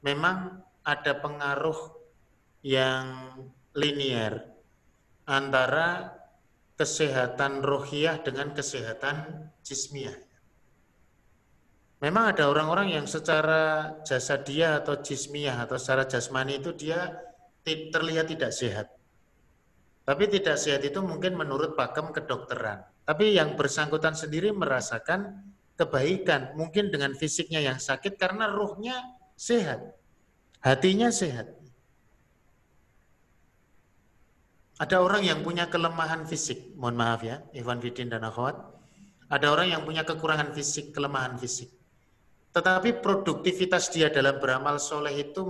memang 0.00 0.60
ada 0.84 1.12
pengaruh 1.16 1.96
yang 2.64 3.36
linier 3.76 4.44
antara 5.28 6.12
kesehatan 6.76 7.60
rohiyah 7.60 8.20
dengan 8.20 8.52
kesehatan 8.52 9.48
jismiyah. 9.64 10.16
Memang 12.04 12.36
ada 12.36 12.52
orang-orang 12.52 12.92
yang 13.00 13.06
secara 13.08 13.96
jasa 14.04 14.36
dia 14.44 14.76
atau 14.80 15.00
jismiyah 15.00 15.64
atau 15.64 15.80
secara 15.80 16.04
jasmani 16.04 16.60
itu 16.60 16.76
dia 16.76 17.16
terlihat 17.64 18.28
tidak 18.28 18.52
sehat. 18.52 18.92
Tapi 20.04 20.28
tidak 20.28 20.60
sehat 20.60 20.84
itu 20.84 21.00
mungkin 21.00 21.32
menurut 21.32 21.72
pakem 21.72 22.12
kedokteran. 22.12 22.84
Tapi 23.08 23.36
yang 23.36 23.56
bersangkutan 23.56 24.12
sendiri 24.12 24.52
merasakan 24.52 25.40
kebaikan, 25.80 26.52
mungkin 26.54 26.92
dengan 26.92 27.16
fisiknya 27.16 27.64
yang 27.64 27.80
sakit 27.80 28.20
karena 28.20 28.52
ruhnya 28.52 29.00
sehat. 29.34 29.96
Hatinya 30.60 31.08
sehat. 31.08 31.52
Ada 34.74 35.00
orang 35.00 35.22
yang 35.24 35.40
punya 35.40 35.70
kelemahan 35.70 36.26
fisik, 36.26 36.74
mohon 36.76 36.98
maaf 36.98 37.22
ya, 37.22 37.40
Ivan 37.54 37.78
Fidin 37.80 38.10
dan 38.10 38.26
akhwat. 38.26 38.58
Ada 39.30 39.46
orang 39.48 39.72
yang 39.72 39.82
punya 39.86 40.04
kekurangan 40.04 40.52
fisik, 40.52 40.92
kelemahan 40.92 41.40
fisik. 41.40 41.72
Tetapi 42.54 43.02
produktivitas 43.02 43.90
dia 43.90 44.10
dalam 44.10 44.38
beramal 44.38 44.78
soleh 44.78 45.14
itu 45.26 45.42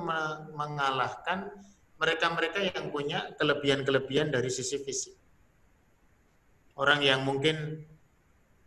mengalahkan 0.56 1.52
mereka-mereka 1.98 2.60
yang 2.62 2.90
punya 2.90 3.30
kelebihan-kelebihan 3.38 4.34
dari 4.34 4.50
sisi 4.50 4.80
fisik. 4.82 5.14
Orang 6.74 7.06
yang 7.06 7.22
mungkin 7.22 7.86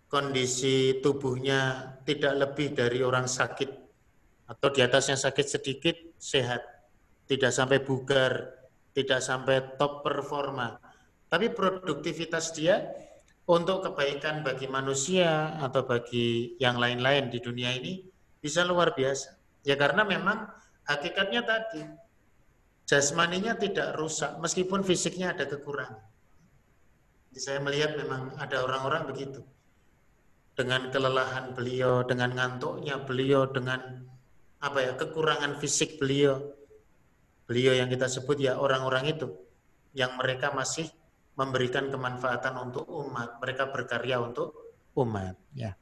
kondisi 0.07 1.03
tubuhnya 1.03 1.91
tidak 2.07 2.33
lebih 2.39 2.71
dari 2.71 3.03
orang 3.03 3.27
sakit 3.27 3.67
atau 4.47 4.67
di 4.71 4.79
atasnya 4.79 5.19
sakit 5.19 5.47
sedikit 5.59 5.95
sehat, 6.15 6.63
tidak 7.27 7.51
sampai 7.51 7.83
bugar, 7.83 8.55
tidak 8.95 9.19
sampai 9.19 9.75
top 9.75 10.07
performa. 10.07 10.79
Tapi 11.27 11.51
produktivitas 11.51 12.55
dia 12.55 12.87
untuk 13.43 13.83
kebaikan 13.83 14.47
bagi 14.47 14.71
manusia 14.71 15.59
atau 15.59 15.83
bagi 15.83 16.55
yang 16.63 16.79
lain-lain 16.79 17.27
di 17.27 17.43
dunia 17.43 17.75
ini 17.75 18.07
bisa 18.39 18.63
luar 18.63 18.95
biasa. 18.95 19.35
Ya 19.67 19.75
karena 19.75 20.07
memang 20.07 20.47
hakikatnya 20.87 21.43
tadi 21.43 21.83
jasmaninya 22.87 23.59
tidak 23.59 23.99
rusak 23.99 24.39
meskipun 24.39 24.81
fisiknya 24.81 25.35
ada 25.35 25.45
kekurangan. 25.45 26.01
Jadi 27.29 27.39
saya 27.43 27.59
melihat 27.61 27.99
memang 27.99 28.33
ada 28.39 28.63
orang-orang 28.63 29.05
begitu. 29.11 29.43
Dengan 30.57 30.89
kelelahan 30.89 31.53
beliau, 31.53 32.01
dengan 32.01 32.33
ngantuknya 32.33 33.05
beliau, 33.05 33.45
dengan 33.45 34.07
apa 34.57 34.79
ya 34.81 34.91
kekurangan 34.97 35.61
fisik 35.61 36.01
beliau 36.01 36.41
beliau 37.45 37.77
yang 37.77 37.87
kita 37.87 38.09
sebut 38.09 38.41
ya 38.41 38.57
orang-orang 38.57 39.13
itu 39.13 39.29
yang 39.93 40.17
mereka 40.17 40.49
masih 40.51 40.89
memberikan 41.37 41.93
kemanfaatan 41.93 42.57
untuk 42.57 42.89
umat 42.89 43.37
mereka 43.37 43.69
berkarya 43.69 44.17
untuk 44.17 44.57
umat 44.97 45.37
ya 45.53 45.77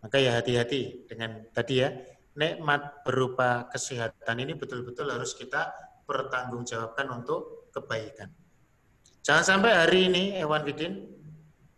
maka 0.00 0.16
ya 0.18 0.40
hati-hati 0.40 1.06
dengan 1.06 1.44
tadi 1.52 1.84
ya 1.84 1.92
nikmat 2.32 3.04
berupa 3.04 3.68
kesehatan 3.68 4.40
ini 4.40 4.56
betul-betul 4.56 5.12
harus 5.12 5.36
kita 5.36 5.68
pertanggungjawabkan 6.04 7.06
untuk 7.12 7.70
kebaikan 7.72 8.28
jangan 9.22 9.44
sampai 9.44 9.70
hari 9.74 10.10
ini 10.10 10.22
Ewan 10.40 10.62
Bidin 10.66 11.02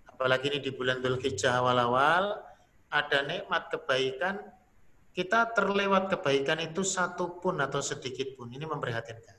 apalagi 0.08 0.52
ini 0.52 0.58
di 0.64 0.70
bulan 0.72 1.00
Dhul 1.04 1.20
Hijjah 1.20 1.60
awal-awal 1.60 2.40
ada 2.88 3.18
nikmat 3.26 3.68
kebaikan 3.70 4.54
kita 5.14 5.54
terlewat 5.54 6.10
kebaikan 6.10 6.58
itu 6.58 6.82
satu 6.82 7.38
pun 7.38 7.62
atau 7.62 7.78
sedikit 7.78 8.34
pun. 8.34 8.50
Ini 8.50 8.66
memprihatinkan. 8.66 9.38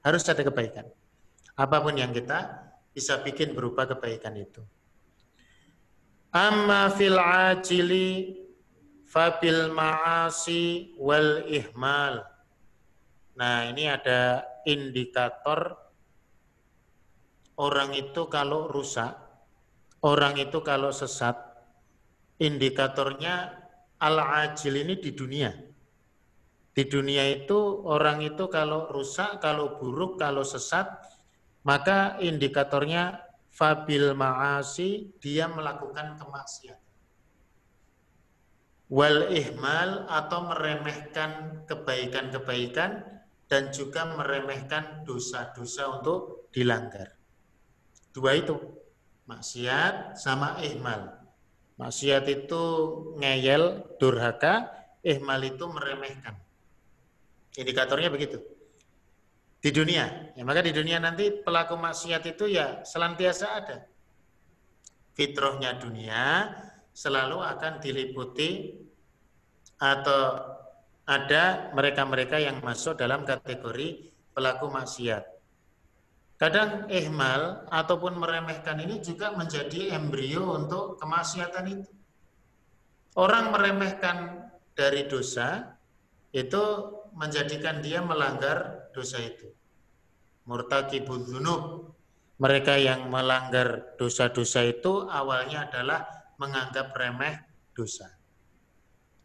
Harus 0.00 0.24
ada 0.24 0.40
kebaikan. 0.40 0.88
Apa 1.52 1.84
pun 1.84 2.00
yang 2.00 2.16
kita 2.16 2.72
bisa 2.96 3.20
bikin 3.20 3.52
berupa 3.52 3.84
kebaikan 3.84 4.32
itu. 4.40 4.64
Amma 6.32 6.88
fil 6.96 7.20
ajili 7.20 8.40
fabil 9.04 9.68
ma'asi 9.68 10.96
wal 10.96 11.44
ihmal. 11.44 12.24
Nah, 13.42 13.66
ini 13.66 13.90
ada 13.90 14.46
indikator 14.62 15.74
orang 17.58 17.90
itu 17.90 18.30
kalau 18.30 18.70
rusak, 18.70 19.18
orang 20.06 20.38
itu 20.38 20.62
kalau 20.62 20.94
sesat, 20.94 21.34
indikatornya 22.38 23.50
al-ajil 23.98 24.86
ini 24.86 24.94
di 24.94 25.10
dunia. 25.10 25.50
Di 26.70 26.86
dunia 26.86 27.26
itu 27.34 27.82
orang 27.82 28.22
itu 28.22 28.46
kalau 28.46 28.86
rusak, 28.94 29.42
kalau 29.42 29.74
buruk, 29.74 30.22
kalau 30.22 30.46
sesat, 30.46 30.86
maka 31.66 32.22
indikatornya 32.22 33.26
fabil 33.50 34.14
ma'asi 34.14 35.18
dia 35.18 35.50
melakukan 35.50 36.14
kemaksiatan. 36.14 36.78
Wal 38.86 39.34
ihmal 39.34 40.06
atau 40.06 40.46
meremehkan 40.46 41.66
kebaikan-kebaikan 41.66 43.11
dan 43.52 43.68
juga 43.68 44.08
meremehkan 44.08 45.04
dosa-dosa 45.04 46.00
untuk 46.00 46.48
dilanggar. 46.56 47.12
Dua 48.08 48.32
itu, 48.32 48.56
maksiat 49.28 50.16
sama 50.16 50.56
ihmal. 50.64 51.20
Maksiat 51.76 52.24
itu 52.32 52.64
ngeyel, 53.20 53.92
durhaka, 54.00 54.72
ihmal 55.04 55.44
itu 55.44 55.68
meremehkan. 55.68 56.32
Indikatornya 57.52 58.08
begitu. 58.08 58.40
Di 59.60 59.68
dunia, 59.68 60.32
ya 60.32 60.42
maka 60.48 60.64
di 60.64 60.72
dunia 60.72 60.96
nanti 60.96 61.28
pelaku 61.44 61.76
maksiat 61.76 62.24
itu 62.24 62.48
ya 62.48 62.80
selantiasa 62.88 63.46
ada. 63.52 63.84
Fitrahnya 65.12 65.76
dunia 65.76 66.48
selalu 66.96 67.44
akan 67.44 67.84
diliputi 67.84 68.80
atau 69.76 70.40
ada 71.12 71.68
mereka-mereka 71.76 72.40
yang 72.40 72.64
masuk 72.64 72.96
dalam 72.96 73.28
kategori 73.28 74.12
pelaku 74.32 74.72
maksiat. 74.72 75.24
Kadang 76.40 76.90
ihmal 76.90 77.68
ataupun 77.70 78.18
meremehkan 78.18 78.80
ini 78.82 78.98
juga 78.98 79.30
menjadi 79.36 79.94
embrio 79.94 80.58
untuk 80.58 80.98
kemaksiatan 80.98 81.64
itu. 81.70 81.92
Orang 83.14 83.52
meremehkan 83.52 84.48
dari 84.74 85.06
dosa 85.06 85.76
itu 86.32 86.64
menjadikan 87.14 87.84
dia 87.84 88.00
melanggar 88.02 88.88
dosa 88.90 89.20
itu. 89.22 89.52
Murtakibul 90.48 91.22
dzunub. 91.22 91.94
Mereka 92.42 92.74
yang 92.74 93.06
melanggar 93.06 93.94
dosa-dosa 93.94 94.66
itu 94.66 95.06
awalnya 95.06 95.70
adalah 95.70 96.02
menganggap 96.42 96.90
remeh 96.90 97.38
dosa. 97.70 98.10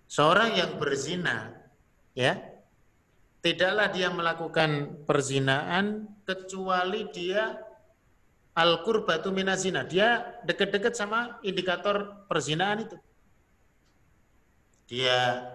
Seorang 0.06 0.54
yang 0.54 0.78
berzina 0.78 1.57
ya, 2.18 2.42
tidaklah 3.46 3.94
dia 3.94 4.10
melakukan 4.10 5.06
perzinaan 5.06 6.10
kecuali 6.26 7.06
dia 7.14 7.62
al 8.58 8.82
qurbatu 8.82 9.30
minazina. 9.30 9.86
Dia 9.86 10.42
dekat-dekat 10.42 10.98
sama 10.98 11.38
indikator 11.46 12.26
perzinaan 12.26 12.90
itu. 12.90 12.98
Dia 14.90 15.46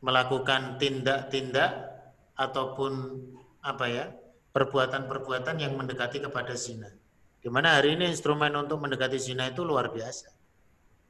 melakukan 0.00 0.80
tindak-tindak 0.80 1.92
ataupun 2.32 3.20
apa 3.60 3.84
ya 3.84 4.06
perbuatan-perbuatan 4.56 5.60
yang 5.60 5.76
mendekati 5.76 6.24
kepada 6.24 6.56
zina. 6.56 6.88
Di 7.40 7.52
mana 7.52 7.76
hari 7.76 8.00
ini 8.00 8.08
instrumen 8.08 8.52
untuk 8.56 8.80
mendekati 8.80 9.20
zina 9.20 9.52
itu 9.52 9.60
luar 9.60 9.92
biasa. 9.92 10.32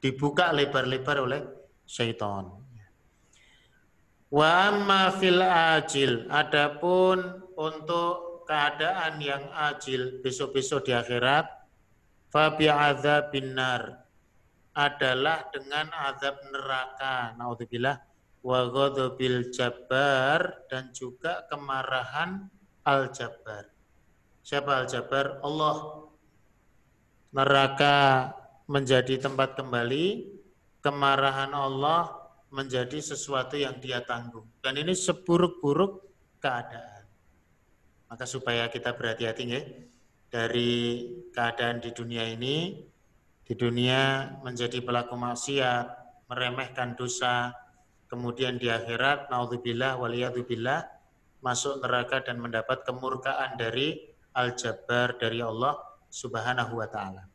Dibuka 0.03 0.51
lebar-lebar 0.51 1.17
oleh 1.23 1.41
syaitan. 1.87 2.60
Wa 4.31 4.71
amma 4.71 5.11
fil 5.19 5.43
ajil, 5.43 6.31
adapun 6.31 7.43
untuk 7.59 8.47
keadaan 8.47 9.19
yang 9.19 9.43
ajil 9.51 10.23
besok-besok 10.23 10.87
di 10.87 10.95
akhirat, 10.95 11.51
fa 12.31 12.55
bi'adzabin 12.55 13.51
nar 13.59 14.07
adalah 14.71 15.51
dengan 15.51 15.91
azab 16.07 16.39
neraka. 16.47 17.35
Naudzubillah 17.35 17.99
wa 18.39 18.59
ghadabil 18.71 19.51
jabbar 19.51 20.63
dan 20.71 20.95
juga 20.95 21.43
kemarahan 21.51 22.47
al-jabbar. 22.87 23.67
Siapa 24.47 24.87
al-jabbar? 24.87 25.43
Allah. 25.43 26.07
Neraka 27.35 28.31
menjadi 28.71 29.19
tempat 29.19 29.59
kembali, 29.59 30.39
kemarahan 30.79 31.51
Allah 31.51 32.20
menjadi 32.51 32.99
sesuatu 32.99 33.55
yang 33.55 33.79
dia 33.79 34.03
tanggung. 34.03 34.45
Dan 34.59 34.75
ini 34.75 34.91
seburuk-buruk 34.91 36.03
keadaan. 36.43 37.07
Maka 38.11 38.27
supaya 38.27 38.67
kita 38.67 38.91
berhati-hati 38.91 39.43
ya, 39.47 39.63
dari 40.27 41.07
keadaan 41.31 41.79
di 41.79 41.95
dunia 41.95 42.27
ini, 42.27 42.75
di 43.47 43.53
dunia 43.55 44.35
menjadi 44.43 44.83
pelaku 44.83 45.15
maksiat, 45.15 45.85
meremehkan 46.27 46.99
dosa, 46.99 47.55
kemudian 48.11 48.59
di 48.59 48.67
akhirat, 48.67 49.31
naudzubillah 49.31 49.95
waliyadzubillah, 49.95 50.83
masuk 51.39 51.79
neraka 51.79 52.19
dan 52.19 52.43
mendapat 52.43 52.83
kemurkaan 52.83 53.55
dari 53.55 54.11
Al-Jabbar 54.35 55.15
dari 55.15 55.39
Allah 55.39 55.79
Subhanahu 56.11 56.83
wa 56.83 56.87
taala. 56.91 57.30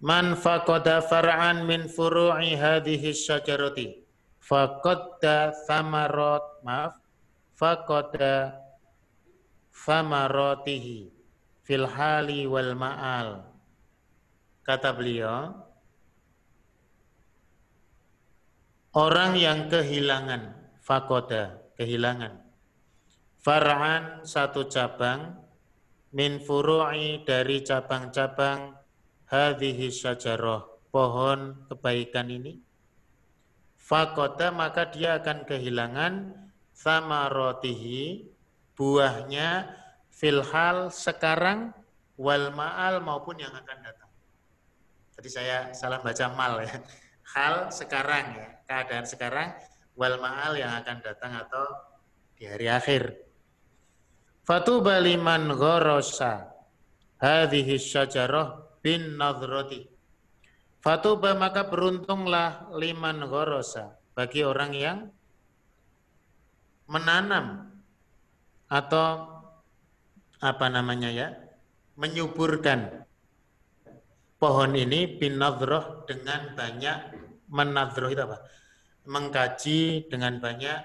Man 0.00 0.32
faqada 0.32 1.04
far'an 1.04 1.68
min 1.68 1.84
furu'i 1.84 2.56
hadhihi 2.56 3.12
syajarati 3.12 4.00
faqadda 4.40 5.52
thamarat 5.68 6.64
maaf 6.64 6.96
faqada 7.52 8.56
thamaratihi 9.76 11.12
fil 11.60 11.84
hali 11.84 12.48
wal 12.48 12.72
ma'al 12.72 13.44
Kata 14.60 14.92
beliau, 14.92 15.50
orang 18.92 19.32
yang 19.34 19.66
kehilangan 19.72 20.52
fakoda, 20.84 21.58
kehilangan. 21.80 22.44
Far'an 23.40 24.20
satu 24.22 24.68
cabang, 24.68 25.32
min 26.12 26.38
furu'i 26.44 27.24
dari 27.24 27.64
cabang-cabang 27.64 28.79
hadhihi 29.30 29.94
syajarah, 29.94 30.66
pohon 30.90 31.54
kebaikan 31.70 32.26
ini. 32.28 32.58
Fakoda 33.78 34.50
maka 34.50 34.90
dia 34.90 35.18
akan 35.22 35.46
kehilangan 35.46 36.34
sama 36.74 37.30
rotihi, 37.30 38.26
buahnya 38.74 39.70
filhal 40.10 40.90
sekarang 40.90 41.70
wal 42.18 42.52
ma'al 42.52 43.00
maupun 43.00 43.38
yang 43.38 43.54
akan 43.54 43.78
datang. 43.80 44.10
Tadi 45.14 45.30
saya 45.30 45.70
salah 45.72 46.02
baca 46.02 46.26
mal 46.34 46.60
ya. 46.66 46.76
Hal 47.30 47.70
sekarang 47.70 48.34
ya, 48.34 48.48
keadaan 48.66 49.06
sekarang 49.06 49.54
wal 49.94 50.18
ma'al 50.18 50.58
yang 50.58 50.74
akan 50.74 50.98
datang 51.02 51.38
atau 51.38 51.66
di 52.34 52.46
hari 52.50 52.66
akhir. 52.66 53.14
Fatuba 54.42 54.98
liman 54.98 55.54
ghorosa 55.54 56.50
hadhihi 57.22 57.78
syajarah 57.78 58.69
bin 58.80 59.16
nadhrati. 59.16 59.88
Fatuba 60.80 61.36
maka 61.36 61.68
beruntunglah 61.68 62.72
liman 62.72 63.28
ghorosa 63.28 64.00
bagi 64.16 64.40
orang 64.44 64.72
yang 64.72 64.98
menanam 66.88 67.68
atau 68.66 69.28
apa 70.40 70.66
namanya 70.72 71.12
ya 71.12 71.28
menyuburkan 72.00 73.04
pohon 74.40 74.72
ini 74.72 75.20
binadroh 75.20 76.08
dengan 76.08 76.56
banyak 76.56 77.20
menadroh 77.50 78.08
itu 78.08 78.22
apa? 78.22 78.38
Mengkaji 79.04 80.06
dengan 80.06 80.38
banyak, 80.38 80.80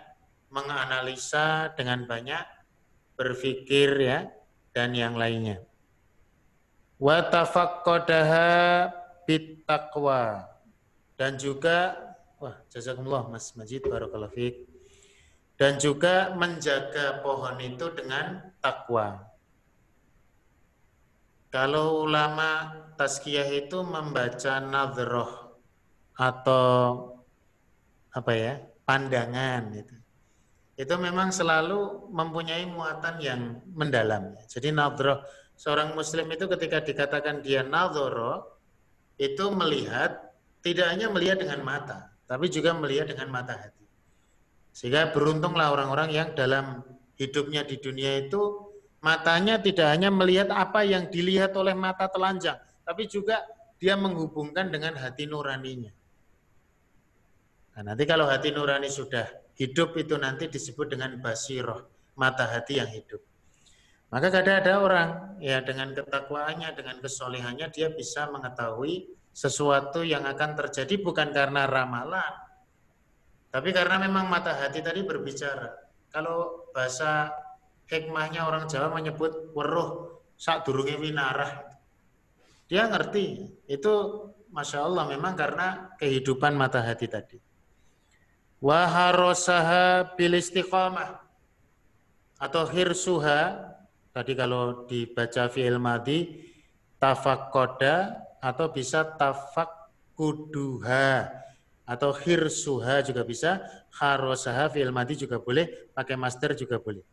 menganalisa 0.49 1.71
dengan 1.77 2.09
banyak, 2.09 2.41
berpikir 3.15 3.89
ya, 4.01 4.19
dan 4.73 4.97
yang 4.97 5.13
lainnya. 5.15 5.61
Wa 6.95 7.25
tafaqqadaha 7.27 8.47
bittaqwa. 9.27 10.47
Dan 11.15 11.39
juga, 11.39 11.95
wah 12.39 12.55
jazakumullah 12.71 13.27
Mas 13.31 13.51
Majid, 13.55 13.87
barakallahu 13.87 14.35
fiqh. 14.35 14.67
Dan 15.55 15.79
juga 15.79 16.35
menjaga 16.35 17.23
pohon 17.23 17.55
itu 17.63 17.87
dengan 17.95 18.51
takwa. 18.59 19.23
Kalau 21.47 22.03
ulama 22.03 22.83
tazkiyah 22.99 23.47
itu 23.63 23.79
membaca 23.79 24.59
nadroh 24.59 25.55
atau 26.19 26.67
apa 28.11 28.31
ya 28.35 28.53
pandangan 28.83 29.71
itu 29.71 29.95
itu 30.75 30.95
memang 30.99 31.31
selalu 31.31 32.11
mempunyai 32.11 32.67
muatan 32.67 33.15
yang 33.23 33.63
mendalam. 33.71 34.35
Jadi 34.51 34.75
nadroh 34.75 35.23
seorang 35.55 35.95
muslim 35.95 36.27
itu 36.31 36.45
ketika 36.51 36.83
dikatakan 36.83 37.43
dia 37.43 37.63
nadroh 37.63 38.45
itu 39.19 39.47
melihat 39.51 40.31
tidak 40.59 40.91
hanya 40.91 41.07
melihat 41.11 41.39
dengan 41.39 41.63
mata, 41.63 42.11
tapi 42.27 42.51
juga 42.51 42.75
melihat 42.75 43.11
dengan 43.11 43.31
mata 43.31 43.55
hati. 43.55 43.85
Sehingga 44.75 45.15
beruntunglah 45.15 45.71
orang-orang 45.71 46.11
yang 46.11 46.29
dalam 46.35 46.83
hidupnya 47.15 47.63
di 47.63 47.79
dunia 47.79 48.27
itu 48.27 48.65
Matanya 49.05 49.61
tidak 49.61 49.85
hanya 49.93 50.09
melihat 50.09 50.49
apa 50.49 50.81
yang 50.81 51.05
dilihat 51.13 51.53
oleh 51.53 51.77
mata 51.77 52.09
telanjang, 52.09 52.57
tapi 52.81 53.05
juga 53.05 53.45
dia 53.77 53.93
menghubungkan 53.93 54.73
dengan 54.73 54.97
hati 54.97 55.29
nuraninya. 55.29 55.93
Nah, 57.77 57.93
nanti 57.93 58.09
kalau 58.09 58.25
hati 58.25 58.49
nurani 58.49 58.89
sudah 58.89 59.29
hidup 59.61 59.93
itu 60.01 60.17
nanti 60.17 60.49
disebut 60.49 60.89
dengan 60.89 61.21
basiroh, 61.21 61.85
mata 62.17 62.49
hati 62.49 62.81
yang 62.81 62.89
hidup. 62.89 63.21
Maka 64.13 64.27
kadang 64.29 64.61
ada 64.61 64.73
orang 64.79 65.09
ya 65.41 65.59
dengan 65.65 65.91
ketakwaannya, 65.91 66.69
dengan 66.77 66.97
kesolehannya 67.01 67.67
dia 67.73 67.91
bisa 67.91 68.29
mengetahui 68.29 69.09
sesuatu 69.35 70.05
yang 70.05 70.23
akan 70.23 70.55
terjadi 70.55 70.95
bukan 71.03 71.35
karena 71.35 71.67
ramalan, 71.67 72.33
tapi 73.55 73.71
karena 73.71 73.99
memang 74.03 74.27
mata 74.27 74.51
hati 74.51 74.83
tadi 74.83 75.03
berbicara. 75.03 75.71
Kalau 76.11 76.67
bahasa 76.75 77.31
hikmahnya 77.87 78.47
orang 78.47 78.67
Jawa 78.67 78.91
menyebut 78.91 79.51
weruh 79.55 80.19
sak 80.35 80.67
durunge 80.67 80.99
winarah. 80.99 81.63
Dia 82.67 82.91
ngerti. 82.91 83.47
Itu 83.67 84.27
Masya 84.51 84.87
Allah 84.87 85.07
memang 85.11 85.35
karena 85.35 85.91
kehidupan 85.99 86.55
mata 86.55 86.79
hati 86.83 87.07
tadi. 87.07 87.39
Waharosaha 88.63 90.15
bil 90.15 90.35
istiqamah 90.39 91.19
atau 92.39 92.63
hirsuha 92.67 93.74
tadi 94.15 94.31
kalau 94.31 94.87
dibaca 94.87 95.51
fi'il 95.51 95.75
madi 95.75 96.39
tafakoda 96.95 98.15
atau 98.39 98.71
bisa 98.71 99.03
tafakkuduha 99.19 101.07
atau 101.83 102.15
hirsuha 102.15 103.03
juga 103.03 103.27
bisa 103.27 103.59
harosaha 103.99 104.71
fi'il 104.71 104.95
madi 104.95 105.19
juga 105.19 105.43
boleh 105.43 105.91
pakai 105.91 106.15
master 106.15 106.55
juga 106.55 106.79
boleh 106.79 107.03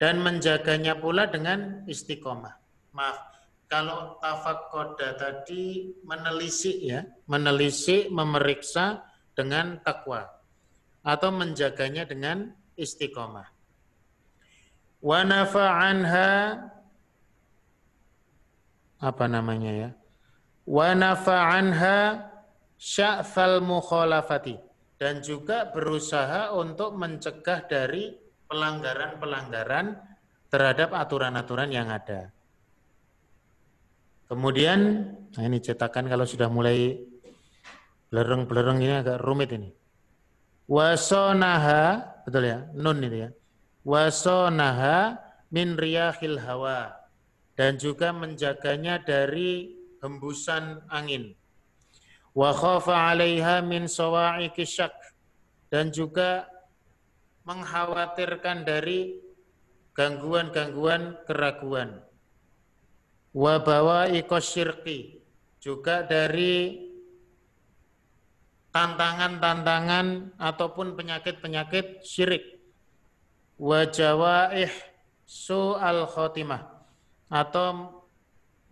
dan 0.00 0.24
menjaganya 0.24 0.96
pula 0.96 1.28
dengan 1.28 1.84
istiqomah. 1.84 2.56
Maaf, 2.96 3.20
kalau 3.68 4.16
tafakoda 4.18 5.12
tadi 5.20 5.92
menelisik 6.02 6.80
ya, 6.80 7.04
menelisik, 7.28 8.08
memeriksa 8.08 9.04
dengan 9.36 9.76
takwa 9.84 10.24
atau 11.04 11.28
menjaganya 11.28 12.08
dengan 12.08 12.56
istiqomah. 12.80 13.59
Wa 15.00 15.24
nafa'anha 15.24 16.28
apa 19.00 19.24
namanya 19.24 19.72
ya? 19.72 19.90
Wa 20.68 20.92
nafa'anha 20.92 22.28
sya'fal 22.76 23.64
mukhalafati 23.64 24.60
dan 25.00 25.24
juga 25.24 25.72
berusaha 25.72 26.52
untuk 26.52 26.92
mencegah 27.00 27.64
dari 27.64 28.12
pelanggaran-pelanggaran 28.44 29.96
terhadap 30.52 30.92
aturan-aturan 30.92 31.72
yang 31.72 31.88
ada. 31.88 32.28
Kemudian, 34.28 35.10
nah 35.34 35.42
ini 35.42 35.58
cetakan 35.58 36.06
kalau 36.06 36.28
sudah 36.28 36.52
mulai 36.52 37.00
belereng-belereng 38.12 38.78
ini 38.84 38.94
agak 39.00 39.18
rumit 39.24 39.50
ini. 39.56 39.72
Wasonaha, 40.70 41.82
betul 42.22 42.46
ya, 42.46 42.62
nun 42.76 43.02
itu 43.02 43.26
ya. 43.26 43.30
Wasonaha 43.86 45.18
min 45.50 45.76
riyahil 45.76 46.38
hawa. 46.40 46.94
Dan 47.56 47.76
juga 47.76 48.12
menjaganya 48.14 49.00
dari 49.04 49.76
hembusan 50.00 50.80
angin. 50.88 51.36
Wa 52.32 52.56
khafa 52.56 53.12
alaiha 53.12 53.60
min 53.60 53.84
sawa'i 53.90 54.48
syak. 54.64 54.92
Dan 55.68 55.92
juga 55.92 56.48
mengkhawatirkan 57.44 58.64
dari 58.68 59.16
gangguan-gangguan 59.96 61.18
keraguan 61.26 62.00
wa 63.30 63.62
bawa'iqas 63.62 64.42
syirki 64.42 65.22
juga 65.62 66.02
dari 66.02 66.88
tantangan-tantangan 68.74 70.38
ataupun 70.38 70.94
penyakit-penyakit 70.94 72.06
syirik 72.06 72.59
wa 73.60 73.84
jawaih 73.84 74.72
su'al 75.28 76.08
khotimah 76.08 76.64
atau 77.28 78.00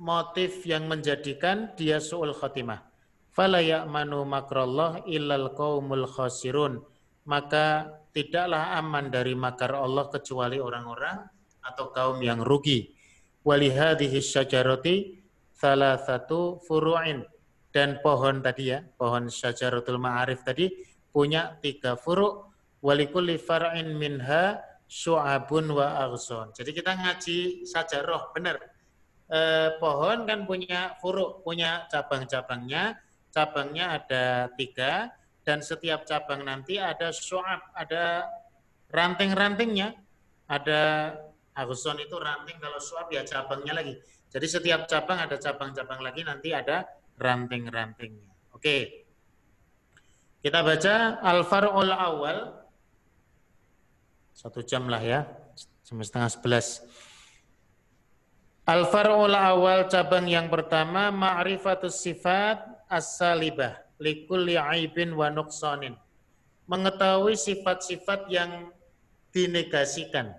motif 0.01 0.65
yang 0.65 0.89
menjadikan 0.89 1.77
dia 1.77 2.01
su'ul 2.01 2.33
khotimah. 2.33 2.89
Fala 3.29 3.61
ya'manu 3.61 4.25
makrallah 4.25 5.05
illal 5.05 5.53
qaumul 5.53 6.09
khasirun 6.09 6.81
maka 7.29 7.93
tidaklah 8.17 8.81
aman 8.81 9.13
dari 9.13 9.37
makar 9.37 9.77
Allah 9.77 10.09
kecuali 10.09 10.57
orang-orang 10.57 11.21
atau 11.61 11.93
kaum 11.93 12.19
yang 12.25 12.41
rugi. 12.41 12.97
Walihadihi 13.45 14.19
syajarati 14.25 15.21
salah 15.53 16.01
satu 16.01 16.57
furu'in 16.65 17.29
dan 17.69 18.01
pohon 18.01 18.41
tadi 18.41 18.73
ya, 18.73 18.81
pohon 18.97 19.29
syajaratul 19.29 20.01
ma'arif 20.01 20.41
tadi 20.41 20.73
punya 21.13 21.61
tiga 21.61 22.01
furu' 22.01 22.49
walikulli 22.81 23.37
far'in 23.37 23.93
minha 23.93 24.57
syu'abun 24.89 25.69
wa 25.71 26.09
aghson. 26.09 26.51
Jadi 26.57 26.73
kita 26.73 26.97
ngaji 26.97 27.69
sajarah, 27.69 28.33
benar. 28.33 28.57
Eh, 29.29 29.77
pohon 29.77 30.25
kan 30.25 30.49
punya 30.49 30.97
furu', 30.99 31.45
punya 31.45 31.85
cabang-cabangnya, 31.93 32.97
cabangnya 33.29 34.01
ada 34.01 34.49
tiga, 34.57 35.13
dan 35.45 35.61
setiap 35.61 36.09
cabang 36.09 36.49
nanti 36.49 36.81
ada 36.81 37.13
syu'ab, 37.13 37.77
ada 37.77 38.25
ranting-rantingnya, 38.89 39.93
ada 40.49 40.81
Aguson 41.59 41.99
itu 41.99 42.15
ranting, 42.15 42.63
kalau 42.63 42.79
suap 42.79 43.11
ya 43.11 43.27
cabangnya 43.27 43.75
lagi. 43.83 43.99
Jadi 44.31 44.47
setiap 44.47 44.87
cabang 44.87 45.19
ada 45.19 45.35
cabang-cabang 45.35 45.99
lagi, 46.07 46.23
nanti 46.23 46.55
ada 46.55 46.87
ranting-rantingnya. 47.19 48.55
Oke. 48.55 49.07
Kita 50.39 50.63
baca 50.63 51.19
Al-Far'ul 51.19 51.91
Awal. 51.91 52.39
Satu 54.39 54.63
jam 54.63 54.87
lah 54.87 55.03
ya, 55.03 55.27
setengah 55.83 56.31
sebelas. 56.31 56.87
Al-Far'ul 58.71 59.35
Awal 59.35 59.91
cabang 59.91 60.31
yang 60.31 60.47
pertama, 60.47 61.11
Ma'rifatus 61.11 61.99
Sifat 61.99 62.63
As-Salibah. 62.87 63.83
Likulli 63.99 64.55
aibin 64.55 65.11
wa. 65.19 65.27
Mengetahui 66.71 67.35
sifat-sifat 67.35 68.31
yang 68.31 68.71
dinegasikan 69.35 70.39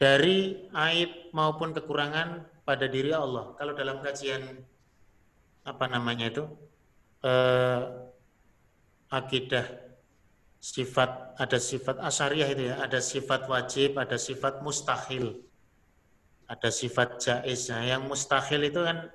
dari 0.00 0.64
aib 0.72 1.28
maupun 1.36 1.76
kekurangan 1.76 2.48
pada 2.64 2.88
diri 2.88 3.12
Allah. 3.12 3.52
Kalau 3.60 3.76
dalam 3.76 4.00
kajian 4.00 4.64
apa 5.68 5.84
namanya 5.92 6.32
itu 6.32 6.44
eh, 7.20 7.80
akidah 9.12 9.83
sifat 10.64 11.36
ada 11.36 11.60
sifat 11.60 12.00
asyariah 12.00 12.48
itu 12.56 12.62
ya, 12.72 12.80
ada 12.80 12.96
sifat 13.04 13.44
wajib, 13.52 14.00
ada 14.00 14.16
sifat 14.16 14.64
mustahil, 14.64 15.44
ada 16.48 16.72
sifat 16.72 17.20
jaiz. 17.20 17.68
Nah, 17.68 17.84
yang 17.84 18.08
mustahil 18.08 18.64
itu 18.64 18.80
kan 18.80 19.12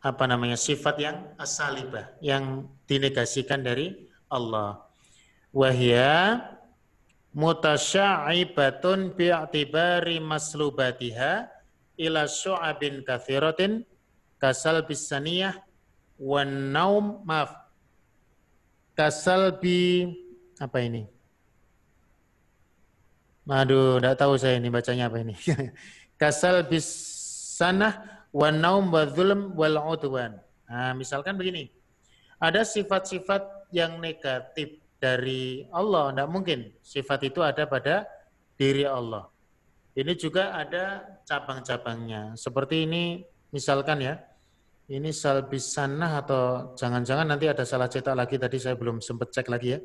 apa 0.00 0.24
namanya 0.24 0.56
sifat 0.56 0.96
yang 0.96 1.16
asalibah, 1.36 2.16
yang 2.24 2.64
dinegasikan 2.88 3.60
dari 3.60 4.08
Allah. 4.32 4.80
Wahya 5.52 6.40
mutasyaibatun 7.36 9.12
bi'tibari 9.12 10.24
maslubatiha 10.24 11.52
ila 12.00 12.24
syu'abin 12.24 13.04
kathiratin 13.04 13.84
kasal 14.40 14.80
bisaniyah 14.88 15.52
wan 16.16 16.72
naum 16.72 17.20
maaf 17.28 17.60
kasal 18.96 19.60
bi 19.60 20.19
apa 20.60 20.78
ini 20.84 21.08
Aduh, 23.50 23.98
tidak 23.98 24.14
tahu 24.14 24.38
saya 24.38 24.62
ini 24.62 24.70
bacanya 24.70 25.10
apa 25.10 25.26
ini. 25.26 25.34
kasal 26.20 26.62
bisanah 26.70 28.22
wan 28.30 28.62
naum 28.62 28.94
wa 28.94 29.02
zulm 29.10 29.58
wal. 29.58 29.74
Nah, 30.70 30.92
misalkan 30.94 31.34
begini. 31.34 31.66
Ada 32.38 32.62
sifat-sifat 32.62 33.68
yang 33.74 33.98
negatif 33.98 34.78
dari 35.02 35.66
Allah, 35.74 36.14
tidak 36.14 36.28
mungkin. 36.30 36.60
Sifat 36.80 37.26
itu 37.26 37.42
ada 37.42 37.66
pada 37.66 38.06
diri 38.54 38.86
Allah. 38.86 39.26
Ini 39.98 40.14
juga 40.14 40.54
ada 40.54 41.04
cabang-cabangnya. 41.26 42.38
Seperti 42.38 42.86
ini, 42.86 43.20
misalkan 43.50 43.98
ya, 44.00 44.14
ini 44.86 45.10
salbisanah 45.10 46.22
atau 46.22 46.42
jangan-jangan 46.78 47.26
nanti 47.28 47.50
ada 47.50 47.66
salah 47.66 47.90
cetak 47.90 48.14
lagi, 48.14 48.38
tadi 48.38 48.56
saya 48.62 48.78
belum 48.78 49.02
sempat 49.02 49.34
cek 49.34 49.50
lagi 49.50 49.76
ya. 49.76 49.80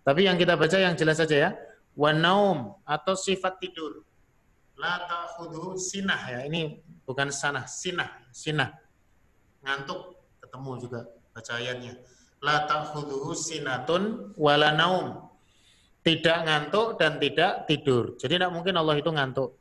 Tapi 0.00 0.26
yang 0.26 0.36
kita 0.40 0.56
baca 0.56 0.76
yang 0.76 0.96
jelas 0.96 1.20
saja 1.20 1.36
ya. 1.36 1.50
Wanaum 1.98 2.80
atau 2.86 3.14
sifat 3.18 3.60
tidur. 3.60 4.06
La 4.80 5.04
ta'khudhu 5.04 5.76
sinah 5.76 6.20
ya. 6.30 6.40
Ini 6.48 6.80
bukan 7.04 7.28
sanah, 7.28 7.68
sinah, 7.68 8.08
sinah. 8.32 8.72
Ngantuk 9.60 10.16
ketemu 10.40 10.70
juga 10.80 11.00
baca 11.30 11.52
ayatnya 11.60 11.94
la 12.40 12.64
ta'khudhuhu 12.64 13.36
sinatun 13.36 14.34
wala 14.36 14.72
naum. 14.72 15.28
Tidak 16.00 16.38
ngantuk 16.48 16.96
dan 16.96 17.20
tidak 17.20 17.68
tidur. 17.68 18.16
Jadi 18.16 18.40
tidak 18.40 18.52
mungkin 18.56 18.72
Allah 18.80 18.96
itu 18.96 19.12
ngantuk. 19.12 19.52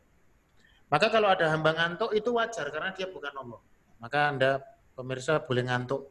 Maka 0.88 1.12
kalau 1.12 1.28
ada 1.28 1.52
hamba 1.52 1.76
ngantuk 1.76 2.16
itu 2.16 2.32
wajar 2.32 2.72
karena 2.72 2.96
dia 2.96 3.12
bukan 3.12 3.36
Allah. 3.36 3.60
Maka 4.00 4.20
Anda 4.32 4.52
pemirsa 4.96 5.44
boleh 5.44 5.68
ngantuk. 5.68 6.08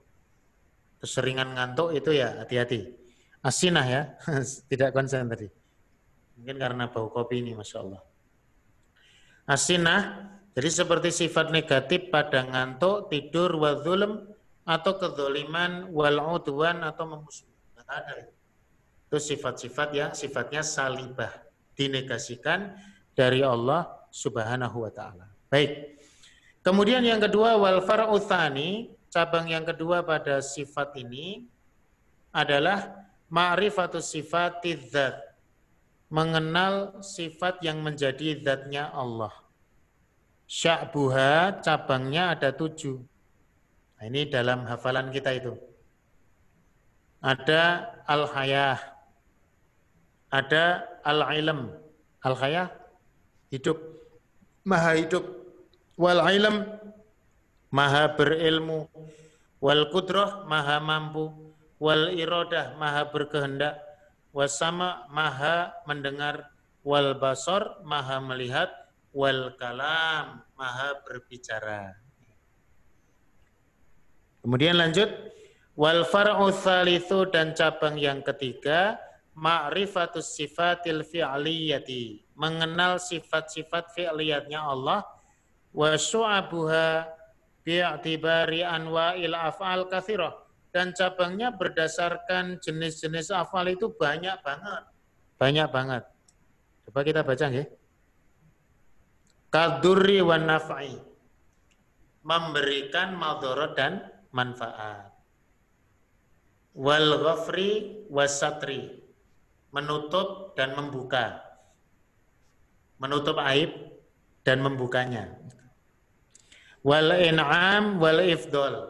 Keseringan 1.01 1.57
ngantuk 1.57 1.97
itu 1.97 2.13
ya 2.13 2.45
hati-hati. 2.45 2.93
Asinah 3.43 3.87
ya, 3.87 4.03
tidak 4.71 4.91
konsen 4.95 5.31
tadi. 5.31 5.49
Mungkin 6.39 6.57
karena 6.59 6.91
bau 6.91 7.11
kopi 7.11 7.43
ini, 7.43 7.55
Masya 7.55 7.79
Allah. 7.83 8.03
Asinah, 9.49 10.01
jadi 10.59 10.71
seperti 10.75 11.09
sifat 11.15 11.55
negatif 11.55 12.11
pada 12.11 12.43
ngantuk, 12.45 13.09
tidur, 13.11 13.55
wa 13.59 13.79
atau 14.69 14.93
kezoliman 15.01 15.89
wal 15.89 16.21
udwan 16.37 16.85
atau 16.85 17.09
memusuhi. 17.09 17.57
Tidak 17.73 17.89
ada. 17.89 18.29
Itu 19.09 19.17
sifat-sifat 19.17 19.89
yang 19.97 20.11
sifatnya 20.13 20.61
salibah. 20.61 21.33
Dinegasikan 21.73 22.77
dari 23.17 23.41
Allah 23.41 23.89
subhanahu 24.13 24.85
wa 24.85 24.93
ta'ala. 24.93 25.25
Baik. 25.49 25.97
Kemudian 26.61 27.01
yang 27.01 27.23
kedua, 27.23 27.57
wal 27.57 27.81
far'uthani, 27.81 28.93
cabang 29.09 29.49
yang 29.49 29.65
kedua 29.65 30.05
pada 30.05 30.45
sifat 30.45 30.93
ini 31.01 31.49
adalah 32.29 33.08
ma'rifatus 33.29 34.13
sifat 34.13 34.65
dzat. 34.65 35.17
Mengenal 36.09 37.05
sifat 37.05 37.61
yang 37.61 37.85
menjadi 37.85 38.41
zatnya 38.41 38.89
Allah. 38.93 39.33
Sya'buha 40.49 41.61
cabangnya 41.61 42.33
ada 42.33 42.49
tujuh. 42.49 42.97
Nah, 44.01 44.05
ini 44.09 44.25
dalam 44.25 44.65
hafalan 44.65 45.13
kita 45.13 45.37
itu. 45.37 45.53
Ada 47.21 47.93
al-hayah. 48.09 48.81
Ada 50.33 50.89
al-ilm. 51.05 51.77
Al-hayah 52.25 52.73
hidup. 53.53 53.77
Maha 54.65 54.97
hidup. 54.97 55.39
wal 55.99 56.23
ilm 56.31 56.57
maha 57.75 58.15
berilmu 58.15 58.87
wal 59.59 59.91
kudrah 59.91 60.47
maha 60.47 60.79
mampu 60.79 61.48
wal 61.79 62.11
iradah 62.11 62.75
maha 62.75 63.07
berkehendak 63.11 63.79
wasama 64.35 65.07
maha 65.11 65.73
mendengar 65.87 66.51
wal 66.83 67.15
basor 67.17 67.83
maha 67.87 68.19
melihat 68.23 68.71
wal 69.15 69.55
kalam 69.57 70.43
maha 70.59 70.99
berbicara. 71.07 71.97
Kemudian 74.43 74.79
lanjut 74.79 75.11
wal 75.79 76.07
far'u 76.07 76.51
thalithu 76.51 77.27
dan 77.31 77.55
cabang 77.55 77.99
yang 77.99 78.23
ketiga 78.23 78.99
ma'rifatus 79.39 80.35
sifatil 80.35 81.07
fi'liyati 81.07 82.27
mengenal 82.35 82.99
sifat-sifat 82.99 83.95
fi'liyatnya 83.95 84.59
Allah 84.59 85.07
wa 85.71 85.95
syu'abuha 85.95 87.07
bi'tibari 87.63 88.67
anwa'il 88.67 89.35
af'al 89.35 89.87
kathirah 89.87 90.48
dan 90.69 90.93
cabangnya 90.93 91.49
berdasarkan 91.53 92.61
jenis-jenis 92.61 93.33
afal 93.33 93.69
itu 93.73 93.89
banyak 93.89 94.37
banget. 94.45 94.83
Banyak 95.41 95.69
banget. 95.73 96.05
Coba 96.89 97.01
kita 97.05 97.21
baca 97.25 97.47
ya. 97.49 97.65
Kaduri 99.49 100.21
wa 100.21 100.37
naf'i. 100.37 100.93
Memberikan 102.21 103.17
madorot 103.17 103.73
dan 103.73 104.05
manfaat. 104.29 105.09
Wal 106.77 107.09
ghafri 107.25 108.05
wasatri. 108.13 109.01
Menutup 109.73 110.53
dan 110.53 110.77
membuka. 110.77 111.41
Menutup 113.01 113.41
aib 113.41 113.73
dan 114.45 114.61
membukanya. 114.61 115.33
Wal 116.85 117.13
in'am 117.17 118.01
wal 118.01 118.21
ifdol 118.21 118.88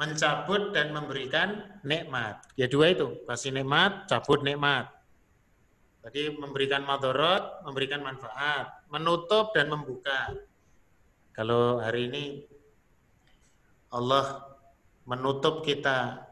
mencabut 0.00 0.72
dan 0.72 0.96
memberikan 0.96 1.60
nikmat. 1.84 2.40
Ya 2.56 2.64
dua 2.72 2.96
itu, 2.96 3.20
kasih 3.28 3.52
nikmat, 3.52 4.08
cabut 4.08 4.40
nikmat. 4.40 4.88
Tadi 6.00 6.32
memberikan 6.40 6.88
madorot, 6.88 7.60
memberikan 7.68 8.00
manfaat, 8.00 8.88
menutup 8.88 9.52
dan 9.52 9.68
membuka. 9.68 10.32
Kalau 11.36 11.84
hari 11.84 12.08
ini 12.08 12.24
Allah 13.92 14.40
menutup 15.04 15.60
kita, 15.60 16.24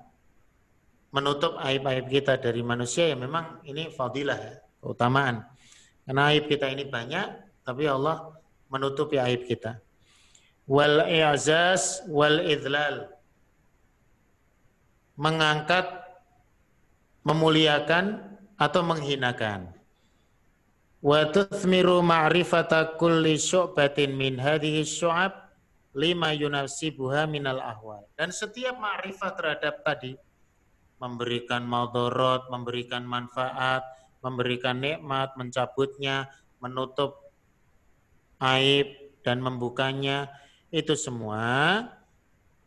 menutup 1.13 1.61
aib-aib 1.61 2.09
kita 2.09 2.41
dari 2.41 2.65
manusia 2.65 3.13
ya 3.13 3.17
memang 3.21 3.61
ini 3.69 3.93
fadilah 3.93 4.41
ya, 4.41 4.55
keutamaan. 4.81 5.45
Karena 6.09 6.33
aib 6.33 6.49
kita 6.49 6.73
ini 6.73 6.89
banyak, 6.89 7.61
tapi 7.69 7.85
Allah 7.85 8.33
menutupi 8.73 9.21
aib 9.21 9.45
kita. 9.45 9.77
Wal 10.65 11.05
i'zaz 11.05 12.09
wal 12.09 12.41
idlal 12.49 13.18
mengangkat, 15.19 15.85
memuliakan 17.27 18.23
atau 18.55 18.81
menghinakan. 18.87 19.75
Wa 21.03 21.31
tuthmiru 21.31 22.03
ma'rifata 22.03 22.99
kulli 22.99 23.35
syu'batin 23.39 24.15
min 24.15 24.39
hadhihi 24.39 24.87
syu'ab 24.87 25.35
lima 25.99 26.31
yunasibuha 26.35 27.27
minal 27.27 27.59
ahwal. 27.59 28.07
Dan 28.15 28.31
setiap 28.31 28.79
ma'rifat 28.79 29.33
terhadap 29.35 29.83
tadi 29.83 30.15
memberikan 31.03 31.67
maldorot, 31.67 32.51
memberikan 32.51 33.07
manfaat, 33.07 33.83
memberikan 34.23 34.79
nikmat, 34.83 35.35
mencabutnya, 35.39 36.27
menutup 36.59 37.31
aib 38.43 38.87
dan 39.23 39.39
membukanya 39.43 40.31
itu 40.75 40.99
semua 40.99 41.87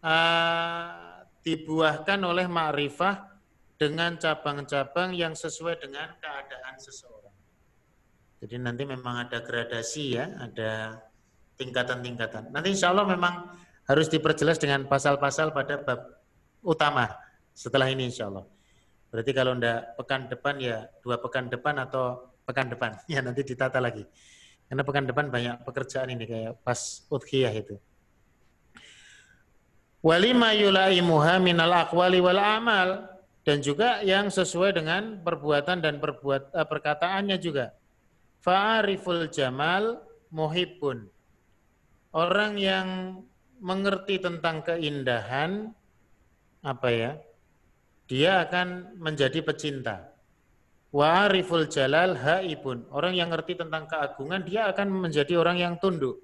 uh, 0.03 1.10
dibuahkan 1.41 2.21
oleh 2.21 2.45
ma'rifah 2.45 3.31
dengan 3.81 4.13
cabang-cabang 4.13 5.17
yang 5.17 5.33
sesuai 5.33 5.81
dengan 5.81 6.13
keadaan 6.21 6.77
seseorang. 6.77 7.33
Jadi 8.41 8.55
nanti 8.61 8.83
memang 8.85 9.25
ada 9.25 9.41
gradasi 9.41 10.17
ya, 10.17 10.25
ada 10.37 11.01
tingkatan-tingkatan. 11.57 12.53
Nanti 12.53 12.73
insya 12.73 12.93
Allah 12.93 13.09
memang 13.09 13.53
harus 13.89 14.09
diperjelas 14.09 14.61
dengan 14.61 14.85
pasal-pasal 14.85 15.53
pada 15.53 15.81
bab 15.81 16.21
utama 16.61 17.09
setelah 17.57 17.89
ini 17.89 18.09
insya 18.09 18.29
Allah. 18.29 18.45
Berarti 19.09 19.31
kalau 19.33 19.57
ndak 19.57 19.97
pekan 19.97 20.29
depan 20.29 20.55
ya 20.61 20.85
dua 21.01 21.17
pekan 21.17 21.49
depan 21.49 21.81
atau 21.81 22.33
pekan 22.45 22.69
depan 22.69 22.97
ya 23.13 23.21
nanti 23.25 23.41
ditata 23.41 23.81
lagi. 23.81 24.05
Karena 24.69 24.87
pekan 24.87 25.05
depan 25.09 25.27
banyak 25.27 25.67
pekerjaan 25.67 26.13
ini 26.13 26.23
kayak 26.29 26.63
pas 26.63 27.03
udhiyah 27.11 27.51
itu 27.51 27.75
walima 30.01 30.49
yulaimuha 30.57 31.37
minal 31.37 31.73
aqwali 31.85 32.17
wal 32.17 32.41
amal 32.41 33.05
dan 33.41 33.61
juga 33.61 34.01
yang 34.05 34.29
sesuai 34.29 34.77
dengan 34.77 35.21
perbuatan 35.21 35.81
dan 35.81 35.97
perbuat 35.97 36.53
uh, 36.53 36.65
perkataannya 36.65 37.37
juga. 37.41 37.73
Fa'ariful 38.41 39.29
jamal 39.29 40.01
muhibbun. 40.33 41.05
Orang 42.11 42.57
yang 42.57 43.21
mengerti 43.61 44.17
tentang 44.17 44.65
keindahan 44.65 45.73
apa 46.65 46.89
ya? 46.89 47.11
Dia 48.09 48.45
akan 48.45 48.97
menjadi 48.97 49.41
pecinta. 49.45 50.09
Wa'ariful 50.91 51.69
jalal 51.71 52.17
haibun. 52.19 52.83
Orang 52.91 53.15
yang 53.15 53.31
ngerti 53.31 53.57
tentang 53.57 53.87
keagungan 53.87 54.43
dia 54.43 54.69
akan 54.69 54.91
menjadi 54.91 55.39
orang 55.39 55.57
yang 55.61 55.73
tunduk. 55.81 56.19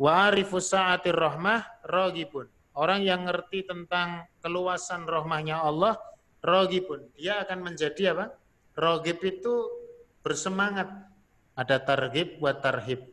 Wa'arifus 0.00 0.72
sa'atir 0.72 1.16
rahmah 1.16 1.66
rogibun 1.84 2.48
Orang 2.72 3.04
yang 3.04 3.28
ngerti 3.28 3.68
tentang 3.68 4.24
keluasan 4.40 5.04
rohmahnya 5.04 5.60
Allah, 5.60 6.00
rogib 6.40 6.88
pun. 6.88 7.00
Dia 7.20 7.44
akan 7.44 7.68
menjadi 7.68 8.16
apa? 8.16 8.32
Rogib 8.72 9.20
itu 9.20 9.68
bersemangat. 10.24 10.88
Ada 11.52 11.84
targib 11.84 12.40
buat 12.40 12.64
tarhib. 12.64 13.12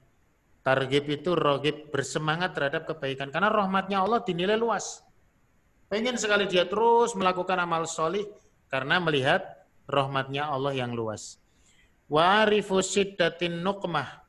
Targib 0.64 1.12
itu 1.12 1.36
rogib 1.36 1.92
bersemangat 1.92 2.56
terhadap 2.56 2.88
kebaikan. 2.88 3.36
Karena 3.36 3.52
rahmatnya 3.52 4.00
Allah 4.00 4.24
dinilai 4.24 4.56
luas. 4.56 5.04
Pengen 5.92 6.16
sekali 6.16 6.48
dia 6.48 6.64
terus 6.64 7.12
melakukan 7.20 7.60
amal 7.60 7.84
solih 7.84 8.24
karena 8.72 9.02
melihat 9.04 9.44
rahmatnya 9.90 10.48
Allah 10.48 10.72
yang 10.72 10.96
luas. 10.96 11.36
Wa'arifu 12.08 12.80
siddatin 12.80 13.60
nukmah 13.60 14.24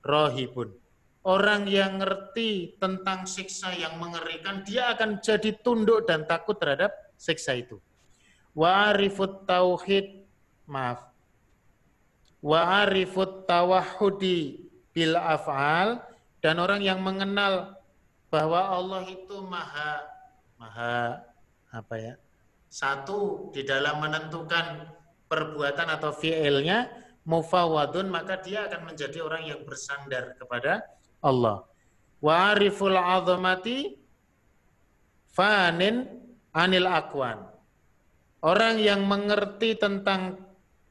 rohibun 0.00 0.79
Orang 1.20 1.68
yang 1.68 2.00
ngerti 2.00 2.80
tentang 2.80 3.28
siksa 3.28 3.76
yang 3.76 4.00
mengerikan, 4.00 4.64
dia 4.64 4.88
akan 4.96 5.20
jadi 5.20 5.52
tunduk 5.60 6.08
dan 6.08 6.24
takut 6.24 6.56
terhadap 6.56 6.96
siksa 7.20 7.60
itu. 7.60 7.76
Wa'arifut 8.56 9.44
tauhid, 9.44 10.24
maaf. 10.64 11.12
Wa'arifut 12.40 13.44
tawahudi 13.44 14.64
bil 14.96 15.12
af'al, 15.12 16.00
dan 16.40 16.56
orang 16.56 16.80
yang 16.80 17.04
mengenal 17.04 17.76
bahwa 18.32 18.72
Allah 18.72 19.04
itu 19.04 19.44
maha, 19.44 20.00
maha, 20.56 21.20
apa 21.68 21.94
ya, 22.00 22.14
satu 22.72 23.52
di 23.52 23.60
dalam 23.66 24.00
menentukan 24.00 24.88
perbuatan 25.28 26.00
atau 26.00 26.16
fi'ilnya, 26.16 26.88
mufawadun, 27.28 28.08
maka 28.08 28.40
dia 28.40 28.66
akan 28.72 28.88
menjadi 28.88 29.20
orang 29.20 29.44
yang 29.44 29.60
bersandar 29.68 30.32
kepada 30.40 30.80
Allah. 31.20 31.64
Wa 32.20 32.52
ariful 32.52 32.96
azamati 32.96 33.96
fanin 35.32 36.04
anil 36.52 36.88
akwan. 36.88 37.48
Orang 38.40 38.80
yang 38.80 39.04
mengerti 39.04 39.76
tentang 39.76 40.40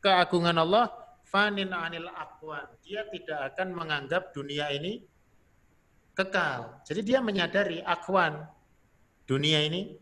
keagungan 0.01 0.57
Allah, 0.57 0.93
fanin 1.25 1.73
anil 1.73 2.09
akwan. 2.13 2.65
Dia 2.86 3.05
tidak 3.09 3.53
akan 3.53 3.67
menganggap 3.73 4.34
dunia 4.34 4.69
ini 4.73 5.01
kekal. 6.13 6.82
Jadi 6.86 7.01
dia 7.05 7.19
menyadari 7.21 7.82
akwan 7.82 8.45
dunia 9.30 9.61
ini 9.65 9.93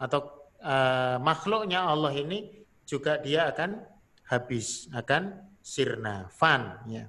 atau 0.00 0.48
uh, 0.64 1.20
makhluknya 1.20 1.84
Allah 1.84 2.12
ini 2.16 2.64
juga 2.88 3.20
dia 3.20 3.46
akan 3.52 3.80
habis, 4.26 4.88
akan 4.90 5.36
sirna, 5.60 6.26
fan 6.32 6.80
ya. 6.88 7.04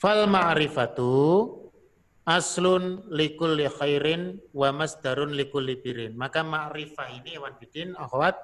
Fal 0.00 0.26
ma'rifatu 0.26 1.61
aslun 2.28 3.02
likulli 3.10 3.66
khairin 3.66 4.38
wa 4.54 4.70
masdarun 4.70 5.34
likulli 5.34 5.78
birin. 5.78 6.14
Maka 6.14 6.46
ma'rifah 6.46 7.08
ini 7.10 7.38
Iwan 7.38 7.58
Bidin, 7.58 7.98
akhwat, 7.98 8.38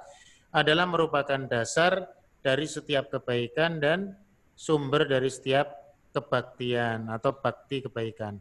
adalah 0.50 0.88
merupakan 0.88 1.38
dasar 1.46 2.08
dari 2.40 2.66
setiap 2.66 3.12
kebaikan 3.12 3.78
dan 3.78 4.16
sumber 4.58 5.06
dari 5.06 5.30
setiap 5.30 5.70
kebaktian 6.10 7.06
atau 7.12 7.36
bakti 7.36 7.84
kebaikan. 7.84 8.40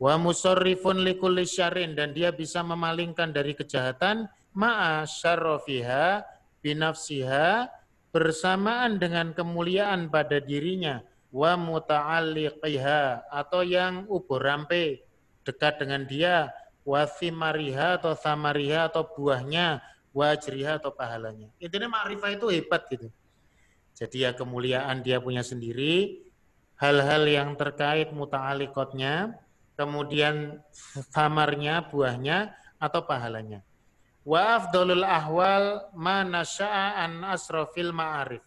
Wa 0.00 0.16
musarrifun 0.16 1.04
likulli 1.04 1.44
syarin 1.44 1.92
dan 1.92 2.16
dia 2.16 2.32
bisa 2.32 2.64
memalingkan 2.64 3.36
dari 3.36 3.52
kejahatan 3.52 4.24
ma'a 4.56 5.04
syarrofiha 5.04 6.24
binafsiha 6.64 7.68
bersamaan 8.08 8.96
dengan 8.96 9.36
kemuliaan 9.36 10.08
pada 10.08 10.40
dirinya 10.40 11.04
wa 11.30 11.54
muta'alliqiha 11.54 13.30
atau 13.30 13.62
yang 13.62 14.06
ubur 14.10 14.42
rampe 14.42 15.06
dekat 15.46 15.78
dengan 15.82 16.04
dia, 16.04 16.50
wathimariha 16.82 18.02
atau 18.02 18.12
samariha 18.18 18.90
atau 18.90 19.06
buahnya, 19.06 19.80
wajriha 20.10 20.82
atau 20.82 20.90
pahalanya. 20.90 21.48
Intinya 21.62 21.90
ma'rifah 21.90 22.30
itu 22.34 22.46
hebat 22.50 22.86
gitu. 22.90 23.08
Jadi 23.94 24.26
ya 24.26 24.34
kemuliaan 24.34 25.02
dia 25.06 25.22
punya 25.22 25.46
sendiri, 25.46 26.24
hal-hal 26.80 27.28
yang 27.28 27.54
terkait 27.54 28.10
muta'alikotnya, 28.10 29.38
kemudian 29.76 30.58
samarnya, 31.12 31.86
buahnya, 31.88 32.56
atau 32.80 33.04
pahalanya. 33.04 33.60
Wa 34.24 34.56
afdolul 34.56 35.04
ahwal 35.04 35.92
mana 35.92 36.44
an 36.68 37.24
asrofil 37.28 37.92
ma'arif. 37.92 38.44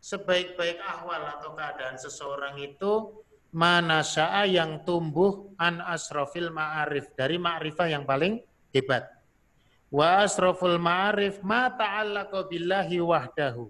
Sebaik-baik 0.00 0.80
ahwal 0.80 1.20
atau 1.28 1.52
keadaan 1.52 2.00
seseorang 2.00 2.56
itu 2.56 3.20
mana 3.52 4.00
sya'a 4.00 4.48
yang 4.48 4.80
tumbuh 4.88 5.52
an 5.60 5.84
asrofil 5.84 6.48
ma'arif. 6.48 7.12
Dari 7.12 7.36
ma'rifah 7.36 7.88
yang 7.92 8.08
paling 8.08 8.40
hebat. 8.72 9.04
Wa 9.92 10.24
asroful 10.24 10.80
ma'arif 10.80 11.44
ma 11.44 11.68
ta'allaqa 11.68 12.48
billahi 12.48 12.96
wahdahu. 13.02 13.68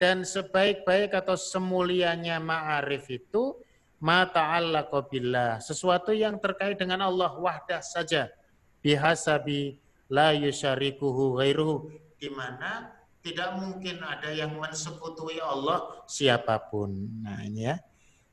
Dan 0.00 0.24
sebaik-baik 0.24 1.12
atau 1.12 1.36
semulianya 1.36 2.40
ma'arif 2.40 3.10
itu 3.12 3.58
ma 4.00 4.24
ta'allaqa 4.24 5.04
billah. 5.10 5.60
Sesuatu 5.60 6.16
yang 6.16 6.40
terkait 6.40 6.80
dengan 6.80 7.04
Allah 7.04 7.34
wahdah 7.36 7.84
saja. 7.84 8.32
Bihasabi 8.80 9.76
la 10.08 10.32
yusyarikuhu 10.32 11.42
ghairuhu. 11.42 11.92
Di 12.16 12.30
mana 12.32 12.97
tidak 13.28 13.60
mungkin 13.60 14.00
ada 14.00 14.32
yang 14.32 14.56
mensekutuai 14.56 15.36
Allah 15.44 16.04
siapa 16.08 16.56
pun. 16.72 16.88
Nah 17.20 17.44
ini 17.44 17.68
ya. 17.68 17.76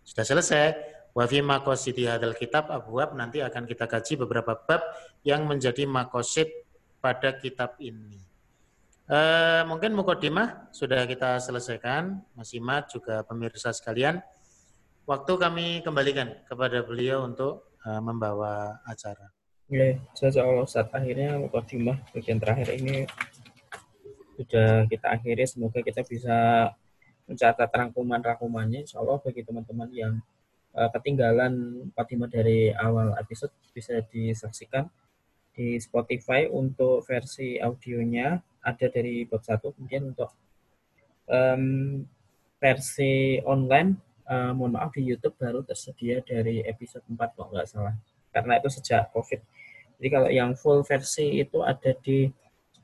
Sudah 0.07 0.23
selesai. 0.23 0.65
Wa 1.15 1.27
fi 1.27 1.39
maqasidi 1.39 2.07
hadal 2.07 2.35
kitab 2.35 2.67
abwab 2.71 3.15
nanti 3.15 3.39
akan 3.39 3.63
kita 3.67 3.87
kaji 3.87 4.19
beberapa 4.23 4.55
bab 4.55 4.83
yang 5.23 5.47
menjadi 5.47 5.87
makosid 5.87 6.51
pada 6.99 7.35
kitab 7.39 7.79
ini. 7.79 8.19
E, 9.07 9.19
mungkin 9.63 9.95
mukodimah 9.95 10.73
sudah 10.75 11.07
kita 11.07 11.39
selesaikan, 11.39 12.19
Mas 12.35 12.51
Imad 12.51 12.91
juga 12.91 13.23
pemirsa 13.23 13.71
sekalian. 13.71 14.19
Waktu 15.07 15.33
kami 15.39 15.67
kembalikan 15.87 16.35
kepada 16.49 16.83
beliau 16.83 17.23
untuk 17.23 17.71
e, 17.79 17.89
membawa 18.03 18.83
acara. 18.83 19.31
Oke, 19.71 19.97
saya 20.19 20.43
Allah 20.43 20.67
saat 20.67 20.91
akhirnya 20.91 21.39
mukodimah 21.39 21.95
bagian 22.11 22.43
terakhir 22.43 22.75
ini 22.75 23.07
sudah 24.35 24.85
kita 24.91 25.07
akhiri. 25.15 25.43
Semoga 25.47 25.79
kita 25.81 26.03
bisa 26.03 26.69
mencatat 27.25 27.69
rangkuman-rangkumannya. 27.71 28.85
Insya 28.85 29.01
Allah 29.01 29.17
bagi 29.23 29.41
teman-teman 29.41 29.89
yang 29.95 30.13
uh, 30.75 30.89
ketinggalan 30.91 31.87
Fatimah 31.95 32.29
dari 32.29 32.69
awal 32.75 33.15
episode 33.17 33.51
bisa 33.71 34.03
disaksikan 34.11 34.91
di 35.55 35.79
Spotify 35.79 36.51
untuk 36.51 37.07
versi 37.07 37.55
audionya 37.55 38.35
ada 38.59 38.85
dari 38.91 39.23
bab 39.23 39.39
satu 39.39 39.71
kemudian 39.71 40.11
untuk 40.11 40.35
um, 41.31 42.03
versi 42.59 43.39
online 43.47 43.95
uh, 44.27 44.51
mohon 44.51 44.75
maaf 44.75 44.91
di 44.91 45.07
YouTube 45.07 45.39
baru 45.39 45.63
tersedia 45.63 46.19
dari 46.27 46.59
episode 46.67 47.07
4 47.07 47.15
kalau 47.39 47.55
nggak 47.55 47.71
salah 47.71 47.95
karena 48.35 48.59
itu 48.59 48.67
sejak 48.67 49.15
COVID 49.15 49.39
jadi 49.95 50.07
kalau 50.11 50.29
yang 50.29 50.51
full 50.59 50.83
versi 50.83 51.39
itu 51.39 51.63
ada 51.63 51.95
di 52.03 52.27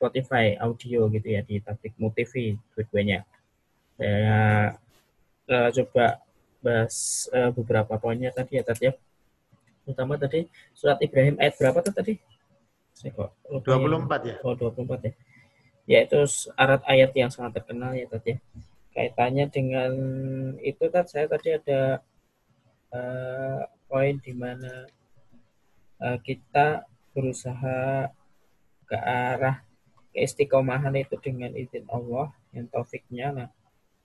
Spotify 0.02 0.58
audio 0.58 1.06
gitu 1.14 1.28
ya 1.30 1.46
di 1.46 1.62
Tablik 1.62 1.94
TV 1.94 2.58
dua-duanya 2.74 3.22
saya 4.02 4.74
uh, 5.46 5.70
coba 5.70 6.18
bahas 6.62 7.30
uh, 7.30 7.54
beberapa 7.54 8.02
poinnya 8.02 8.34
tadi 8.34 8.58
ya 8.58 8.66
tadi 8.66 8.90
ya. 8.90 8.94
Terutama 9.86 10.18
tadi 10.18 10.50
surat 10.74 10.98
Ibrahim 11.06 11.38
ayat 11.38 11.54
berapa 11.62 11.86
tuh 11.86 11.94
tadi? 11.94 12.18
Saya 12.98 13.14
kok 13.14 13.30
24 13.46 14.26
ya. 14.26 14.36
Oh, 14.42 14.58
24 14.58 15.06
ya. 15.06 15.14
Ya 15.86 16.00
itu 16.06 16.18
syarat 16.26 16.82
ayat 16.90 17.14
yang 17.14 17.30
sangat 17.30 17.62
terkenal 17.62 17.94
ya 17.94 18.10
tadi 18.10 18.34
ya. 18.34 18.38
Kaitannya 18.92 19.46
dengan 19.54 19.92
itu 20.66 20.86
kan 20.90 21.06
saya 21.06 21.30
tadi 21.30 21.62
ada 21.62 22.02
uh, 22.90 23.62
poin 23.86 24.18
di 24.18 24.34
mana 24.34 24.90
uh, 26.02 26.18
kita 26.26 26.90
berusaha 27.14 28.10
ke 28.90 28.98
arah 28.98 29.62
keistiqomahan 30.12 30.94
itu 31.00 31.16
dengan 31.20 31.52
izin 31.56 31.88
Allah 31.88 32.32
yang 32.52 32.68
taufiknya. 32.68 33.28
Nah 33.32 33.48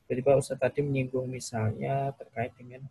Pak 0.07 0.36
Ustadz 0.38 0.62
tadi 0.62 0.86
menyinggung 0.86 1.26
misalnya 1.26 2.14
terkait 2.14 2.54
dengan 2.54 2.86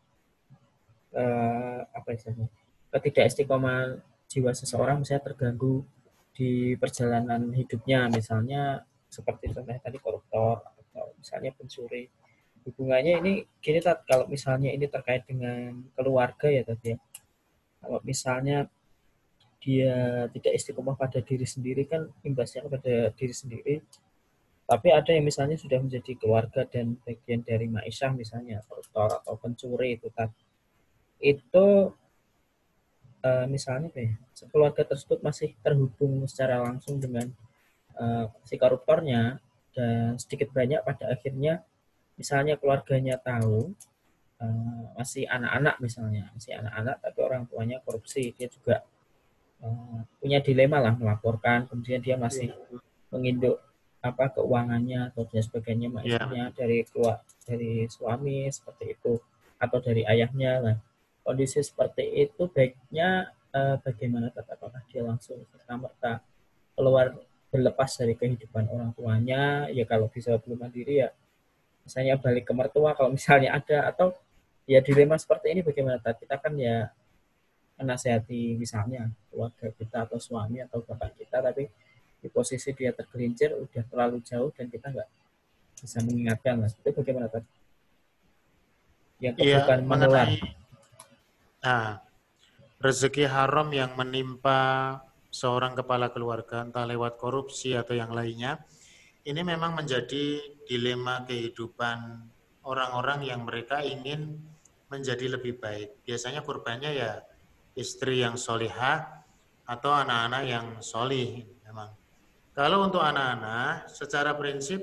uh, 1.16 1.80
apa 1.96 2.12
istilahnya 2.12 2.52
ketidak 2.92 3.32
istiqomah 3.32 4.00
jiwa 4.28 4.52
seseorang 4.52 5.04
misalnya 5.04 5.24
terganggu 5.32 5.84
di 6.36 6.76
perjalanan 6.76 7.52
hidupnya. 7.56 8.12
Misalnya 8.12 8.84
seperti 9.08 9.56
contohnya 9.56 9.80
tadi 9.80 9.98
koruptor 10.00 10.60
atau 10.64 11.16
misalnya 11.16 11.56
pencuri. 11.56 12.12
Hubungannya 12.68 13.24
ini 13.24 13.34
gini 13.64 13.80
tat. 13.80 14.04
Kalau 14.04 14.28
misalnya 14.28 14.76
ini 14.76 14.86
terkait 14.92 15.24
dengan 15.24 15.88
keluarga 15.96 16.52
ya 16.52 16.68
tadi 16.68 16.94
ya. 16.94 16.98
Kalau 17.80 18.00
misalnya 18.04 18.68
dia 19.66 20.30
tidak 20.30 20.54
istiqomah 20.62 20.94
pada 20.94 21.18
diri 21.26 21.42
sendiri 21.50 21.90
kan 21.90 22.06
imbasnya 22.22 22.70
kepada 22.70 23.10
diri 23.18 23.34
sendiri. 23.34 23.76
Tapi 24.66 24.90
ada 24.94 25.10
yang 25.14 25.26
misalnya 25.26 25.58
sudah 25.58 25.82
menjadi 25.82 26.14
keluarga 26.18 26.66
dan 26.70 26.98
bagian 27.02 27.42
dari 27.42 27.70
maisha 27.70 28.14
misalnya 28.14 28.62
koruptor 28.70 29.22
atau 29.22 29.38
pencuri 29.38 29.98
itu 29.98 30.10
tadi 30.14 30.42
itu 31.22 31.94
uh, 33.26 33.46
misalnya 33.50 33.90
ya, 33.94 34.14
keluarga 34.54 34.86
tersebut 34.86 35.26
masih 35.26 35.58
terhubung 35.66 36.26
secara 36.30 36.62
langsung 36.62 37.02
dengan 37.02 37.30
uh, 37.98 38.30
si 38.46 38.58
koruptornya 38.60 39.42
dan 39.76 40.16
sedikit 40.22 40.54
banyak 40.54 40.86
pada 40.86 41.12
akhirnya 41.12 41.66
misalnya 42.16 42.56
keluarganya 42.56 43.20
tahu 43.20 43.74
uh, 44.40 44.84
masih 44.96 45.28
anak-anak 45.28 45.76
misalnya 45.84 46.32
masih 46.32 46.56
anak-anak 46.56 47.02
tapi 47.04 47.20
orang 47.22 47.44
tuanya 47.50 47.78
korupsi 47.84 48.32
dia 48.36 48.48
juga 48.48 48.86
punya 50.22 50.40
dilema 50.44 50.78
lah 50.78 50.94
melaporkan 50.94 51.66
kemudian 51.66 52.04
dia 52.04 52.16
masih 52.20 52.54
menginduk 53.10 53.58
apa 54.06 54.30
keuangannya 54.38 55.10
atau 55.10 55.26
dan 55.26 55.42
sebagainya 55.42 55.90
maksudnya 55.90 56.50
yeah. 56.50 56.54
dari 56.54 56.86
keluar 56.86 57.26
dari 57.50 57.90
suami 57.90 58.46
seperti 58.54 58.94
itu 58.94 59.18
atau 59.58 59.78
dari 59.82 60.06
ayahnya 60.06 60.52
lah 60.62 60.78
kondisi 61.26 61.66
seperti 61.66 62.30
itu 62.30 62.46
baiknya 62.54 63.34
eh, 63.50 63.76
bagaimana 63.82 64.30
apakah 64.30 64.86
dia 64.94 65.02
langsung 65.02 65.42
serta 65.50 65.74
merta 65.74 66.14
keluar 66.78 67.18
berlepas 67.56 67.90
dari 67.96 68.14
kehidupan 68.20 68.68
orang 68.68 68.92
tuanya? 68.92 69.72
Ya 69.72 69.88
kalau 69.88 70.12
bisa 70.12 70.36
belum 70.36 70.68
mandiri 70.68 71.08
ya 71.08 71.10
misalnya 71.88 72.20
balik 72.20 72.44
ke 72.44 72.54
mertua 72.54 72.92
kalau 72.94 73.16
misalnya 73.16 73.56
ada 73.56 73.90
atau 73.90 74.12
ya 74.68 74.82
dilema 74.82 75.16
seperti 75.16 75.54
ini 75.56 75.62
bagaimana 75.62 76.02
kita 76.02 76.36
kan 76.42 76.54
ya 76.58 76.92
menasehati 77.76 78.56
misalnya 78.56 79.12
keluarga 79.28 79.68
kita 79.76 80.08
atau 80.08 80.18
suami 80.20 80.64
atau 80.64 80.80
bapak 80.80 81.20
kita 81.20 81.44
tapi 81.44 81.68
di 82.24 82.28
posisi 82.32 82.72
dia 82.72 82.96
tergelincir 82.96 83.54
udah 83.54 83.84
terlalu 83.86 84.24
jauh 84.24 84.50
dan 84.56 84.72
kita 84.72 84.90
nggak 84.90 85.10
bisa 85.76 86.00
mengingatkan 86.02 86.64
mas. 86.64 86.74
Itu 86.80 86.96
bagaimana 86.96 87.28
tadi 87.28 87.46
yang 89.24 89.36
iya, 89.40 89.64
bukan 89.64 89.80
menelan. 89.88 90.28
nah 91.64 92.04
rezeki 92.84 93.26
haram 93.32 93.72
yang 93.72 93.96
menimpa 93.96 95.00
seorang 95.32 95.76
kepala 95.76 96.12
keluarga 96.12 96.64
entah 96.64 96.84
lewat 96.84 97.16
korupsi 97.16 97.74
atau 97.76 97.96
yang 97.96 98.12
lainnya 98.12 98.60
ini 99.26 99.42
memang 99.42 99.74
menjadi 99.74 100.38
dilema 100.70 101.26
kehidupan 101.26 101.98
orang-orang 102.66 103.26
yang 103.26 103.42
mereka 103.42 103.82
ingin 103.82 104.38
menjadi 104.86 105.34
lebih 105.34 105.58
baik. 105.58 106.06
Biasanya 106.06 106.46
kurbannya 106.46 106.94
ya 106.94 107.26
istri 107.76 108.24
yang 108.24 108.40
solihah 108.40 109.24
atau 109.68 109.92
anak-anak 109.92 110.44
yang 110.48 110.68
solih 110.80 111.44
memang 111.68 111.92
kalau 112.56 112.88
untuk 112.88 113.04
anak-anak, 113.04 113.92
secara 113.92 114.32
prinsip 114.32 114.80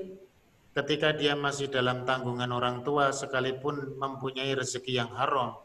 ketika 0.77 1.09
dia 1.09 1.33
masih 1.33 1.73
dalam 1.73 2.05
tanggungan 2.05 2.53
orang 2.53 2.85
tua 2.85 3.09
sekalipun 3.09 3.97
mempunyai 3.97 4.53
rezeki 4.53 5.01
yang 5.01 5.09
haram 5.17 5.57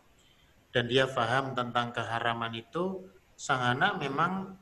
dan 0.73 0.89
dia 0.89 1.05
paham 1.05 1.53
tentang 1.53 1.93
keharaman 1.93 2.57
itu, 2.57 3.05
sang 3.37 3.61
anak 3.61 4.01
memang 4.01 4.57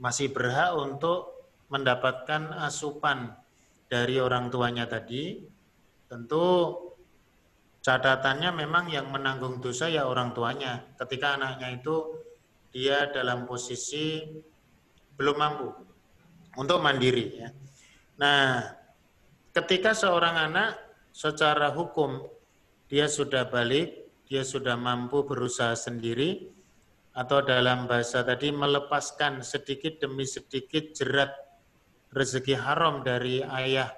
masih 0.00 0.32
berhak 0.32 0.72
untuk 0.72 1.52
mendapatkan 1.68 2.48
asupan 2.64 3.36
dari 3.92 4.16
orang 4.16 4.48
tuanya 4.48 4.88
tadi. 4.88 5.36
Tentu 6.08 6.72
catatannya 7.80 8.52
memang 8.64 8.92
yang 8.92 9.08
menanggung 9.08 9.58
dosa 9.58 9.88
ya 9.88 10.04
orang 10.08 10.36
tuanya. 10.36 10.84
Ketika 11.00 11.40
anaknya 11.40 11.80
itu 11.80 11.96
dia 12.70 13.08
dalam 13.10 13.48
posisi 13.48 14.24
belum 15.16 15.36
mampu 15.36 15.68
untuk 16.56 16.78
mandiri 16.80 17.26
ya. 17.40 17.48
Nah, 18.20 18.62
ketika 19.52 19.96
seorang 19.96 20.52
anak 20.52 20.76
secara 21.10 21.72
hukum 21.72 22.24
dia 22.90 23.06
sudah 23.06 23.46
balik, 23.48 24.10
dia 24.26 24.42
sudah 24.42 24.74
mampu 24.74 25.22
berusaha 25.22 25.74
sendiri, 25.78 26.50
atau 27.10 27.42
dalam 27.42 27.90
bahasa 27.90 28.22
tadi 28.22 28.54
melepaskan 28.54 29.42
sedikit 29.42 29.98
demi 30.02 30.26
sedikit 30.26 30.94
jerat 30.94 31.30
rezeki 32.14 32.54
haram 32.58 33.02
dari 33.02 33.42
ayah, 33.42 33.90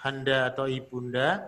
handa 0.00 0.52
atau 0.52 0.68
ibunda 0.68 1.44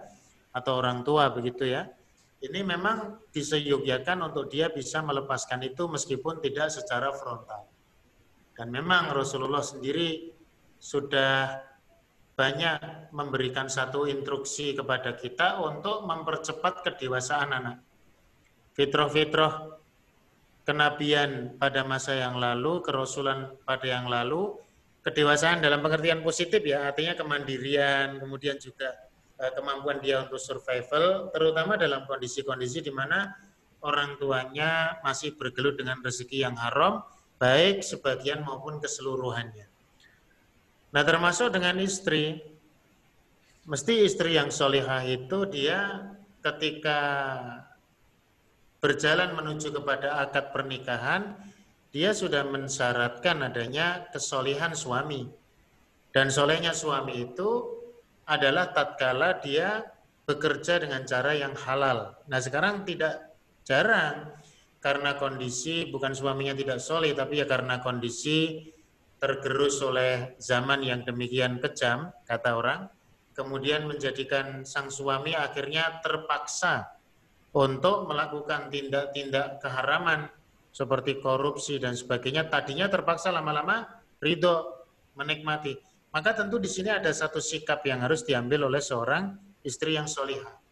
atau 0.54 0.78
orang 0.78 1.02
tua 1.02 1.28
begitu 1.34 1.66
ya. 1.66 1.90
Ini 2.38 2.60
memang 2.62 3.26
diseyogyakan 3.34 4.30
untuk 4.30 4.52
dia 4.52 4.70
bisa 4.70 5.02
melepaskan 5.02 5.64
itu 5.66 5.90
meskipun 5.90 6.38
tidak 6.38 6.70
secara 6.70 7.10
frontal. 7.10 7.66
Dan 8.54 8.70
memang 8.70 9.10
Rasulullah 9.10 9.64
sendiri 9.64 10.30
sudah 10.78 11.58
banyak 12.34 13.10
memberikan 13.10 13.66
satu 13.66 14.06
instruksi 14.06 14.76
kepada 14.76 15.16
kita 15.16 15.58
untuk 15.64 16.04
mempercepat 16.06 16.84
kedewasaan 16.84 17.50
anak. 17.50 17.78
Fitrah-fitrah 18.74 19.80
kenabian 20.66 21.56
pada 21.56 21.86
masa 21.86 22.18
yang 22.18 22.36
lalu, 22.36 22.82
kerasulan 22.82 23.54
pada 23.62 23.86
yang 23.86 24.10
lalu, 24.10 24.58
kedewasaan 25.06 25.62
dalam 25.62 25.80
pengertian 25.80 26.20
positif 26.26 26.60
ya, 26.60 26.90
artinya 26.90 27.14
kemandirian, 27.14 28.18
kemudian 28.18 28.58
juga 28.58 28.92
kemampuan 29.38 29.98
dia 29.98 30.22
untuk 30.22 30.38
survival, 30.38 31.30
terutama 31.34 31.74
dalam 31.74 32.06
kondisi-kondisi 32.06 32.86
di 32.86 32.92
mana 32.94 33.34
orang 33.84 34.16
tuanya 34.16 35.02
masih 35.04 35.36
bergelut 35.36 35.76
dengan 35.76 36.00
rezeki 36.00 36.46
yang 36.46 36.56
haram, 36.56 37.04
baik 37.36 37.84
sebagian 37.84 38.40
maupun 38.46 38.80
keseluruhannya. 38.80 39.66
Nah 40.94 41.02
termasuk 41.02 41.50
dengan 41.50 41.76
istri, 41.82 42.38
mesti 43.66 44.06
istri 44.06 44.38
yang 44.38 44.54
solihah 44.54 45.02
itu 45.04 45.44
dia 45.50 46.08
ketika 46.40 47.00
berjalan 48.78 49.34
menuju 49.34 49.74
kepada 49.74 50.22
akad 50.22 50.54
pernikahan, 50.54 51.34
dia 51.90 52.14
sudah 52.14 52.46
mensyaratkan 52.46 53.42
adanya 53.42 54.06
kesolihan 54.12 54.76
suami. 54.76 55.26
Dan 56.14 56.30
solehnya 56.30 56.70
suami 56.70 57.26
itu 57.26 57.82
adalah 58.24 58.72
tatkala 58.72 59.40
dia 59.40 59.84
bekerja 60.24 60.80
dengan 60.80 61.04
cara 61.04 61.36
yang 61.36 61.52
halal. 61.52 62.16
Nah 62.28 62.40
sekarang 62.40 62.88
tidak 62.88 63.36
jarang 63.64 64.32
karena 64.84 65.16
kondisi 65.16 65.88
bukan 65.88 66.12
suaminya 66.12 66.52
tidak 66.52 66.76
soleh 66.76 67.16
tapi 67.16 67.40
ya 67.40 67.48
karena 67.48 67.80
kondisi 67.80 68.68
tergerus 69.16 69.80
oleh 69.80 70.36
zaman 70.36 70.84
yang 70.84 71.00
demikian 71.00 71.56
kejam 71.56 72.12
kata 72.28 72.52
orang 72.52 72.80
kemudian 73.32 73.88
menjadikan 73.88 74.68
sang 74.68 74.92
suami 74.92 75.32
akhirnya 75.32 76.04
terpaksa 76.04 76.92
untuk 77.56 78.04
melakukan 78.04 78.68
tindak-tindak 78.68 79.64
keharaman 79.64 80.28
seperti 80.68 81.16
korupsi 81.24 81.80
dan 81.80 81.96
sebagainya 81.96 82.52
tadinya 82.52 82.84
terpaksa 82.92 83.32
lama-lama 83.32 83.88
ridho 84.20 84.84
menikmati 85.16 85.80
maka 86.14 86.30
tentu 86.30 86.62
di 86.62 86.70
sini 86.70 86.94
ada 86.94 87.10
satu 87.10 87.42
sikap 87.42 87.82
yang 87.82 88.06
harus 88.06 88.22
diambil 88.22 88.70
oleh 88.70 88.78
seorang 88.78 89.34
istri 89.66 89.98
yang 89.98 90.06
solihah. 90.06 90.62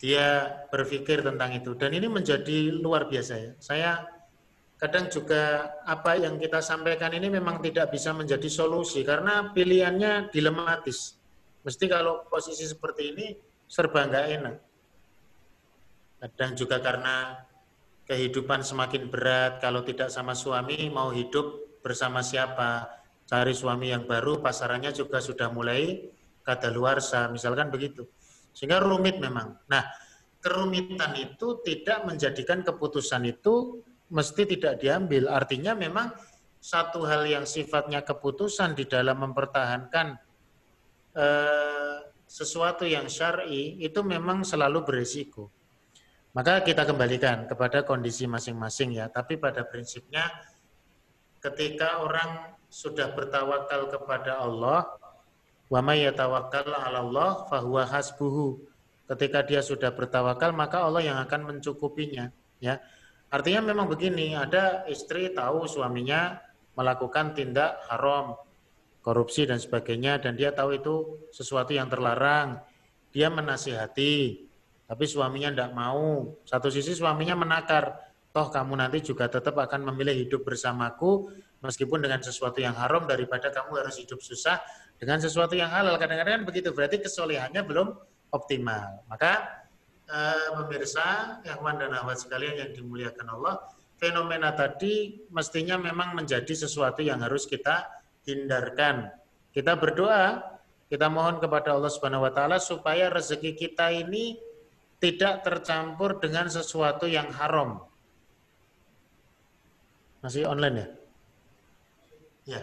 Dia 0.00 0.48
berpikir 0.72 1.20
tentang 1.20 1.52
itu. 1.52 1.76
Dan 1.76 1.92
ini 1.92 2.08
menjadi 2.08 2.72
luar 2.72 3.12
biasa 3.12 3.34
ya. 3.36 3.52
Saya 3.60 3.90
kadang 4.80 5.12
juga 5.12 5.74
apa 5.84 6.16
yang 6.16 6.40
kita 6.40 6.64
sampaikan 6.64 7.12
ini 7.12 7.28
memang 7.28 7.60
tidak 7.60 7.92
bisa 7.92 8.16
menjadi 8.16 8.48
solusi. 8.48 9.04
Karena 9.04 9.52
pilihannya 9.52 10.32
dilematis. 10.32 11.20
Mesti 11.66 11.84
kalau 11.84 12.24
posisi 12.30 12.64
seperti 12.64 13.02
ini 13.12 13.26
serba 13.68 14.08
nggak 14.08 14.26
enak. 14.32 14.56
Kadang 16.24 16.56
juga 16.56 16.80
karena 16.80 17.44
kehidupan 18.08 18.64
semakin 18.64 19.12
berat, 19.12 19.60
kalau 19.60 19.84
tidak 19.84 20.08
sama 20.08 20.32
suami 20.32 20.88
mau 20.88 21.12
hidup 21.12 21.78
bersama 21.84 22.24
siapa, 22.24 22.97
cari 23.28 23.52
suami 23.52 23.92
yang 23.92 24.08
baru, 24.08 24.40
pasarannya 24.40 24.90
juga 24.96 25.20
sudah 25.20 25.52
mulai 25.52 26.08
kadaluarsa, 26.40 27.28
misalkan 27.28 27.68
begitu. 27.68 28.08
Sehingga 28.56 28.80
rumit 28.80 29.20
memang. 29.20 29.60
Nah, 29.68 29.84
kerumitan 30.40 31.12
itu 31.20 31.60
tidak 31.60 32.08
menjadikan 32.08 32.64
keputusan 32.64 33.28
itu 33.28 33.84
mesti 34.08 34.48
tidak 34.48 34.80
diambil. 34.80 35.28
Artinya 35.28 35.76
memang 35.76 36.08
satu 36.58 37.04
hal 37.04 37.28
yang 37.28 37.44
sifatnya 37.44 38.00
keputusan 38.00 38.72
di 38.72 38.88
dalam 38.88 39.20
mempertahankan 39.28 40.16
eh, 41.12 41.96
sesuatu 42.24 42.88
yang 42.88 43.06
syar'i 43.06 43.76
itu 43.84 44.00
memang 44.00 44.42
selalu 44.42 44.88
berisiko. 44.88 45.52
Maka 46.32 46.64
kita 46.64 46.88
kembalikan 46.88 47.44
kepada 47.44 47.84
kondisi 47.84 48.24
masing-masing 48.24 49.00
ya. 49.00 49.12
Tapi 49.12 49.36
pada 49.36 49.64
prinsipnya 49.68 50.28
ketika 51.40 52.04
orang 52.04 52.57
sudah 52.68 53.12
bertawakal 53.16 53.88
kepada 53.88 54.40
Allah, 54.44 54.88
wa 55.68 55.80
may 55.80 56.04
yatawakkal 56.04 56.68
'ala 56.68 57.04
Allah 57.04 57.30
fahuwa 57.48 57.84
hasbuhu. 57.88 58.60
Ketika 59.08 59.40
dia 59.40 59.64
sudah 59.64 59.88
bertawakal, 59.92 60.52
maka 60.52 60.84
Allah 60.84 61.00
yang 61.00 61.16
akan 61.16 61.56
mencukupinya, 61.56 62.28
ya. 62.60 62.76
Artinya 63.28 63.72
memang 63.72 63.88
begini, 63.88 64.36
ada 64.36 64.84
istri 64.88 65.32
tahu 65.32 65.68
suaminya 65.68 66.40
melakukan 66.76 67.36
tindak 67.36 67.80
haram, 67.88 68.36
korupsi 69.04 69.48
dan 69.48 69.56
sebagainya 69.56 70.20
dan 70.20 70.36
dia 70.36 70.52
tahu 70.52 70.76
itu 70.76 70.94
sesuatu 71.32 71.72
yang 71.72 71.88
terlarang. 71.88 72.60
Dia 73.08 73.32
menasihati, 73.32 74.44
tapi 74.84 75.04
suaminya 75.08 75.48
tidak 75.52 75.72
mau. 75.72 76.36
Satu 76.44 76.68
sisi 76.68 76.92
suaminya 76.92 77.36
menakar, 77.36 78.07
toh 78.38 78.54
kamu 78.54 78.78
nanti 78.78 79.02
juga 79.02 79.26
tetap 79.26 79.58
akan 79.58 79.90
memilih 79.90 80.14
hidup 80.14 80.46
bersamaku 80.46 81.26
meskipun 81.58 82.06
dengan 82.06 82.22
sesuatu 82.22 82.62
yang 82.62 82.78
haram 82.78 83.02
daripada 83.02 83.50
kamu 83.50 83.82
harus 83.82 83.98
hidup 83.98 84.22
susah 84.22 84.62
dengan 84.94 85.18
sesuatu 85.18 85.58
yang 85.58 85.66
halal. 85.66 85.98
Kadang-kadang 85.98 86.42
kan 86.42 86.44
begitu, 86.46 86.70
berarti 86.70 87.02
kesolehannya 87.02 87.66
belum 87.66 87.98
optimal. 88.30 89.02
Maka 89.10 89.42
eh, 90.06 90.54
pemirsa, 90.54 91.42
Ikhwan 91.42 91.82
dan 91.82 91.98
Ahwat 91.98 92.22
sekalian 92.22 92.62
yang 92.62 92.70
dimuliakan 92.78 93.26
Allah, 93.26 93.58
fenomena 93.98 94.54
tadi 94.54 95.26
mestinya 95.34 95.74
memang 95.74 96.14
menjadi 96.14 96.54
sesuatu 96.54 97.02
yang 97.02 97.18
harus 97.26 97.42
kita 97.50 97.90
hindarkan. 98.22 99.10
Kita 99.50 99.74
berdoa, 99.74 100.46
kita 100.86 101.10
mohon 101.10 101.42
kepada 101.42 101.74
Allah 101.74 101.90
Subhanahu 101.90 102.22
wa 102.22 102.30
taala 102.30 102.62
supaya 102.62 103.10
rezeki 103.10 103.58
kita 103.58 103.90
ini 103.90 104.38
tidak 105.02 105.42
tercampur 105.42 106.22
dengan 106.22 106.46
sesuatu 106.46 107.10
yang 107.10 107.34
haram. 107.34 107.87
Masih 110.28 110.44
online 110.44 110.76
ya? 110.76 110.88
Ya. 112.44 112.60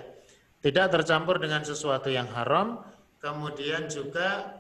Tidak 0.62 0.86
tercampur 0.94 1.42
dengan 1.42 1.66
sesuatu 1.66 2.14
yang 2.14 2.30
haram, 2.30 2.86
kemudian 3.18 3.90
juga 3.90 4.54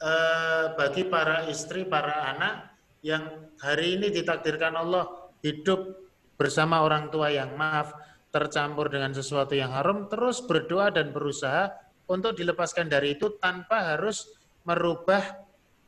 eh, 0.00 0.72
bagi 0.72 1.04
para 1.04 1.44
istri, 1.52 1.84
para 1.84 2.32
anak 2.32 2.72
yang 3.04 3.52
hari 3.60 4.00
ini 4.00 4.08
ditakdirkan 4.08 4.80
Allah 4.80 5.28
hidup 5.44 6.08
bersama 6.40 6.80
orang 6.80 7.12
tua 7.12 7.28
yang 7.28 7.52
maaf 7.52 7.92
tercampur 8.32 8.88
dengan 8.88 9.12
sesuatu 9.12 9.52
yang 9.52 9.76
haram, 9.76 10.08
terus 10.08 10.40
berdoa 10.40 10.88
dan 10.88 11.12
berusaha 11.12 11.68
untuk 12.08 12.32
dilepaskan 12.32 12.88
dari 12.88 13.20
itu 13.20 13.36
tanpa 13.36 13.92
harus 13.92 14.24
merubah 14.64 15.20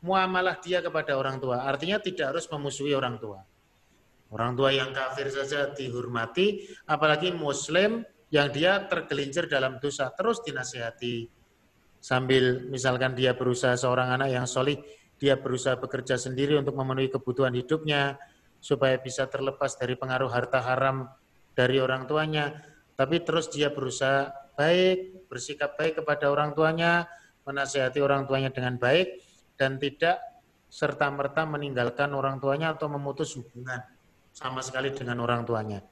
muamalah 0.05 0.61
dia 0.61 0.85
kepada 0.85 1.17
orang 1.17 1.41
tua. 1.41 1.65
Artinya 1.65 1.97
tidak 1.97 2.37
harus 2.37 2.45
memusuhi 2.53 2.93
orang 2.93 3.17
tua. 3.17 3.48
Orang 4.29 4.53
tua 4.53 4.69
yang 4.69 4.93
kafir 4.93 5.33
saja 5.33 5.73
dihormati, 5.73 6.61
apalagi 6.85 7.33
muslim 7.33 8.05
yang 8.29 8.53
dia 8.53 8.85
tergelincir 8.85 9.49
dalam 9.49 9.81
dosa 9.81 10.13
terus 10.13 10.45
dinasihati 10.45 11.25
sambil 11.99 12.69
misalkan 12.69 13.17
dia 13.17 13.35
berusaha 13.35 13.75
seorang 13.75 14.15
anak 14.15 14.29
yang 14.31 14.45
solih 14.45 14.79
dia 15.19 15.35
berusaha 15.35 15.75
bekerja 15.75 16.15
sendiri 16.15 16.55
untuk 16.55 16.77
memenuhi 16.77 17.11
kebutuhan 17.11 17.51
hidupnya 17.57 18.15
supaya 18.63 18.95
bisa 19.01 19.27
terlepas 19.27 19.75
dari 19.75 19.99
pengaruh 19.99 20.31
harta 20.31 20.63
haram 20.63 21.11
dari 21.57 21.81
orang 21.83 22.07
tuanya. 22.07 22.55
Tapi 22.95 23.23
terus 23.23 23.51
dia 23.51 23.71
berusaha 23.71 24.31
baik 24.55 25.27
bersikap 25.27 25.75
baik 25.75 26.03
kepada 26.03 26.31
orang 26.31 26.55
tuanya 26.55 27.07
menasihati 27.43 27.99
orang 27.99 28.27
tuanya 28.27 28.51
dengan 28.51 28.79
baik 28.79 29.19
dan 29.59 29.75
tidak 29.75 30.19
serta-merta 30.71 31.43
meninggalkan 31.47 32.11
orang 32.15 32.39
tuanya 32.39 32.75
atau 32.75 32.87
memutus 32.91 33.35
hubungan 33.35 33.83
sama 34.39 34.63
sekali 34.63 34.95
dengan 34.95 35.19
orang 35.19 35.43
tuanya 35.43 35.83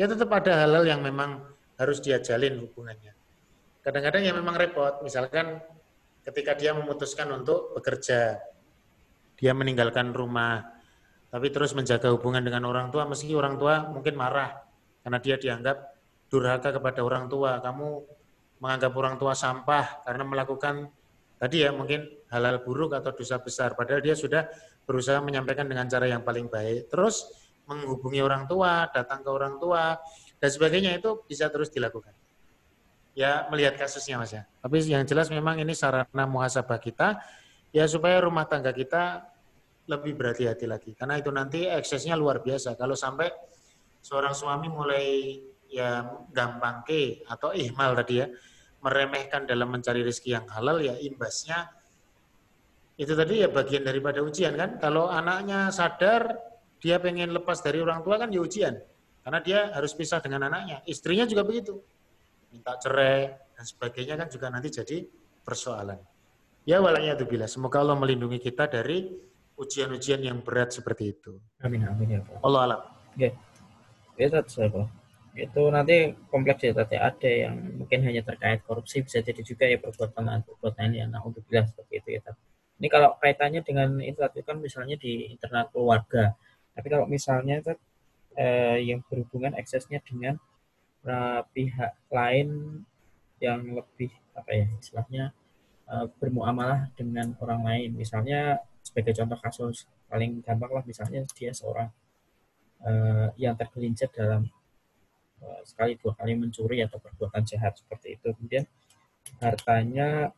ya 0.00 0.08
tetap 0.08 0.32
ada 0.32 0.64
hal-hal 0.64 0.88
yang 0.88 1.04
memang 1.04 1.44
harus 1.80 2.00
dia 2.04 2.20
jalin 2.20 2.60
hubungannya. 2.60 3.16
Kadang-kadang 3.80 4.22
yang 4.24 4.36
memang 4.36 4.56
repot, 4.60 5.00
misalkan 5.00 5.60
ketika 6.24 6.52
dia 6.52 6.76
memutuskan 6.76 7.28
untuk 7.32 7.72
bekerja, 7.72 8.36
dia 9.40 9.52
meninggalkan 9.56 10.12
rumah, 10.12 10.76
tapi 11.32 11.48
terus 11.48 11.72
menjaga 11.72 12.12
hubungan 12.12 12.44
dengan 12.44 12.68
orang 12.68 12.92
tua, 12.92 13.08
meski 13.08 13.32
orang 13.32 13.56
tua 13.56 13.88
mungkin 13.88 14.16
marah 14.16 14.60
karena 15.00 15.18
dia 15.20 15.40
dianggap 15.40 15.76
durhaka 16.28 16.76
kepada 16.76 17.00
orang 17.00 17.32
tua. 17.32 17.60
Kamu 17.64 17.88
menganggap 18.60 18.92
orang 18.92 19.16
tua 19.16 19.32
sampah 19.32 20.04
karena 20.04 20.24
melakukan 20.28 20.92
tadi 21.40 21.64
ya 21.64 21.72
mungkin 21.72 22.04
halal 22.28 22.60
buruk 22.60 22.92
atau 22.92 23.16
dosa 23.16 23.40
besar, 23.40 23.72
padahal 23.72 24.04
dia 24.04 24.12
sudah 24.12 24.44
berusaha 24.84 25.16
menyampaikan 25.24 25.64
dengan 25.64 25.88
cara 25.88 26.04
yang 26.04 26.20
paling 26.20 26.52
baik. 26.52 26.92
Terus 26.92 27.39
menghubungi 27.70 28.18
orang 28.18 28.50
tua, 28.50 28.90
datang 28.90 29.22
ke 29.22 29.30
orang 29.30 29.62
tua, 29.62 29.94
dan 30.42 30.50
sebagainya 30.50 30.98
itu 30.98 31.22
bisa 31.30 31.46
terus 31.46 31.70
dilakukan. 31.70 32.10
Ya 33.14 33.46
melihat 33.46 33.78
kasusnya 33.78 34.18
mas 34.18 34.34
ya. 34.34 34.42
Tapi 34.58 34.82
yang 34.90 35.06
jelas 35.06 35.30
memang 35.30 35.62
ini 35.62 35.70
sarana 35.70 36.26
muhasabah 36.26 36.82
kita, 36.82 37.22
ya 37.70 37.86
supaya 37.86 38.18
rumah 38.18 38.50
tangga 38.50 38.74
kita 38.74 39.22
lebih 39.86 40.18
berhati-hati 40.18 40.66
lagi. 40.66 40.90
Karena 40.98 41.18
itu 41.18 41.30
nanti 41.30 41.66
eksesnya 41.70 42.18
luar 42.18 42.42
biasa. 42.42 42.74
Kalau 42.74 42.98
sampai 42.98 43.30
seorang 44.02 44.34
suami 44.34 44.66
mulai 44.66 45.38
ya 45.70 46.02
gampang 46.34 46.82
ke 46.82 47.22
atau 47.26 47.54
ihmal 47.54 47.94
tadi 47.94 48.22
ya, 48.22 48.26
meremehkan 48.82 49.46
dalam 49.46 49.70
mencari 49.70 50.02
rezeki 50.02 50.30
yang 50.34 50.46
halal 50.50 50.80
ya 50.82 50.96
imbasnya 50.98 51.68
itu 53.00 53.16
tadi 53.16 53.40
ya 53.40 53.48
bagian 53.48 53.80
daripada 53.80 54.20
ujian 54.20 54.52
kan. 54.60 54.76
Kalau 54.76 55.08
anaknya 55.08 55.72
sadar 55.72 56.36
dia 56.80 56.96
pengen 56.96 57.30
lepas 57.30 57.60
dari 57.60 57.78
orang 57.84 58.00
tua 58.00 58.16
kan 58.16 58.32
ya 58.32 58.40
ujian. 58.40 58.74
Karena 59.20 59.38
dia 59.44 59.68
harus 59.76 59.92
pisah 59.92 60.18
dengan 60.24 60.48
anaknya. 60.48 60.80
Istrinya 60.88 61.28
juga 61.28 61.44
begitu. 61.44 61.76
Minta 62.50 62.74
cerai 62.80 63.36
dan 63.54 63.64
sebagainya 63.68 64.16
kan 64.16 64.28
juga 64.32 64.48
nanti 64.48 64.72
jadi 64.72 65.04
persoalan. 65.44 66.00
Ya 66.64 66.80
walanya 66.80 67.20
itu 67.20 67.28
bila. 67.28 67.44
Semoga 67.44 67.84
Allah 67.84 68.00
melindungi 68.00 68.40
kita 68.40 68.64
dari 68.66 69.12
ujian-ujian 69.60 70.24
yang 70.24 70.40
berat 70.40 70.72
seperti 70.72 71.12
itu. 71.12 71.36
Amin 71.60 71.84
amin 71.84 72.16
ya 72.16 72.20
Pak. 72.24 72.40
Allah 72.40 72.60
alam. 72.64 72.80
Oke. 73.12 73.28
Itu 74.16 74.40
saya 74.48 74.68
Pak. 74.72 74.88
Itu 75.36 75.62
nanti 75.70 76.16
kompleks 76.26 76.64
ya 76.64 76.72
tadi 76.74 76.96
ada 76.98 77.30
yang 77.30 77.54
mungkin 77.78 78.02
hanya 78.02 78.24
terkait 78.26 78.66
korupsi 78.66 79.04
bisa 79.06 79.22
jadi 79.22 79.40
juga 79.46 79.68
ya 79.68 79.78
perbuatan 79.78 80.42
perbuatan 80.42 80.90
yang 80.90 81.14
nah 81.14 81.22
untuk 81.22 81.44
bilang 81.46 81.68
seperti 81.68 82.02
itu 82.02 82.08
ya. 82.18 82.20
Ini 82.80 82.88
kalau 82.88 83.14
kaitannya 83.20 83.60
dengan 83.60 84.00
itu 84.00 84.18
kan 84.24 84.56
misalnya 84.56 84.96
di 84.96 85.28
internal 85.28 85.68
keluarga. 85.68 86.32
Tapi 86.74 86.86
kalau 86.86 87.06
misalnya 87.10 87.60
itu 87.60 87.74
eh, 88.38 88.78
yang 88.86 89.00
berhubungan 89.06 89.56
eksesnya 89.58 89.98
dengan 90.04 90.38
eh, 91.04 91.42
pihak 91.54 91.92
lain 92.12 92.48
yang 93.40 93.64
lebih 93.72 94.12
apa 94.36 94.50
ya 94.52 94.66
istilahnya 94.78 95.24
eh, 95.90 96.06
bermuamalah 96.20 96.92
dengan 96.94 97.34
orang 97.42 97.62
lain. 97.66 97.90
Misalnya 97.96 98.62
sebagai 98.80 99.12
contoh 99.16 99.38
kasus 99.38 99.86
paling 100.10 100.42
gampang 100.42 100.72
lah 100.74 100.84
misalnya 100.86 101.22
dia 101.36 101.52
seorang 101.54 101.90
eh, 102.86 103.28
yang 103.38 103.54
tergelincir 103.58 104.08
dalam 104.10 104.48
eh, 105.42 105.62
sekali 105.66 105.98
dua 106.00 106.12
kali 106.16 106.34
mencuri 106.38 106.82
atau 106.84 106.98
perbuatan 107.02 107.42
jahat 107.46 107.76
seperti 107.76 108.18
itu. 108.18 108.28
Kemudian 108.34 108.64
hartanya 109.42 110.32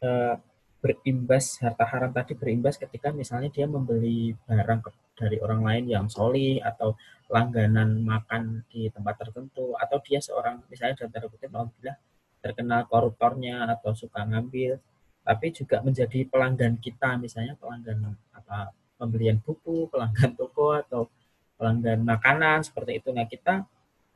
eh, 0.00 0.36
berimbas 0.80 1.60
harta 1.60 1.84
haram 1.84 2.10
tadi 2.10 2.32
berimbas 2.32 2.80
ketika 2.80 3.12
misalnya 3.12 3.52
dia 3.52 3.68
membeli 3.68 4.32
barang 4.48 4.80
dari 5.12 5.36
orang 5.44 5.60
lain 5.60 5.84
yang 5.92 6.06
soli 6.08 6.56
atau 6.56 6.96
langganan 7.28 8.00
makan 8.00 8.64
di 8.72 8.88
tempat 8.88 9.20
tertentu 9.20 9.76
atau 9.76 10.00
dia 10.00 10.18
seorang 10.24 10.64
misalnya 10.72 11.04
dalam 11.04 11.10
tanda 11.12 11.28
kutip 11.28 11.52
alhamdulillah 11.52 11.96
terkenal 12.40 12.80
koruptornya 12.88 13.68
atau 13.76 13.92
suka 13.92 14.24
ngambil 14.24 14.80
tapi 15.20 15.52
juga 15.52 15.84
menjadi 15.84 16.24
pelanggan 16.24 16.80
kita 16.80 17.20
misalnya 17.20 17.54
pelanggan 17.60 18.16
apa 18.32 18.72
pembelian 18.96 19.36
buku 19.40 19.92
pelanggan 19.92 20.32
toko 20.40 20.76
atau 20.76 21.12
pelanggan 21.60 22.00
makanan 22.00 22.64
seperti 22.64 23.04
itu. 23.04 23.12
Nah 23.12 23.28
kita 23.28 23.68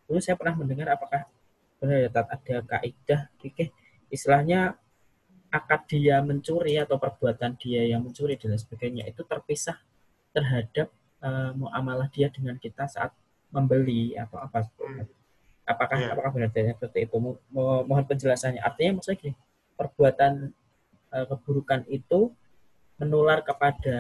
dulu 0.09 0.17
saya 0.25 0.41
pernah 0.41 0.57
mendengar 0.57 0.97
apakah 0.97 1.29
benar 1.77 2.09
ya 2.09 2.09
ada 2.09 2.57
kaidah 2.65 3.21
fikih? 3.37 3.69
Istilahnya 4.09 4.81
akad 5.55 5.87
dia 5.87 6.19
mencuri 6.19 6.75
atau 6.83 6.99
perbuatan 6.99 7.55
dia 7.55 7.87
yang 7.87 8.03
mencuri 8.03 8.35
dan 8.35 8.59
sebagainya 8.59 9.07
itu 9.07 9.23
terpisah 9.23 9.79
terhadap 10.35 10.91
uh, 11.23 11.55
muamalah 11.55 12.11
dia 12.11 12.27
dengan 12.27 12.59
kita 12.59 12.91
saat 12.91 13.15
membeli 13.55 14.19
atau 14.19 14.43
apa. 14.43 14.67
Apakah 15.65 15.97
yeah. 15.97 16.11
apakah 16.11 16.31
benar 16.35 16.51
seperti 16.51 17.07
itu? 17.07 17.17
Mo 17.23 17.39
mohon 17.87 18.03
penjelasannya. 18.03 18.59
Artinya 18.59 18.99
maksudnya 18.99 19.31
gini 19.31 19.35
perbuatan 19.79 20.51
uh, 21.15 21.25
keburukan 21.31 21.87
itu 21.87 22.35
menular 22.99 23.43
kepada 23.43 23.97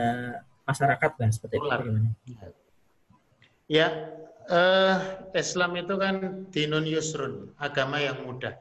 masyarakat 0.64 1.10
lah 1.18 1.30
seperti 1.30 1.54
itu 1.60 1.68
gimana 1.68 2.10
ya 3.68 3.88
uh, 4.48 4.96
Islam 5.34 5.76
itu 5.76 5.94
kan 5.98 6.14
dinun 6.48 6.86
yusrun 6.88 7.52
agama 7.58 8.00
yang 8.00 8.22
mudah 8.24 8.56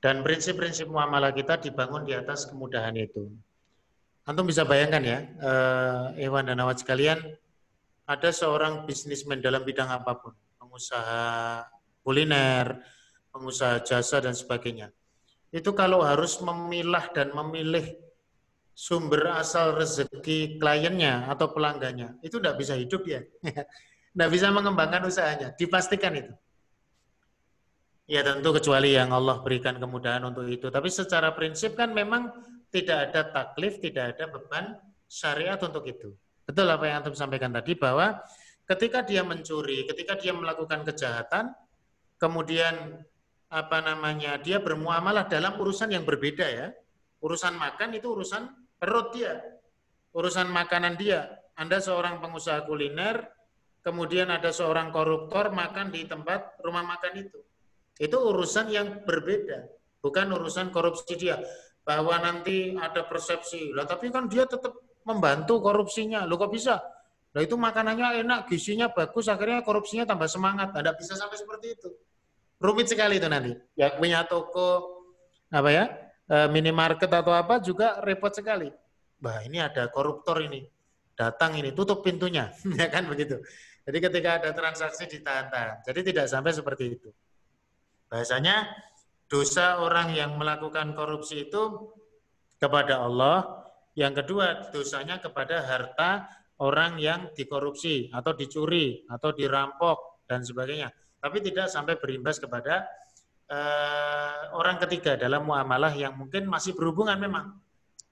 dan 0.00 0.24
prinsip-prinsip 0.24 0.88
muamalah 0.88 1.30
kita 1.36 1.60
dibangun 1.60 2.08
di 2.08 2.16
atas 2.16 2.48
kemudahan 2.48 2.96
itu. 2.96 3.28
Antum 4.24 4.48
bisa 4.48 4.64
bayangkan 4.64 5.02
ya, 5.04 5.18
eh, 5.24 6.24
Ewan 6.24 6.48
dan 6.48 6.60
Awat 6.60 6.80
sekalian, 6.80 7.20
ada 8.08 8.30
seorang 8.32 8.88
bisnismen 8.88 9.44
dalam 9.44 9.60
bidang 9.62 9.92
apa 9.92 10.16
pun, 10.16 10.32
pengusaha 10.56 11.62
kuliner, 12.00 12.80
pengusaha 13.30 13.84
jasa 13.84 14.24
dan 14.24 14.32
sebagainya. 14.32 14.88
Itu 15.52 15.76
kalau 15.76 16.00
harus 16.00 16.40
memilah 16.40 17.12
dan 17.12 17.36
memilih 17.36 17.96
sumber 18.72 19.36
asal 19.36 19.76
rezeki 19.76 20.56
kliennya 20.56 21.28
atau 21.28 21.52
pelanggannya, 21.52 22.16
itu 22.24 22.40
tidak 22.40 22.56
bisa 22.56 22.74
hidup 22.74 23.04
ya. 23.04 23.20
Tidak 24.10 24.26
bisa 24.26 24.50
mengembangkan 24.50 25.06
usahanya, 25.06 25.54
dipastikan 25.54 26.10
itu. 26.18 26.34
Ya 28.10 28.26
tentu 28.26 28.50
kecuali 28.50 28.98
yang 28.98 29.14
Allah 29.14 29.38
berikan 29.38 29.78
kemudahan 29.78 30.26
untuk 30.26 30.50
itu. 30.50 30.66
Tapi 30.66 30.90
secara 30.90 31.30
prinsip 31.30 31.78
kan 31.78 31.94
memang 31.94 32.34
tidak 32.74 33.06
ada 33.06 33.30
taklif, 33.30 33.78
tidak 33.78 34.18
ada 34.18 34.26
beban 34.26 34.74
syariat 35.06 35.54
untuk 35.62 35.86
itu. 35.86 36.10
Betul 36.42 36.66
apa 36.74 36.90
yang 36.90 37.06
Antum 37.06 37.14
sampaikan 37.14 37.54
tadi 37.54 37.78
bahwa 37.78 38.18
ketika 38.66 39.06
dia 39.06 39.22
mencuri, 39.22 39.86
ketika 39.86 40.18
dia 40.18 40.34
melakukan 40.34 40.82
kejahatan, 40.82 41.54
kemudian 42.18 42.98
apa 43.46 43.78
namanya 43.78 44.42
dia 44.42 44.58
bermuamalah 44.58 45.30
dalam 45.30 45.54
urusan 45.62 45.94
yang 45.94 46.02
berbeda 46.02 46.50
ya. 46.50 46.74
Urusan 47.22 47.54
makan 47.54 47.94
itu 47.94 48.10
urusan 48.10 48.42
perut 48.74 49.14
dia, 49.14 49.38
urusan 50.10 50.50
makanan 50.50 50.98
dia. 50.98 51.30
Anda 51.54 51.78
seorang 51.78 52.18
pengusaha 52.18 52.66
kuliner, 52.66 53.22
kemudian 53.86 54.34
ada 54.34 54.50
seorang 54.50 54.90
koruptor 54.90 55.54
makan 55.54 55.94
di 55.94 56.10
tempat 56.10 56.58
rumah 56.58 56.82
makan 56.82 57.14
itu 57.14 57.38
itu 58.00 58.16
urusan 58.16 58.72
yang 58.72 59.04
berbeda, 59.04 59.68
bukan 60.00 60.32
urusan 60.32 60.72
korupsi 60.72 61.20
dia. 61.20 61.36
Bahwa 61.84 62.16
nanti 62.16 62.72
ada 62.76 63.04
persepsi, 63.04 63.76
lah 63.76 63.84
tapi 63.84 64.08
kan 64.08 64.24
dia 64.24 64.48
tetap 64.48 64.72
membantu 65.04 65.60
korupsinya. 65.60 66.24
Lo 66.24 66.40
kok 66.40 66.48
bisa? 66.48 66.80
Nah 67.36 67.40
itu 67.44 67.60
makanannya 67.60 68.24
enak, 68.24 68.48
gizinya 68.48 68.88
bagus, 68.88 69.28
akhirnya 69.28 69.60
korupsinya 69.60 70.08
tambah 70.08 70.28
semangat. 70.28 70.72
Tidak 70.72 70.96
bisa 70.96 71.12
sampai 71.16 71.36
seperti 71.36 71.66
itu. 71.76 71.88
Rumit 72.60 72.88
sekali 72.88 73.20
itu 73.20 73.28
nanti. 73.28 73.52
Ya 73.76 73.92
punya 73.96 74.24
toko 74.24 75.00
apa 75.50 75.70
ya 75.72 75.84
e, 76.28 76.36
minimarket 76.52 77.08
atau 77.08 77.32
apa 77.32 77.60
juga 77.60 78.00
repot 78.04 78.32
sekali. 78.32 78.68
Bah 79.20 79.44
ini 79.44 79.60
ada 79.60 79.88
koruptor 79.88 80.40
ini 80.44 80.64
datang 81.20 81.52
ini 81.60 81.76
tutup 81.76 82.00
pintunya, 82.00 82.48
ya 82.80 82.88
kan 82.88 83.04
begitu. 83.04 83.40
Jadi 83.84 83.98
ketika 84.00 84.30
ada 84.40 84.50
transaksi 84.56 85.04
ditahan-tahan. 85.08 85.84
Jadi 85.84 86.00
tidak 86.12 86.26
sampai 86.28 86.52
seperti 86.52 86.84
itu. 86.96 87.08
Bahasanya 88.10 88.66
dosa 89.30 89.78
orang 89.78 90.10
yang 90.12 90.34
melakukan 90.34 90.92
korupsi 90.98 91.46
itu 91.46 91.94
kepada 92.58 93.06
Allah, 93.06 93.62
yang 93.94 94.10
kedua 94.12 94.74
dosanya 94.74 95.22
kepada 95.22 95.62
harta 95.62 96.26
orang 96.60 96.98
yang 96.98 97.30
dikorupsi 97.32 98.10
atau 98.10 98.34
dicuri 98.34 99.06
atau 99.06 99.30
dirampok 99.30 100.26
dan 100.26 100.42
sebagainya. 100.42 100.90
Tapi 101.22 101.38
tidak 101.40 101.70
sampai 101.70 101.96
berimbas 101.96 102.42
kepada 102.42 102.84
uh, 103.48 104.54
orang 104.58 104.82
ketiga 104.82 105.14
dalam 105.14 105.46
muamalah 105.46 105.94
yang 105.94 106.18
mungkin 106.18 106.50
masih 106.50 106.74
berhubungan 106.74 107.16
memang. 107.16 107.54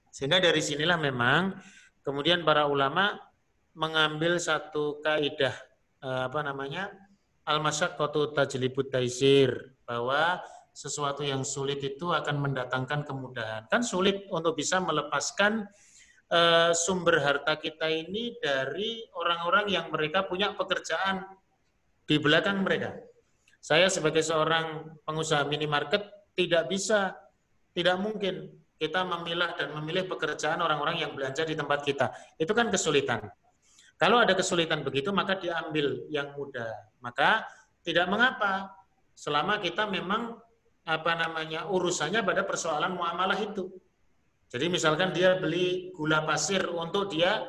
Sehingga 0.09 0.41
dari 0.41 0.63
sinilah 0.63 0.97
memang 0.97 1.59
kemudian 2.01 2.41
para 2.41 2.65
ulama 2.65 3.19
mengambil 3.77 4.41
satu 4.41 4.97
kaidah 5.03 5.53
uh, 6.01 6.31
apa 6.31 6.39
namanya 6.41 6.89
al-masyaqqatu 7.49 8.37
tajlibut 8.37 8.93
taisir 8.93 9.73
bahwa 9.89 10.37
sesuatu 10.69 11.25
yang 11.25 11.41
sulit 11.41 11.81
itu 11.81 12.13
akan 12.13 12.37
mendatangkan 12.39 13.03
kemudahan. 13.03 13.65
Kan 13.67 13.81
sulit 13.81 14.29
untuk 14.29 14.53
bisa 14.53 14.77
melepaskan 14.79 15.65
uh, 16.29 16.71
sumber 16.71 17.19
harta 17.19 17.57
kita 17.57 17.89
ini 17.89 18.37
dari 18.37 19.03
orang-orang 19.17 19.67
yang 19.73 19.89
mereka 19.89 20.29
punya 20.29 20.53
pekerjaan 20.53 21.25
di 22.05 22.15
belakang 22.21 22.61
mereka. 22.61 22.95
Saya 23.59 23.91
sebagai 23.91 24.23
seorang 24.23 24.97
pengusaha 25.03 25.43
minimarket 25.43 26.05
tidak 26.37 26.71
bisa, 26.71 27.11
tidak 27.75 27.99
mungkin 27.99 28.47
kita 28.79 29.03
memilah 29.03 29.59
dan 29.59 29.75
memilih 29.75 30.07
pekerjaan 30.07 30.63
orang-orang 30.63 31.03
yang 31.03 31.11
belanja 31.11 31.43
di 31.43 31.59
tempat 31.59 31.83
kita. 31.83 32.15
Itu 32.39 32.55
kan 32.55 32.71
kesulitan. 32.71 33.27
Kalau 33.99 34.23
ada 34.23 34.31
kesulitan 34.31 34.79
begitu, 34.79 35.11
maka 35.11 35.35
diambil 35.35 36.07
yang 36.07 36.31
mudah. 36.31 36.71
Maka 37.03 37.43
tidak 37.83 38.07
mengapa 38.07 38.71
selama 39.11 39.59
kita 39.59 39.91
memang 39.91 40.39
apa 40.87 41.11
namanya 41.19 41.67
urusannya 41.67 42.23
pada 42.23 42.47
persoalan 42.47 42.95
muamalah 42.95 43.35
itu. 43.35 43.67
Jadi 44.49 44.71
misalkan 44.71 45.11
dia 45.11 45.35
beli 45.35 45.91
gula 45.91 46.23
pasir 46.23 46.63
untuk 46.71 47.11
dia 47.11 47.43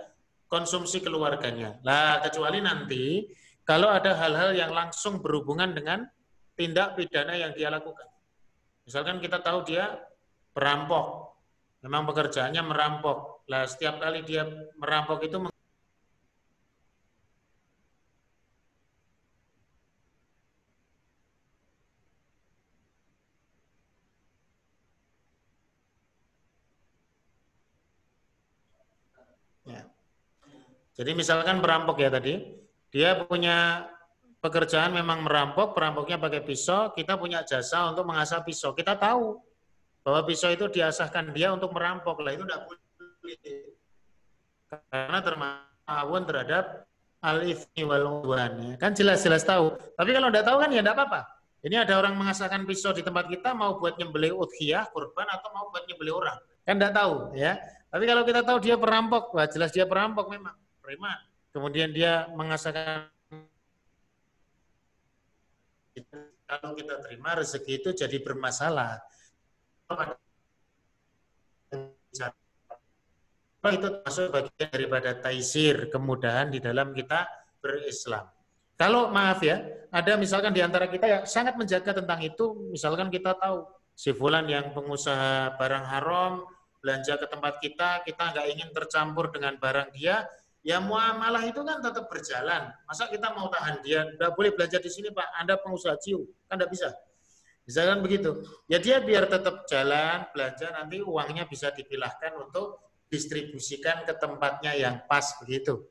konsumsi 0.50 0.98
keluarganya. 0.98 1.78
Lah 1.86 2.18
kecuali 2.18 2.58
nanti 2.58 3.30
kalau 3.62 3.86
ada 3.86 4.18
hal-hal 4.18 4.50
yang 4.52 4.74
langsung 4.74 5.22
berhubungan 5.22 5.70
dengan 5.70 6.02
tindak 6.58 6.98
pidana 6.98 7.38
yang 7.38 7.54
dia 7.54 7.70
lakukan. 7.70 8.10
Misalkan 8.84 9.22
kita 9.22 9.38
tahu 9.38 9.62
dia 9.62 10.02
perampok, 10.50 11.38
memang 11.86 12.04
pekerjaannya 12.10 12.66
merampok. 12.66 13.46
Lah 13.46 13.64
setiap 13.70 14.02
kali 14.02 14.26
dia 14.26 14.44
merampok 14.76 15.22
itu 15.22 15.38
Jadi 31.00 31.16
misalkan 31.16 31.64
perampok 31.64 31.96
ya 31.96 32.12
tadi, 32.12 32.44
dia 32.92 33.16
punya 33.24 33.88
pekerjaan 34.44 34.92
memang 34.92 35.24
merampok, 35.24 35.72
perampoknya 35.72 36.20
pakai 36.20 36.44
pisau, 36.44 36.92
kita 36.92 37.16
punya 37.16 37.40
jasa 37.40 37.88
untuk 37.88 38.04
mengasah 38.04 38.44
pisau. 38.44 38.76
Kita 38.76 39.00
tahu 39.00 39.40
bahwa 40.04 40.20
pisau 40.28 40.52
itu 40.52 40.68
diasahkan 40.68 41.32
dia 41.32 41.56
untuk 41.56 41.72
merampok. 41.72 42.20
Lah 42.20 42.36
itu 42.36 42.44
tidak 42.44 42.68
boleh. 42.68 43.36
Karena 44.92 45.18
termasuk 45.24 46.24
terhadap 46.28 46.64
al-ithmi 47.24 47.82
wal 47.88 48.20
ya. 48.60 48.76
Kan 48.76 48.92
jelas-jelas 48.92 49.40
tahu. 49.48 49.72
Tapi 49.96 50.10
kalau 50.12 50.28
tidak 50.28 50.44
tahu 50.52 50.56
kan 50.60 50.68
ya 50.68 50.84
tidak 50.84 51.00
apa-apa. 51.00 51.20
Ini 51.64 51.76
ada 51.80 51.96
orang 51.96 52.12
mengasahkan 52.16 52.68
pisau 52.68 52.92
di 52.92 53.00
tempat 53.00 53.24
kita 53.28 53.56
mau 53.56 53.80
buat 53.80 53.96
nyembelih 53.96 54.36
udhiyah, 54.36 54.88
kurban 54.92 55.28
atau 55.32 55.48
mau 55.56 55.72
buat 55.72 55.88
nyembelih 55.88 56.12
orang. 56.12 56.36
Kan 56.68 56.76
tidak 56.76 56.92
tahu 56.92 57.32
ya. 57.36 57.56
Tapi 57.88 58.04
kalau 58.04 58.22
kita 58.28 58.40
tahu 58.44 58.58
dia 58.60 58.76
perampok, 58.76 59.32
wah 59.32 59.48
jelas 59.48 59.72
dia 59.72 59.88
perampok 59.88 60.28
memang 60.28 60.59
preman. 60.80 61.18
Kemudian 61.50 61.94
dia 61.94 62.26
mengasahkan 62.34 63.10
kalau 66.50 66.74
kita 66.74 66.98
terima 67.06 67.38
rezeki 67.38 67.72
itu 67.78 67.90
jadi 67.94 68.18
bermasalah. 68.18 68.98
Itu 73.60 73.88
masuk 74.02 74.26
bagian 74.34 74.70
daripada 74.72 75.14
taisir, 75.14 75.92
kemudahan 75.92 76.50
di 76.50 76.58
dalam 76.58 76.90
kita 76.90 77.28
berislam. 77.62 78.26
Kalau 78.80 79.12
maaf 79.12 79.44
ya, 79.44 79.60
ada 79.92 80.16
misalkan 80.16 80.56
di 80.56 80.64
antara 80.64 80.88
kita 80.88 81.04
yang 81.04 81.22
sangat 81.28 81.54
menjaga 81.60 81.92
tentang 82.00 82.24
itu, 82.24 82.72
misalkan 82.72 83.12
kita 83.12 83.36
tahu 83.36 83.68
si 83.92 84.16
fulan 84.16 84.48
yang 84.48 84.72
pengusaha 84.72 85.60
barang 85.60 85.84
haram, 85.84 86.48
belanja 86.80 87.20
ke 87.20 87.26
tempat 87.28 87.60
kita, 87.60 88.00
kita 88.08 88.32
nggak 88.32 88.46
ingin 88.56 88.68
tercampur 88.72 89.28
dengan 89.28 89.60
barang 89.60 89.92
dia, 89.92 90.24
ya 90.60 90.78
muamalah 90.80 91.44
itu 91.48 91.60
kan 91.64 91.80
tetap 91.80 92.08
berjalan. 92.08 92.72
Masa 92.84 93.08
kita 93.08 93.32
mau 93.32 93.48
tahan 93.48 93.80
dia, 93.80 94.04
tidak 94.04 94.32
boleh 94.36 94.52
belajar 94.52 94.80
di 94.80 94.90
sini 94.92 95.08
Pak, 95.12 95.28
Anda 95.40 95.56
pengusaha 95.60 95.96
ciu, 96.00 96.24
kan 96.48 96.60
tidak 96.60 96.70
bisa. 96.72 96.88
Kan 97.70 98.02
begitu. 98.02 98.42
Ya 98.66 98.82
dia 98.82 98.98
biar 98.98 99.30
tetap 99.30 99.64
jalan, 99.70 100.26
belanja, 100.34 100.74
nanti 100.74 100.98
uangnya 101.06 101.46
bisa 101.46 101.70
dipilahkan 101.70 102.34
untuk 102.42 102.82
distribusikan 103.06 104.02
ke 104.02 104.14
tempatnya 104.18 104.74
yang 104.74 104.94
pas 105.06 105.38
begitu. 105.38 105.86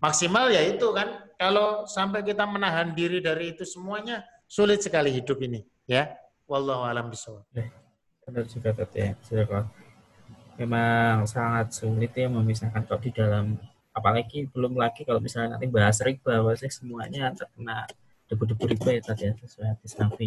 Maksimal 0.00 0.48
ya 0.48 0.64
itu 0.64 0.88
kan, 0.96 1.28
kalau 1.36 1.84
sampai 1.84 2.24
kita 2.24 2.48
menahan 2.48 2.96
diri 2.96 3.20
dari 3.20 3.52
itu 3.52 3.68
semuanya, 3.68 4.24
sulit 4.48 4.80
sekali 4.80 5.12
hidup 5.12 5.36
ini. 5.44 5.60
Ya, 5.84 6.16
Wallahu 6.48 6.88
alam 6.88 7.12
bisawab. 7.12 7.44
Eh, 7.52 7.68
benar 8.24 8.48
juga 8.48 8.72
tadi 8.72 9.12
ya, 9.12 9.12
Memang 10.56 11.24
sangat 11.24 11.72
sulit 11.72 12.12
ya 12.16 12.28
memisahkan 12.28 12.84
kok 12.84 13.00
di 13.00 13.12
dalam 13.12 13.56
apalagi 14.00 14.48
belum 14.48 14.74
lagi 14.80 15.04
kalau 15.04 15.20
misalnya 15.20 15.60
nanti 15.60 15.68
bahas 15.68 16.00
riba 16.00 16.40
bahasanya 16.40 16.72
semuanya 16.72 17.22
terkena 17.36 17.84
debu-debu 18.32 18.64
riba 18.72 18.90
ya 18.96 19.02
tadi 19.04 19.22
ya 19.28 19.32
sesuai 19.36 19.66
hadis 19.76 19.92
Nabi 20.00 20.26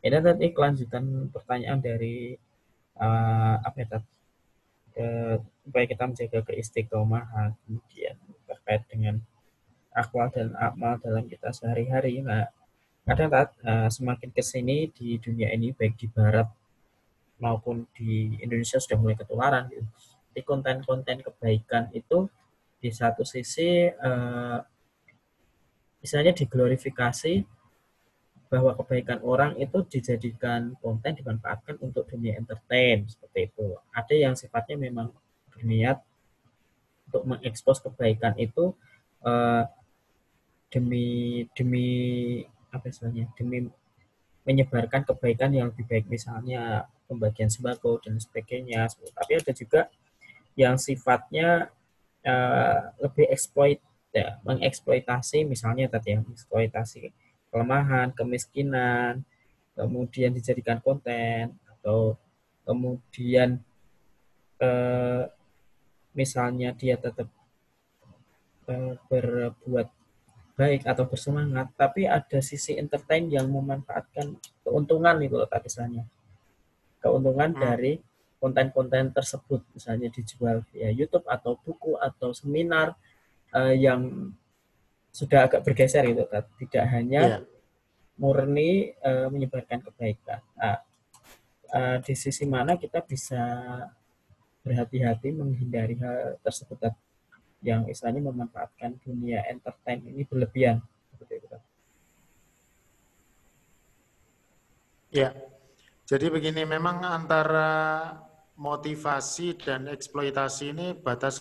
ini 0.00 0.16
tadi 0.16 0.46
kelanjutan 0.56 1.28
pertanyaan 1.28 1.76
dari 1.84 2.32
uh, 2.96 3.56
apa 3.60 3.76
ya 3.76 3.86
tadi 3.92 4.08
uh, 4.96 5.36
supaya 5.60 5.84
kita 5.84 6.02
menjaga 6.08 6.40
keistiqomahan 6.48 7.52
kemudian 7.62 8.16
terkait 8.48 8.82
dengan 8.88 9.20
akwal 9.92 10.32
dan 10.32 10.54
amal 10.56 10.96
dalam 11.02 11.26
kita 11.26 11.50
sehari-hari. 11.50 12.22
Nah 12.22 12.48
kadang 13.04 13.28
tat, 13.28 13.52
uh, 13.66 13.92
semakin 13.92 14.30
ke 14.32 14.40
sini 14.40 14.88
di 14.88 15.20
dunia 15.20 15.52
ini 15.52 15.76
baik 15.76 15.98
di 16.00 16.06
barat 16.08 16.48
maupun 17.36 17.84
di 17.96 18.40
Indonesia 18.40 18.80
sudah 18.80 18.96
mulai 19.00 19.16
ketularan 19.16 19.68
gitu 19.72 19.84
di 20.30 20.40
konten-konten 20.46 21.22
kebaikan 21.26 21.90
itu 21.94 22.30
di 22.80 22.88
satu 22.88 23.26
sisi 23.26 23.90
uh, 23.90 24.58
misalnya 26.00 26.32
diglorifikasi 26.32 27.44
bahwa 28.50 28.74
kebaikan 28.74 29.22
orang 29.22 29.54
itu 29.62 29.86
dijadikan 29.86 30.74
konten 30.82 31.14
dimanfaatkan 31.14 31.78
untuk 31.78 32.10
dunia 32.10 32.34
entertain 32.34 33.06
seperti 33.06 33.46
itu. 33.46 33.78
Ada 33.94 34.14
yang 34.18 34.34
sifatnya 34.34 34.74
memang 34.74 35.14
berniat 35.54 36.02
untuk 37.06 37.22
mengekspos 37.30 37.78
kebaikan 37.78 38.34
itu 38.42 38.74
uh, 39.22 39.70
demi 40.70 41.46
demi 41.54 41.88
apa 42.74 42.90
istilahnya 42.90 43.30
demi 43.38 43.70
menyebarkan 44.42 45.06
kebaikan 45.06 45.54
yang 45.54 45.70
lebih 45.70 45.86
baik 45.86 46.06
misalnya 46.10 46.90
pembagian 47.06 47.50
sembako 47.50 48.02
dan 48.02 48.18
sebagainya. 48.18 48.90
Tapi 48.90 49.32
ada 49.38 49.52
juga 49.54 49.80
yang 50.58 50.76
sifatnya 50.76 51.70
uh, 52.26 52.94
lebih 53.00 53.30
eksploit 53.30 53.80
ya, 54.10 54.38
mengeksploitasi 54.42 55.46
misalnya 55.46 55.86
tadi 55.86 56.18
yang 56.18 56.26
eksploitasi 56.26 57.14
kelemahan, 57.50 58.14
kemiskinan, 58.14 59.26
kemudian 59.74 60.30
dijadikan 60.30 60.78
konten 60.78 61.58
atau 61.78 62.14
kemudian 62.62 63.58
uh, 64.62 65.26
misalnya 66.14 66.74
dia 66.74 66.94
tetap 66.94 67.26
uh, 68.70 68.94
berbuat 69.10 69.88
baik 70.60 70.84
atau 70.84 71.08
bersemangat, 71.08 71.72
tapi 71.72 72.04
ada 72.04 72.44
sisi 72.44 72.76
entertain 72.76 73.32
yang 73.32 73.48
memanfaatkan 73.48 74.36
keuntungan 74.60 75.16
itu 75.24 75.40
loh 75.40 75.48
tadi 75.48 75.72
misalnya. 75.72 76.04
Keuntungan 77.00 77.56
hmm. 77.56 77.60
dari 77.64 77.92
konten-konten 78.40 79.12
tersebut 79.12 79.60
misalnya 79.76 80.08
dijual 80.08 80.64
via 80.72 80.88
YouTube 80.88 81.28
atau 81.28 81.60
buku 81.60 81.94
atau 82.00 82.32
seminar 82.32 82.96
uh, 83.52 83.74
yang 83.76 84.32
sudah 85.12 85.46
agak 85.46 85.60
bergeser 85.62 86.06
gitu 86.08 86.24
tidak 86.64 86.84
hanya 86.90 87.20
yeah. 87.20 87.40
murni 88.16 88.96
uh, 89.04 89.28
menyebarkan 89.28 89.84
kebaikan. 89.84 90.40
Nah, 90.56 90.80
uh, 91.74 91.96
di 92.00 92.14
sisi 92.16 92.48
mana 92.48 92.80
kita 92.80 93.04
bisa 93.04 93.42
berhati-hati 94.64 95.34
menghindari 95.34 95.98
hal 95.98 96.40
tersebut 96.40 96.94
yang 97.60 97.84
istilahnya 97.88 98.24
memanfaatkan 98.24 98.96
dunia 99.04 99.44
entertain 99.48 100.00
ini 100.08 100.24
berlebihan. 100.24 100.80
Seperti 101.12 101.34
itu 101.44 101.46
Ya, 105.10 105.34
jadi 106.06 106.30
begini 106.30 106.62
memang 106.62 107.02
antara 107.02 108.14
motivasi 108.60 109.56
dan 109.56 109.88
eksploitasi 109.88 110.64
ini 110.76 110.92
batas 110.92 111.40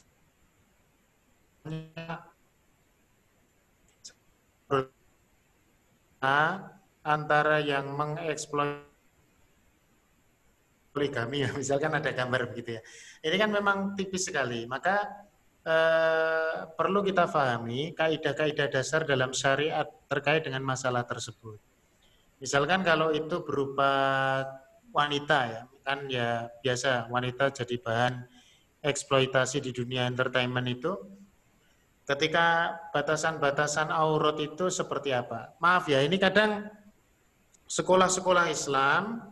antara 7.03 7.59
yang 7.59 7.91
mengeksploitasi 7.91 8.87
poligami 10.99 11.47
ya, 11.47 11.49
misalkan 11.61 11.95
ada 11.95 12.11
gambar 12.11 12.51
begitu 12.51 12.75
ya. 12.79 12.81
Ini 13.23 13.35
kan 13.39 13.49
memang 13.55 13.77
tipis 13.95 14.27
sekali, 14.27 14.67
maka 14.67 15.07
eh, 15.63 16.67
perlu 16.75 16.99
kita 17.05 17.29
pahami 17.29 17.95
kaidah-kaidah 17.95 18.67
dasar 18.67 19.07
dalam 19.07 19.31
syariat 19.31 19.87
terkait 20.11 20.43
dengan 20.43 20.65
masalah 20.65 21.07
tersebut. 21.07 21.55
Misalkan 22.39 22.83
kalau 22.87 23.11
itu 23.11 23.43
berupa 23.43 23.91
wanita 24.91 25.39
ya, 25.47 25.61
kan 25.85 26.05
ya 26.09 26.49
biasa 26.61 27.09
wanita 27.09 27.51
jadi 27.53 27.75
bahan 27.81 28.13
eksploitasi 28.79 29.59
di 29.59 29.71
dunia 29.75 30.07
entertainment 30.07 30.67
itu 30.69 30.95
ketika 32.09 32.73
batasan-batasan 32.89 33.93
aurat 33.93 34.37
itu 34.41 34.73
seperti 34.73 35.13
apa? 35.13 35.53
Maaf 35.61 35.85
ya, 35.85 36.01
ini 36.01 36.17
kadang 36.17 36.65
sekolah-sekolah 37.69 38.49
Islam 38.49 39.29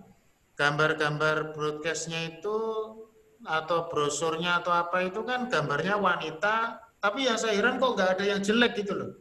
gambar-gambar 0.53 1.57
broadcastnya 1.57 2.37
itu 2.37 2.57
atau 3.45 3.89
brosurnya 3.89 4.61
atau 4.61 4.73
apa 4.73 5.05
itu 5.05 5.25
kan 5.25 5.49
gambarnya 5.49 5.97
wanita, 5.97 6.81
tapi 7.01 7.25
yang 7.25 7.37
saya 7.37 7.57
heran 7.57 7.81
kok 7.81 7.97
nggak 7.97 8.09
ada 8.17 8.23
yang 8.25 8.41
jelek 8.41 8.77
gitu 8.81 8.93
loh. 8.93 9.11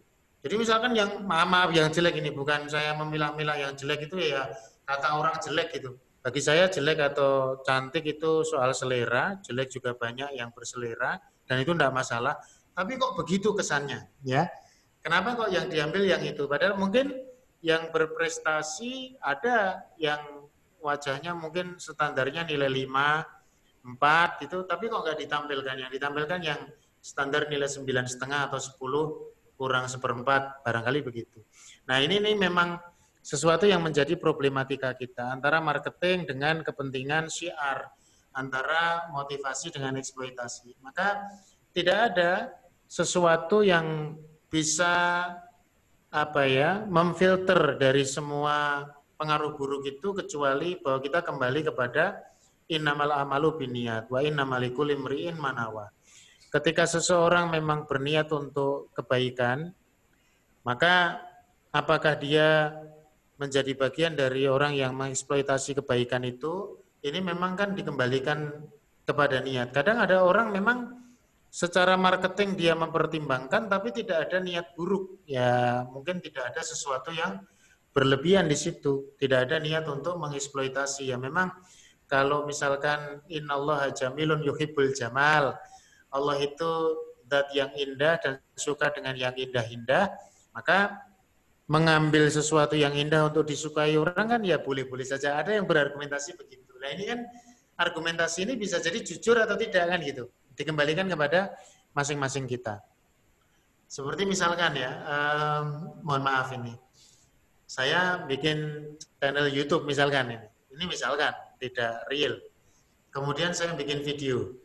Jadi 0.45 0.55
misalkan 0.61 0.93
yang 0.93 1.25
maaf, 1.25 1.49
maaf 1.49 1.71
yang 1.73 1.89
jelek 1.89 2.21
ini 2.21 2.31
bukan 2.33 2.69
saya 2.69 2.93
memilah-milah 2.97 3.57
yang 3.57 3.73
jelek 3.73 4.07
itu 4.09 4.21
ya 4.21 4.53
kata 4.85 5.17
orang 5.17 5.37
jelek 5.41 5.81
gitu. 5.81 5.97
Bagi 6.27 6.43
saya 6.43 6.67
jelek 6.67 7.15
atau 7.15 7.63
cantik 7.63 8.03
itu 8.03 8.43
soal 8.43 8.75
selera, 8.75 9.39
jelek 9.47 9.71
juga 9.71 9.95
banyak 9.95 10.35
yang 10.35 10.51
berselera. 10.51 11.23
dan 11.47 11.63
itu 11.63 11.71
tidak 11.79 11.95
masalah. 11.95 12.35
Tapi 12.75 12.99
kok 12.99 13.15
begitu 13.15 13.55
kesannya, 13.55 14.11
ya? 14.27 14.51
Kenapa 14.99 15.39
kok 15.39 15.55
yang 15.55 15.71
diambil 15.71 16.03
yang 16.03 16.19
itu? 16.27 16.51
Padahal 16.51 16.75
mungkin 16.75 17.15
yang 17.63 17.95
berprestasi 17.95 19.23
ada 19.23 19.87
yang 19.95 20.51
wajahnya 20.83 21.39
mungkin 21.39 21.79
standarnya 21.79 22.43
nilai 22.43 22.67
5, 22.67 23.95
4 23.95 24.43
gitu, 24.43 24.67
tapi 24.67 24.91
kok 24.91 25.07
nggak 25.07 25.23
ditampilkan? 25.23 25.87
Yang 25.87 25.93
ditampilkan 25.95 26.41
yang 26.43 26.61
standar 26.99 27.47
nilai 27.47 27.71
sembilan 27.71 28.11
setengah 28.11 28.51
atau 28.51 28.59
10 28.59 29.55
kurang 29.55 29.87
seperempat, 29.87 30.67
barangkali 30.67 31.01
begitu. 31.07 31.39
Nah 31.87 32.03
ini, 32.03 32.19
ini 32.19 32.35
memang 32.35 32.75
sesuatu 33.27 33.67
yang 33.67 33.83
menjadi 33.83 34.15
problematika 34.15 34.95
kita 34.95 35.35
antara 35.35 35.59
marketing 35.59 36.31
dengan 36.31 36.63
kepentingan 36.63 37.27
syiar, 37.27 37.91
antara 38.31 39.11
motivasi 39.11 39.75
dengan 39.75 39.99
eksploitasi. 39.99 40.79
Maka 40.79 41.27
tidak 41.75 42.15
ada 42.15 42.55
sesuatu 42.87 43.67
yang 43.67 44.15
bisa 44.47 45.27
apa 46.15 46.43
ya 46.47 46.87
memfilter 46.87 47.75
dari 47.75 48.07
semua 48.07 48.87
pengaruh 49.19 49.59
buruk 49.59 49.83
itu 49.91 50.15
kecuali 50.15 50.79
bahwa 50.79 51.03
kita 51.03 51.27
kembali 51.27 51.67
kepada 51.67 52.23
innamal 52.71 53.11
amalu 53.11 53.67
biniat 53.67 54.07
wa 54.07 54.23
innamal 54.23 54.63
imri'in 54.63 55.35
manawa. 55.35 55.91
Ketika 56.55 56.87
seseorang 56.87 57.51
memang 57.51 57.91
berniat 57.91 58.31
untuk 58.31 58.95
kebaikan, 58.95 59.75
maka 60.63 61.19
apakah 61.75 62.15
dia 62.15 62.71
menjadi 63.37 63.73
bagian 63.77 64.17
dari 64.17 64.49
orang 64.49 64.77
yang 64.77 64.97
mengeksploitasi 64.97 65.81
kebaikan 65.83 66.25
itu? 66.25 66.81
Ini 67.05 67.21
memang 67.21 67.55
kan 67.55 67.77
dikembalikan 67.77 68.67
kepada 69.07 69.39
niat. 69.39 69.71
Kadang 69.71 70.03
ada 70.03 70.27
orang 70.27 70.51
memang 70.51 71.07
secara 71.57 71.97
marketing 71.97 72.53
dia 72.53 72.77
mempertimbangkan 72.77 73.71
tapi 73.71 73.89
tidak 73.89 74.29
ada 74.29 74.45
niat 74.45 74.77
buruk 74.77 75.25
ya 75.25 75.81
mungkin 75.89 76.21
tidak 76.21 76.53
ada 76.53 76.61
sesuatu 76.61 77.09
yang 77.17 77.41
berlebihan 77.97 78.45
di 78.45 78.53
situ 78.53 79.17
tidak 79.17 79.49
ada 79.49 79.57
niat 79.57 79.89
untuk 79.89 80.21
mengeksploitasi 80.21 81.09
ya 81.09 81.17
memang 81.17 81.49
kalau 82.05 82.45
misalkan 82.45 83.25
innallaha 83.33 83.89
jamilun 83.89 84.45
yuhibbul 84.45 84.93
jamal 84.93 85.57
Allah 86.13 86.37
itu 86.45 86.71
zat 87.25 87.49
yang 87.57 87.73
indah 87.73 88.21
dan 88.21 88.35
suka 88.53 88.93
dengan 88.93 89.17
yang 89.17 89.33
indah-indah 89.33 90.13
maka 90.53 91.06
mengambil 91.67 92.31
sesuatu 92.31 92.79
yang 92.79 92.95
indah 92.95 93.27
untuk 93.27 93.47
disukai 93.47 93.99
orang 93.99 94.27
kan 94.27 94.41
ya 94.47 94.63
boleh-boleh 94.63 95.03
saja 95.03 95.35
ada 95.39 95.51
yang 95.51 95.67
berargumentasi 95.67 96.39
begitu 96.39 96.71
nah 96.79 96.91
ini 96.95 97.05
kan 97.11 97.27
argumentasi 97.77 98.47
ini 98.47 98.55
bisa 98.55 98.79
jadi 98.79 99.03
jujur 99.03 99.37
atau 99.37 99.59
tidak 99.59 99.85
kan 99.91 99.99
gitu 100.01 100.31
dikembalikan 100.57 101.07
kepada 101.07 101.53
masing-masing 101.93 102.49
kita. 102.49 102.81
Seperti 103.87 104.27
misalkan 104.27 104.75
ya, 104.75 104.91
um, 105.07 105.65
mohon 106.03 106.25
maaf 106.25 106.51
ini, 106.57 106.75
saya 107.69 108.25
bikin 108.27 108.83
channel 109.21 109.47
YouTube 109.47 109.87
misalkan 109.87 110.35
ini, 110.35 110.49
ini 110.75 110.85
misalkan 110.91 111.31
tidak 111.63 112.03
real. 112.11 112.35
Kemudian 113.15 113.55
saya 113.55 113.73
bikin 113.79 114.03
video, 114.03 114.59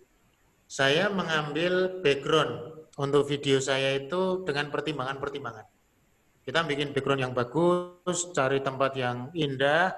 saya 0.66 1.08
mengambil 1.14 2.02
background 2.02 2.84
untuk 2.98 3.30
video 3.30 3.62
saya 3.62 4.02
itu 4.02 4.42
dengan 4.44 4.74
pertimbangan-pertimbangan. 4.74 5.70
Kita 6.42 6.66
bikin 6.66 6.92
background 6.92 7.22
yang 7.22 7.34
bagus, 7.38 8.34
cari 8.34 8.60
tempat 8.66 8.98
yang 8.98 9.30
indah, 9.38 9.94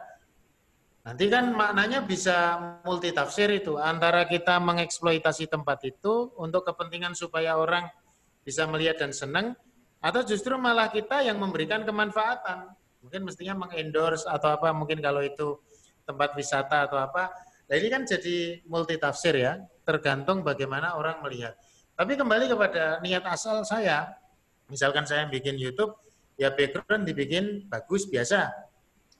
Nanti 1.03 1.27
kan 1.27 1.51
maknanya 1.51 1.99
bisa 2.07 2.55
multi 2.87 3.11
tafsir 3.11 3.51
itu 3.51 3.75
antara 3.75 4.23
kita 4.23 4.55
mengeksploitasi 4.63 5.51
tempat 5.51 5.83
itu 5.83 6.31
untuk 6.39 6.63
kepentingan 6.63 7.11
supaya 7.11 7.59
orang 7.59 7.91
bisa 8.47 8.63
melihat 8.71 9.03
dan 9.03 9.11
senang 9.11 9.51
atau 9.99 10.23
justru 10.23 10.55
malah 10.55 10.87
kita 10.87 11.19
yang 11.27 11.43
memberikan 11.43 11.83
kemanfaatan. 11.83 12.71
Mungkin 13.03 13.27
mestinya 13.27 13.67
mengendorse 13.67 14.23
atau 14.23 14.55
apa 14.55 14.71
mungkin 14.71 15.03
kalau 15.03 15.19
itu 15.19 15.59
tempat 16.07 16.39
wisata 16.39 16.87
atau 16.87 16.95
apa. 16.95 17.35
Nah 17.67 17.75
ini 17.75 17.91
kan 17.91 18.07
jadi 18.07 18.63
multi 18.71 18.95
tafsir 18.95 19.35
ya, 19.35 19.59
tergantung 19.83 20.39
bagaimana 20.39 20.95
orang 20.95 21.19
melihat. 21.19 21.59
Tapi 21.99 22.15
kembali 22.15 22.47
kepada 22.47 23.03
niat 23.03 23.27
asal 23.27 23.67
saya, 23.67 24.07
misalkan 24.71 25.03
saya 25.03 25.27
bikin 25.27 25.59
YouTube, 25.59 25.91
ya 26.39 26.53
background 26.53 27.03
dibikin 27.05 27.67
bagus 27.69 28.09
biasa, 28.09 28.49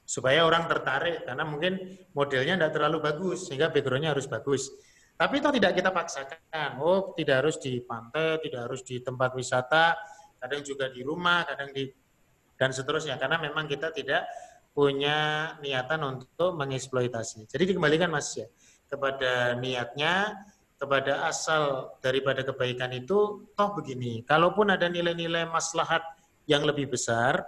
supaya 0.04 0.44
orang 0.44 0.68
tertarik 0.68 1.24
karena 1.24 1.44
mungkin 1.48 1.96
modelnya 2.12 2.60
tidak 2.60 2.72
terlalu 2.76 2.98
bagus 3.00 3.48
sehingga 3.48 3.72
backgroundnya 3.72 4.12
harus 4.12 4.28
bagus. 4.28 4.68
Tapi 5.14 5.38
itu 5.38 5.48
tidak 5.54 5.72
kita 5.78 5.90
paksakan. 5.94 6.82
Oh, 6.82 7.14
tidak 7.14 7.46
harus 7.46 7.56
di 7.62 7.78
pantai, 7.78 8.42
tidak 8.42 8.66
harus 8.66 8.82
di 8.82 8.98
tempat 8.98 9.30
wisata, 9.38 9.94
kadang 10.42 10.60
juga 10.66 10.90
di 10.90 11.06
rumah, 11.06 11.46
kadang 11.46 11.70
di 11.70 11.86
dan 12.54 12.70
seterusnya 12.70 13.18
karena 13.18 13.38
memang 13.42 13.66
kita 13.66 13.90
tidak 13.90 14.30
punya 14.74 15.54
niatan 15.62 16.02
untuk 16.02 16.54
mengeksploitasi. 16.58 17.46
Jadi 17.46 17.74
dikembalikan 17.74 18.10
Mas 18.10 18.34
ya 18.34 18.46
kepada 18.90 19.54
niatnya, 19.58 20.34
kepada 20.78 21.26
asal 21.30 21.94
daripada 22.02 22.42
kebaikan 22.42 22.90
itu 22.94 23.50
toh 23.54 23.70
begini. 23.74 24.26
Kalaupun 24.26 24.74
ada 24.74 24.90
nilai-nilai 24.90 25.46
maslahat 25.50 26.02
yang 26.44 26.62
lebih 26.64 26.92
besar, 26.92 27.44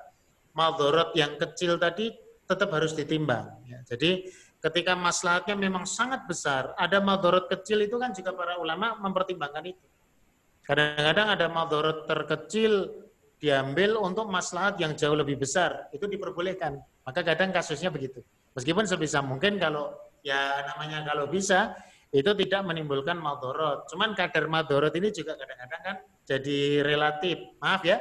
maldorot 0.57 1.13
yang 1.13 1.37
kecil 1.37 1.77
tadi 1.77 2.13
tetap 2.47 2.73
harus 2.73 2.97
ditimbang. 2.97 3.61
Ya. 3.69 3.83
Jadi 3.85 4.31
ketika 4.63 4.97
maslahatnya 4.97 5.59
memang 5.59 5.85
sangat 5.85 6.25
besar, 6.25 6.73
ada 6.79 7.03
madorot 7.03 7.51
kecil 7.51 7.85
itu 7.85 8.01
kan 8.01 8.15
juga 8.17 8.33
para 8.33 8.57
ulama 8.57 8.97
mempertimbangkan 9.03 9.65
itu. 9.69 9.87
Kadang-kadang 10.65 11.29
ada 11.39 11.47
madorot 11.47 11.99
terkecil 12.11 12.91
diambil 13.37 14.01
untuk 14.01 14.27
maslahat 14.33 14.81
yang 14.81 14.97
jauh 14.97 15.15
lebih 15.15 15.37
besar, 15.37 15.93
itu 15.93 16.09
diperbolehkan. 16.09 16.81
Maka 17.05 17.21
kadang 17.23 17.53
kasusnya 17.53 17.93
begitu. 17.93 18.25
Meskipun 18.57 18.89
sebisa 18.89 19.21
mungkin 19.21 19.61
kalau 19.61 19.93
ya 20.25 20.65
namanya 20.73 21.05
kalau 21.05 21.29
bisa 21.29 21.77
itu 22.11 22.33
tidak 22.33 22.65
menimbulkan 22.65 23.21
madorot. 23.21 23.87
Cuman 23.93 24.17
kadar 24.17 24.49
madorot 24.49 24.95
ini 24.97 25.13
juga 25.13 25.37
kadang-kadang 25.37 25.83
kan 25.85 25.97
jadi 26.25 26.81
relatif. 26.81 27.37
Maaf 27.61 27.85
ya, 27.85 28.01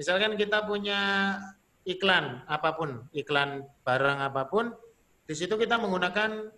misalkan 0.00 0.40
kita 0.40 0.64
punya 0.64 1.36
iklan 1.84 2.40
apa 2.48 2.72
pun, 2.72 3.04
iklan 3.12 3.68
barang 3.84 4.18
apa 4.24 4.48
pun, 4.48 4.72
di 5.28 5.36
situ 5.36 5.60
kita 5.60 5.76
menggunakan 5.76 6.48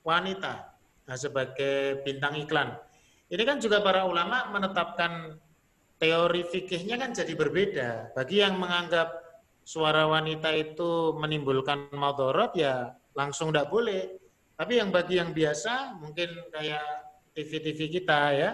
wanita 0.00 0.52
nah, 1.04 1.16
sebagai 1.20 2.00
bintang 2.08 2.40
iklan. 2.40 2.72
Ini 3.28 3.42
kan 3.44 3.60
juga 3.60 3.84
para 3.84 4.08
ulama 4.08 4.48
menetapkan 4.48 5.36
teori 6.00 6.48
fikihnya 6.48 6.96
kan 6.96 7.12
jadi 7.12 7.36
berbeda. 7.36 8.16
Bagi 8.16 8.40
yang 8.40 8.56
menganggap 8.56 9.12
suara 9.60 10.08
wanita 10.08 10.56
itu 10.56 11.12
menimbulkan 11.20 11.92
madorot 11.92 12.56
ya 12.56 12.96
langsung 13.12 13.52
tidak 13.52 13.68
boleh. 13.68 14.16
Tapi 14.56 14.80
yang 14.80 14.88
bagi 14.88 15.20
yang 15.20 15.36
biasa 15.36 16.00
mungkin 16.00 16.32
kayak 16.48 16.86
TV-TV 17.36 18.00
kita 18.00 18.20
ya, 18.32 18.50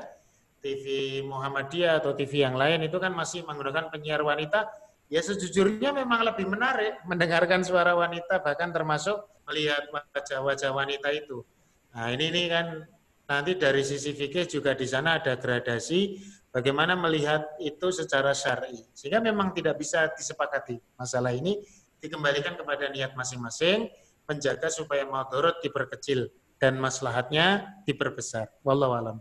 TV 0.62 1.18
Muhammadiyah 1.26 1.98
atau 1.98 2.14
TV 2.14 2.47
yang 2.47 2.55
lain 2.55 2.86
itu 2.86 2.97
kan 3.02 3.10
masih 3.10 3.43
menggunakan 3.43 3.90
penyiar 3.90 4.22
wanita, 4.22 4.70
Ya 5.12 5.20
sejujurnya 5.20 5.93
memang 5.93 6.24
lebih 6.24 6.48
menarik 6.48 7.05
mendengarkan 7.05 7.60
suara 7.60 7.93
wanita 7.93 8.40
bahkan 8.40 8.72
termasuk 8.72 9.20
melihat 9.44 9.84
wajah-wajah 9.93 10.72
wanita 10.72 11.12
itu. 11.12 11.44
Nah 11.93 12.09
ini, 12.16 12.32
ini 12.32 12.48
kan 12.48 12.80
nanti 13.28 13.52
dari 13.60 13.84
sisi 13.84 14.16
fikih 14.16 14.48
juga 14.48 14.72
di 14.72 14.89
sana 14.89 15.20
ada 15.20 15.36
gradasi 15.36 16.16
bagaimana 16.48 16.97
melihat 16.97 17.44
itu 17.60 17.93
secara 17.93 18.32
syar'i. 18.32 18.89
Sehingga 18.97 19.20
memang 19.20 19.52
tidak 19.52 19.76
bisa 19.76 20.09
disepakati 20.16 20.80
masalah 20.97 21.36
ini 21.36 21.60
dikembalikan 22.01 22.56
kepada 22.56 22.89
niat 22.89 23.12
masing-masing 23.12 23.93
menjaga 24.24 24.72
supaya 24.72 25.05
madorot 25.05 25.60
diperkecil 25.60 26.32
dan 26.56 26.80
maslahatnya 26.80 27.68
diperbesar. 27.84 28.48
Wallahu 28.64 28.97
a'lam 28.97 29.20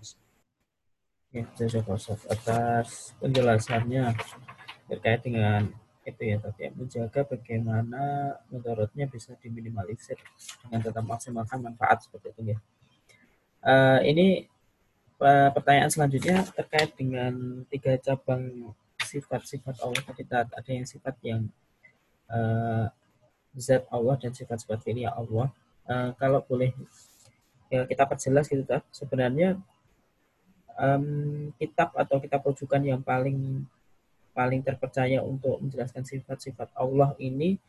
Terima 1.31 1.47
kasih 1.55 2.19
atas 2.27 3.15
penjelasannya 3.23 4.03
terkait 4.91 5.23
dengan 5.23 5.63
itu 6.03 6.21
ya 6.27 6.37
tadi 6.43 6.67
ya, 6.67 6.69
menjaga 6.75 7.23
bagaimana 7.23 8.35
menurutnya 8.51 9.07
bisa 9.07 9.37
diminimalisir 9.39 10.19
dengan 10.65 10.83
tetap 10.83 11.07
maksimalkan 11.07 11.63
manfaat 11.63 12.03
seperti 12.03 12.35
itu 12.35 12.41
ya. 12.51 12.57
Uh, 13.63 14.03
ini 14.03 14.51
uh, 15.23 15.55
pertanyaan 15.55 15.87
selanjutnya 15.87 16.43
terkait 16.51 16.99
dengan 16.99 17.63
tiga 17.71 17.95
cabang 17.95 18.75
sifat-sifat 18.99 19.79
Allah 19.87 20.03
tadi 20.03 20.27
ada 20.27 20.71
yang 20.73 20.83
sifat 20.83 21.15
yang 21.23 21.47
uh, 22.27 22.91
zat 23.55 23.87
Allah 23.87 24.19
dan 24.19 24.35
sifat-sifat 24.35 24.83
ini 24.91 25.07
ya 25.07 25.15
Allah. 25.15 25.47
Uh, 25.87 26.11
kalau 26.19 26.43
boleh 26.43 26.75
ya 27.71 27.87
kita 27.87 28.03
perjelas 28.03 28.51
gitu 28.51 28.67
tak 28.67 28.83
sebenarnya 28.91 29.61
um, 30.77 31.49
kitab 31.57 31.95
atau 31.95 32.21
kitab 32.21 32.43
rujukan 32.45 32.81
yang 32.83 33.01
paling 33.03 33.65
paling 34.31 34.63
terpercaya 34.63 35.19
untuk 35.19 35.59
menjelaskan 35.59 36.07
sifat-sifat 36.07 36.71
Allah 36.79 37.11
ini 37.19 37.59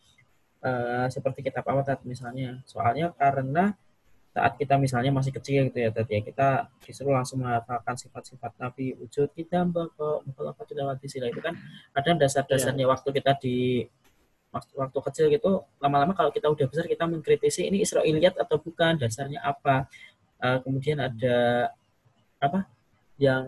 uh, 0.62 1.10
seperti 1.10 1.42
kitab 1.42 1.66
Awatat 1.66 2.06
misalnya. 2.06 2.62
Soalnya 2.66 3.10
karena 3.14 3.74
saat 4.32 4.56
kita 4.56 4.80
misalnya 4.80 5.12
masih 5.12 5.28
kecil 5.36 5.68
gitu 5.68 5.76
ya 5.76 5.92
tadi 5.92 6.16
ya 6.16 6.20
kita 6.24 6.48
disuruh 6.80 7.12
langsung 7.12 7.44
menghafalkan 7.44 8.00
sifat-sifat 8.00 8.56
Nabi 8.56 8.96
wujud 8.96 9.28
kita 9.36 9.60
mbak 9.68 9.92
mukhalafat 10.24 10.72
sila 11.04 11.28
itu 11.28 11.36
kan 11.44 11.52
ada 11.92 12.16
dasar-dasarnya 12.16 12.88
yeah. 12.88 12.92
waktu 12.96 13.08
kita 13.12 13.36
di 13.44 13.84
waktu 14.52 14.98
kecil 15.04 15.26
gitu 15.28 15.68
lama-lama 15.84 16.16
kalau 16.16 16.32
kita 16.32 16.48
udah 16.48 16.64
besar 16.64 16.88
kita 16.88 17.04
mengkritisi 17.04 17.68
ini 17.68 17.84
Israiliyat 17.84 18.40
atau 18.40 18.56
bukan 18.56 19.04
dasarnya 19.04 19.44
apa 19.44 19.84
uh, 20.40 20.58
kemudian 20.64 20.96
ada 21.00 21.68
apa 22.40 22.64
yang 23.20 23.44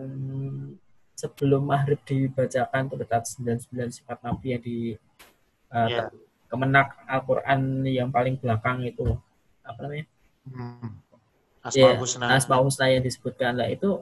sebelum 1.15 1.69
maghrib 1.71 1.99
dibacakan 2.03 2.91
terdapat 2.91 3.23
99 3.25 3.71
sifat 4.01 4.17
Nabi 4.21 4.47
yang 4.51 4.61
di 4.61 4.77
uh, 5.71 5.87
yeah. 5.87 6.07
kemenak 6.51 6.93
Al-Quran 7.07 7.81
yang 7.87 8.11
paling 8.11 8.35
belakang 8.37 8.83
itu 8.83 9.15
apa 9.65 9.79
namanya 9.81 10.05
Hmm. 10.45 11.01
Asmaul 11.65 11.97
ya, 11.97 11.97
Husna. 11.97 12.25
Asmaul 12.29 12.69
Husna 12.69 12.85
yang 12.93 13.01
disebutkan 13.01 13.57
lah 13.57 13.65
itu 13.65 13.97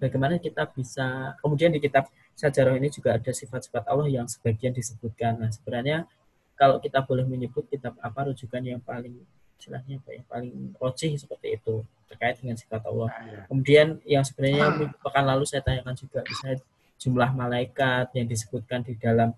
bagaimana 0.00 0.40
kita 0.40 0.64
bisa 0.72 1.36
kemudian 1.44 1.68
di 1.68 1.80
kitab 1.84 2.08
Sajarah 2.32 2.80
ini 2.80 2.88
juga 2.88 3.20
ada 3.20 3.28
sifat-sifat 3.28 3.92
Allah 3.92 4.08
yang 4.08 4.24
sebagian 4.24 4.72
disebutkan. 4.72 5.36
Nah, 5.36 5.52
sebenarnya 5.52 6.08
kalau 6.56 6.80
kita 6.80 7.04
boleh 7.04 7.28
menyebut 7.28 7.68
kitab 7.68 7.92
apa 8.00 8.32
rujukan 8.32 8.64
yang 8.64 8.80
paling 8.80 9.20
istilahnya 9.62 10.02
apa 10.02 10.10
ya 10.10 10.22
paling 10.26 10.74
rojih 10.74 11.14
seperti 11.14 11.54
itu 11.54 11.86
terkait 12.10 12.34
dengan 12.42 12.58
sifat 12.58 12.82
Allah. 12.82 13.08
Ah, 13.14 13.22
ya. 13.22 13.40
Kemudian 13.46 13.86
yang 14.02 14.26
sebenarnya 14.26 14.90
pekan 14.98 15.24
lalu 15.24 15.46
saya 15.46 15.62
tanyakan 15.62 15.94
juga 15.94 16.26
bisa 16.26 16.58
jumlah 16.98 17.30
malaikat 17.30 18.10
yang 18.18 18.26
disebutkan 18.26 18.82
di 18.82 18.98
dalam 18.98 19.30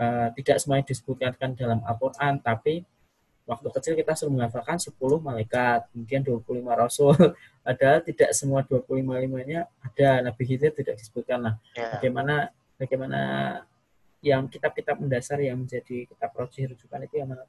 uh, 0.00 0.28
tidak 0.32 0.56
semuanya 0.64 0.88
disebutkan 0.88 1.52
dalam 1.52 1.84
Al-Qur'an 1.84 2.40
tapi 2.40 2.88
waktu 3.50 3.68
kecil 3.74 3.92
kita 3.98 4.14
suruh 4.14 4.30
menghafalkan 4.30 4.78
10 4.78 4.94
malaikat, 5.18 5.90
kemudian 5.90 6.22
25 6.22 6.46
rasul. 6.70 7.14
Ada 7.70 8.00
tidak 8.00 8.30
semua 8.32 8.64
25 8.64 8.88
limanya 9.04 9.68
ada 9.84 10.24
Nabi 10.24 10.42
Khidir 10.48 10.72
tidak 10.72 10.96
disebutkan 10.96 11.44
lah. 11.44 11.54
Yeah. 11.76 11.92
Bagaimana 11.92 12.48
bagaimana 12.80 13.20
yang 14.24 14.48
kitab-kitab 14.48 14.96
mendasar 14.96 15.44
yang 15.44 15.60
menjadi 15.60 16.08
kitab 16.08 16.32
rojih 16.32 16.72
rujukan 16.72 17.04
itu 17.04 17.20
yang 17.20 17.28
mana? 17.28 17.44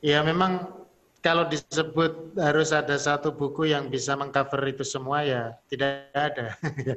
Ya 0.00 0.24
memang 0.24 0.80
kalau 1.20 1.44
disebut 1.44 2.32
harus 2.40 2.72
ada 2.72 2.96
satu 2.96 3.28
buku 3.36 3.68
yang 3.68 3.92
bisa 3.92 4.16
mengcover 4.16 4.64
itu 4.64 4.80
semua 4.80 5.20
ya 5.20 5.52
tidak 5.68 6.08
ada. 6.16 6.56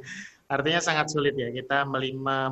Artinya 0.54 0.80
sangat 0.80 1.12
sulit 1.12 1.36
ya 1.36 1.52
kita 1.52 1.84
melima, 1.84 2.48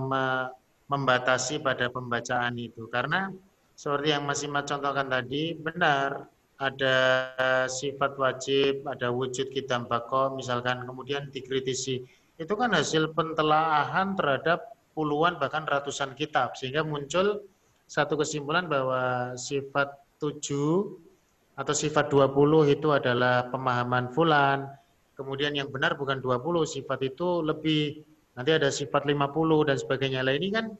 membatasi 0.92 1.64
pada 1.64 1.88
pembacaan 1.88 2.52
itu 2.60 2.84
karena 2.92 3.32
seperti 3.72 4.12
yang 4.12 4.28
Mas 4.28 4.44
Imad 4.44 4.68
contohkan 4.68 5.08
tadi 5.08 5.56
benar 5.56 6.28
ada 6.60 6.96
sifat 7.66 8.14
wajib, 8.20 8.84
ada 8.84 9.08
wujud 9.08 9.48
kita 9.48 9.82
bako 9.88 10.36
misalkan 10.36 10.84
kemudian 10.84 11.32
dikritisi 11.32 12.04
itu 12.36 12.54
kan 12.54 12.76
hasil 12.76 13.16
pentelaahan 13.16 14.12
terhadap 14.14 14.68
puluhan 14.92 15.40
bahkan 15.40 15.64
ratusan 15.64 16.12
kitab 16.12 16.52
sehingga 16.52 16.84
muncul 16.84 17.40
satu 17.88 18.20
kesimpulan 18.20 18.68
bahwa 18.68 19.32
sifat 19.40 20.01
tujuh 20.22 21.02
atau 21.58 21.74
sifat 21.74 22.06
20 22.08 22.70
itu 22.70 22.88
adalah 22.94 23.50
pemahaman 23.50 24.14
fulan 24.14 24.70
kemudian 25.18 25.52
yang 25.52 25.68
benar 25.68 25.94
bukan 25.98 26.18
20 26.22 26.64
sifat 26.64 26.98
itu 27.04 27.44
lebih 27.44 28.02
nanti 28.32 28.50
ada 28.52 28.72
sifat 28.72 29.04
50 29.04 29.68
dan 29.68 29.76
sebagainya. 29.76 30.20
Lah 30.24 30.34
ini 30.34 30.48
kan 30.52 30.72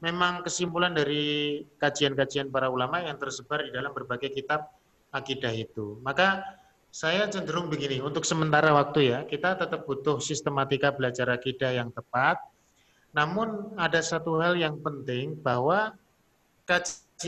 memang 0.00 0.46
kesimpulan 0.46 0.94
dari 0.94 1.60
kajian-kajian 1.76 2.48
para 2.48 2.70
ulama 2.70 3.02
yang 3.02 3.18
tersebar 3.18 3.66
di 3.66 3.70
dalam 3.74 3.90
berbagai 3.92 4.30
kitab 4.30 4.70
akidah 5.10 5.52
itu. 5.52 5.98
Maka 6.00 6.42
saya 6.90 7.30
cenderung 7.30 7.70
begini, 7.70 8.02
untuk 8.02 8.26
sementara 8.26 8.74
waktu 8.74 9.14
ya, 9.14 9.18
kita 9.22 9.54
tetap 9.54 9.86
butuh 9.86 10.18
sistematika 10.18 10.90
belajar 10.90 11.30
akidah 11.30 11.70
yang 11.70 11.90
tepat. 11.94 12.38
Namun 13.14 13.74
ada 13.78 14.02
satu 14.02 14.38
hal 14.38 14.58
yang 14.58 14.78
penting 14.78 15.38
bahwa 15.38 15.94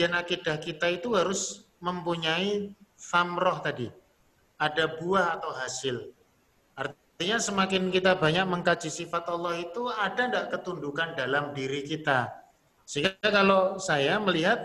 akidah 0.01 0.57
kita 0.57 0.89
itu 0.89 1.13
harus 1.13 1.69
mempunyai 1.85 2.73
samroh 2.97 3.61
tadi. 3.61 3.93
Ada 4.57 4.97
buah 4.97 5.37
atau 5.37 5.53
hasil. 5.53 6.09
Artinya 6.79 7.39
semakin 7.43 7.93
kita 7.93 8.17
banyak 8.17 8.47
mengkaji 8.49 8.89
sifat 8.89 9.29
Allah 9.29 9.61
itu 9.61 9.91
ada 9.93 10.17
tidak 10.17 10.47
ketundukan 10.55 11.13
dalam 11.19 11.53
diri 11.53 11.85
kita. 11.85 12.31
Sehingga 12.89 13.19
kalau 13.21 13.77
saya 13.77 14.17
melihat 14.23 14.59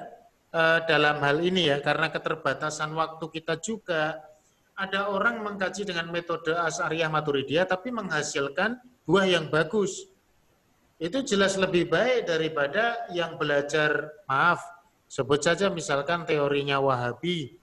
uh, 0.54 0.80
dalam 0.86 1.20
hal 1.20 1.44
ini 1.44 1.68
ya, 1.74 1.84
karena 1.84 2.08
keterbatasan 2.14 2.94
waktu 2.96 3.26
kita 3.30 3.60
juga, 3.60 4.22
ada 4.78 5.10
orang 5.10 5.42
mengkaji 5.42 5.90
dengan 5.90 6.14
metode 6.14 6.54
As'ariyah 6.54 7.10
Maturidiyah 7.10 7.66
tapi 7.66 7.90
menghasilkan 7.90 8.78
buah 9.10 9.26
yang 9.26 9.50
bagus. 9.50 10.06
Itu 11.02 11.26
jelas 11.26 11.58
lebih 11.58 11.90
baik 11.90 12.30
daripada 12.30 13.10
yang 13.14 13.38
belajar, 13.42 14.14
maaf, 14.30 14.62
sebut 15.08 15.40
saja 15.42 15.72
misalkan 15.72 16.28
teorinya 16.28 16.78
Wahabi, 16.84 17.58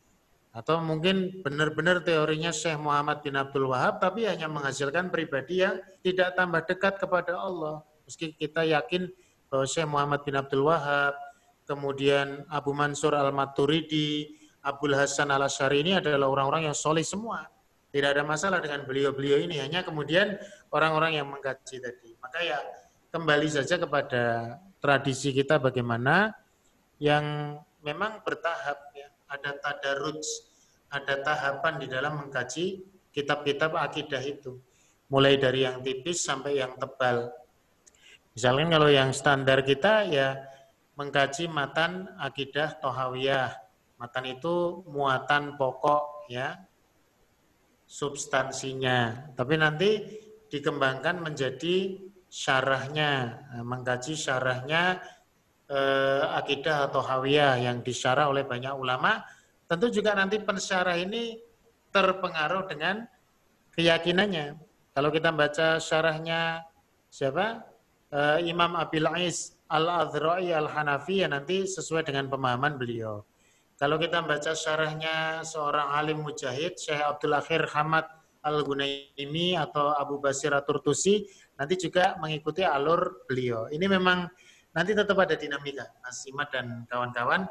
atau 0.55 0.79
mungkin 0.79 1.43
benar-benar 1.43 2.07
teorinya 2.07 2.55
Syekh 2.55 2.79
Muhammad 2.79 3.27
bin 3.27 3.35
Abdul 3.35 3.75
Wahab 3.75 3.99
tapi 3.99 4.23
hanya 4.23 4.47
menghasilkan 4.47 5.11
pribadi 5.11 5.67
yang 5.67 5.83
tidak 6.07 6.39
tambah 6.39 6.63
dekat 6.63 6.95
kepada 7.03 7.35
Allah. 7.35 7.83
Meski 8.07 8.31
kita 8.39 8.63
yakin 8.63 9.11
bahwa 9.51 9.67
Syekh 9.67 9.91
Muhammad 9.91 10.23
bin 10.23 10.39
Abdul 10.39 10.71
Wahab, 10.71 11.19
kemudian 11.67 12.47
Abu 12.47 12.71
Mansur 12.71 13.19
Al-Maturidi, 13.19 14.39
Abdul 14.63 14.95
Hasan 14.95 15.35
Al-Asyari 15.35 15.83
ini 15.83 15.99
adalah 15.99 16.31
orang-orang 16.31 16.71
yang 16.71 16.77
soleh 16.79 17.03
semua. 17.03 17.51
Tidak 17.91 18.15
ada 18.15 18.23
masalah 18.23 18.63
dengan 18.63 18.87
beliau-beliau 18.87 19.43
ini, 19.43 19.59
hanya 19.59 19.83
kemudian 19.83 20.39
orang-orang 20.71 21.19
yang 21.19 21.27
mengkaji 21.31 21.83
tadi. 21.83 22.15
Maka 22.23 22.39
ya 22.43 22.59
kembali 23.11 23.47
saja 23.51 23.75
kepada 23.75 24.55
tradisi 24.79 25.35
kita 25.35 25.59
bagaimana 25.59 26.31
yang 26.99 27.59
memang 27.83 28.23
bertahap 28.23 28.95
ada 29.29 29.51
tadaruj, 29.59 30.23
ada 30.93 31.21
tahapan 31.21 31.75
di 31.83 31.87
dalam 31.91 32.27
mengkaji 32.27 32.87
kitab-kitab 33.11 33.75
akidah 33.75 34.23
itu. 34.23 34.59
Mulai 35.11 35.37
dari 35.37 35.67
yang 35.67 35.85
tipis 35.85 36.25
sampai 36.25 36.59
yang 36.59 36.75
tebal. 36.81 37.31
Misalnya 38.35 38.79
kalau 38.79 38.91
yang 38.91 39.11
standar 39.15 39.63
kita 39.63 40.11
ya 40.11 40.43
mengkaji 40.99 41.47
matan 41.47 42.11
akidah 42.19 42.79
tohawiyah. 42.83 43.55
Matan 43.95 44.27
itu 44.27 44.83
muatan 44.91 45.55
pokok 45.55 46.27
ya, 46.27 46.59
substansinya. 47.87 49.31
Tapi 49.39 49.55
nanti 49.55 49.91
dikembangkan 50.51 51.23
menjadi 51.23 51.95
syarahnya, 52.27 53.39
mengkaji 53.63 54.19
syarahnya 54.19 54.99
eh, 55.71 56.25
akidah 56.37 56.91
atau 56.91 57.01
hawiyah 57.01 57.61
yang 57.61 57.81
disyarah 57.81 58.29
oleh 58.29 58.45
banyak 58.45 58.73
ulama, 58.77 59.25
tentu 59.69 59.89
juga 59.89 60.13
nanti 60.13 60.41
pensyarah 60.41 60.97
ini 60.99 61.41
terpengaruh 61.95 62.69
dengan 62.69 63.07
keyakinannya. 63.75 64.59
Kalau 64.95 65.11
kita 65.11 65.35
baca 65.35 65.79
syarahnya 65.83 66.63
siapa? 67.11 67.63
Eh, 68.15 68.47
Imam 68.47 68.79
Abil 68.79 69.07
Ais 69.11 69.59
Al-Adhra'i 69.67 70.55
Al-Hanafi 70.55 71.25
ya 71.25 71.29
nanti 71.31 71.67
sesuai 71.67 72.07
dengan 72.07 72.31
pemahaman 72.31 72.79
beliau. 72.79 73.27
Kalau 73.75 73.99
kita 73.99 74.23
baca 74.23 74.55
syarahnya 74.55 75.43
seorang 75.43 75.91
alim 75.99 76.23
mujahid, 76.23 76.79
Syekh 76.79 77.03
Abdul 77.03 77.35
Akhir 77.35 77.67
Hamad 77.75 78.07
Al-Gunaimi 78.45 79.59
atau 79.59 79.99
Abu 79.99 80.23
Basir 80.23 80.55
Aturtusi, 80.55 81.27
nanti 81.59 81.75
juga 81.75 82.15
mengikuti 82.23 82.63
alur 82.63 83.27
beliau. 83.27 83.67
Ini 83.67 83.83
memang 83.91 84.31
nanti 84.75 84.93
tetap 84.93 85.17
ada 85.17 85.39
dinamika, 85.39 85.87
Mas 86.03 86.21
Imad 86.27 86.51
dan 86.51 86.85
kawan-kawan. 86.91 87.47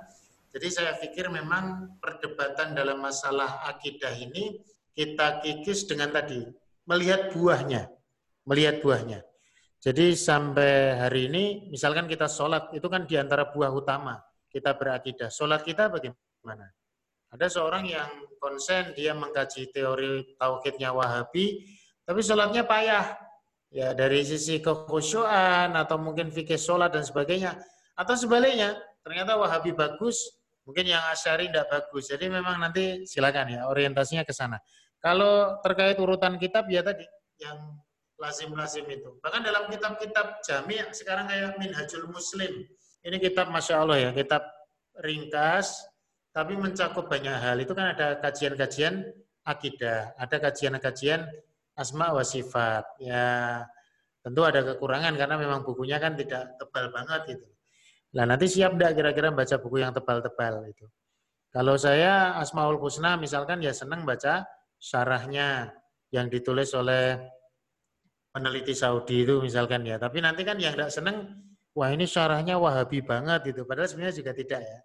Jadi 0.53 0.67
saya 0.69 0.93
pikir 0.99 1.33
memang 1.33 1.97
perdebatan 1.97 2.77
dalam 2.77 3.01
masalah 3.01 3.65
akidah 3.65 4.13
ini 4.13 4.61
kita 4.93 5.41
kikis 5.41 5.89
dengan 5.89 6.13
tadi 6.13 6.45
melihat 6.85 7.33
buahnya, 7.33 7.89
melihat 8.45 8.83
buahnya. 8.85 9.25
Jadi 9.83 10.15
sampai 10.15 10.95
hari 10.95 11.27
ini, 11.27 11.67
misalkan 11.67 12.07
kita 12.07 12.29
sholat, 12.31 12.71
itu 12.71 12.87
kan 12.87 13.03
di 13.03 13.19
antara 13.19 13.51
buah 13.51 13.67
utama 13.73 14.15
kita 14.47 14.77
berakidah. 14.77 15.27
Sholat 15.27 15.65
kita 15.65 15.91
bagaimana? 15.91 16.71
Ada 17.33 17.49
seorang 17.49 17.89
yang 17.89 18.07
konsen, 18.37 18.93
dia 18.93 19.11
mengkaji 19.17 19.73
teori 19.73 20.37
tauhidnya 20.37 20.93
Wahabi, 20.93 21.65
tapi 22.05 22.21
sholatnya 22.21 22.63
payah 22.63 23.17
ya 23.73 23.97
dari 23.97 24.21
sisi 24.21 24.61
kekhusyuan 24.61 25.73
atau 25.73 25.97
mungkin 25.97 26.29
fikih 26.29 26.61
sholat 26.61 26.93
dan 26.93 27.01
sebagainya 27.01 27.57
atau 27.97 28.13
sebaliknya 28.13 28.77
ternyata 29.01 29.33
wahabi 29.33 29.73
bagus 29.73 30.37
mungkin 30.63 30.87
yang 30.87 31.01
asyari 31.11 31.49
tidak 31.49 31.67
bagus. 31.67 32.07
Jadi 32.07 32.29
memang 32.29 32.61
nanti 32.61 33.03
silakan 33.03 33.49
ya 33.51 33.61
orientasinya 33.67 34.23
ke 34.23 34.31
sana. 34.31 34.61
Kalau 35.01 35.59
terkait 35.59 35.99
urutan 35.99 36.39
kitab 36.39 36.69
ya 36.71 36.79
tadi 36.85 37.03
yang 37.41 37.75
lazim-lazim 38.15 38.87
itu. 38.87 39.19
Bahkan 39.19 39.41
dalam 39.43 39.67
kitab-kitab 39.67 40.39
jami 40.45 40.79
sekarang 40.95 41.27
kayak 41.27 41.59
Minhajul 41.59 42.07
Muslim. 42.07 42.63
Ini 43.03 43.17
kitab 43.19 43.51
masya 43.51 43.83
Allah 43.83 43.99
ya 43.99 44.09
kitab 44.15 44.47
ringkas 45.03 45.83
tapi 46.31 46.55
mencakup 46.55 47.11
banyak 47.11 47.35
hal. 47.35 47.59
Itu 47.59 47.75
kan 47.75 47.91
ada 47.97 48.15
kajian-kajian 48.23 49.03
akidah, 49.43 50.15
ada 50.15 50.35
kajian-kajian 50.39 51.27
asma 51.73 52.13
wa 52.13 52.23
sifat. 52.25 52.85
Ya, 53.01 53.61
tentu 54.23 54.41
ada 54.45 54.63
kekurangan 54.63 55.13
karena 55.17 55.35
memang 55.35 55.61
bukunya 55.67 55.97
kan 55.99 56.15
tidak 56.15 56.55
tebal 56.57 56.89
banget 56.93 57.37
gitu. 57.37 57.47
Nah, 58.13 58.29
nanti 58.29 58.45
siap 58.45 58.77
enggak 58.77 58.93
kira-kira 58.93 59.33
baca 59.33 59.55
buku 59.57 59.81
yang 59.81 59.91
tebal-tebal 59.91 60.69
itu? 60.69 60.85
Kalau 61.53 61.77
saya 61.77 62.37
Asmaul 62.41 62.81
Husna 62.81 63.13
misalkan 63.17 63.61
ya 63.61 63.73
senang 63.73 64.05
baca 64.05 64.45
syarahnya 64.81 65.69
yang 66.09 66.29
ditulis 66.29 66.73
oleh 66.73 67.17
peneliti 68.33 68.73
Saudi 68.73 69.21
itu 69.21 69.37
misalkan 69.41 69.85
ya. 69.85 70.01
Tapi 70.01 70.21
nanti 70.21 70.41
kan 70.41 70.57
yang 70.57 70.73
tidak 70.73 70.89
senang, 70.89 71.29
wah 71.77 71.89
ini 71.93 72.09
syarahnya 72.09 72.57
wahabi 72.57 73.05
banget 73.05 73.53
itu. 73.53 73.61
Padahal 73.69 73.89
sebenarnya 73.89 74.17
juga 74.17 74.31
tidak 74.33 74.61
ya. 74.65 74.79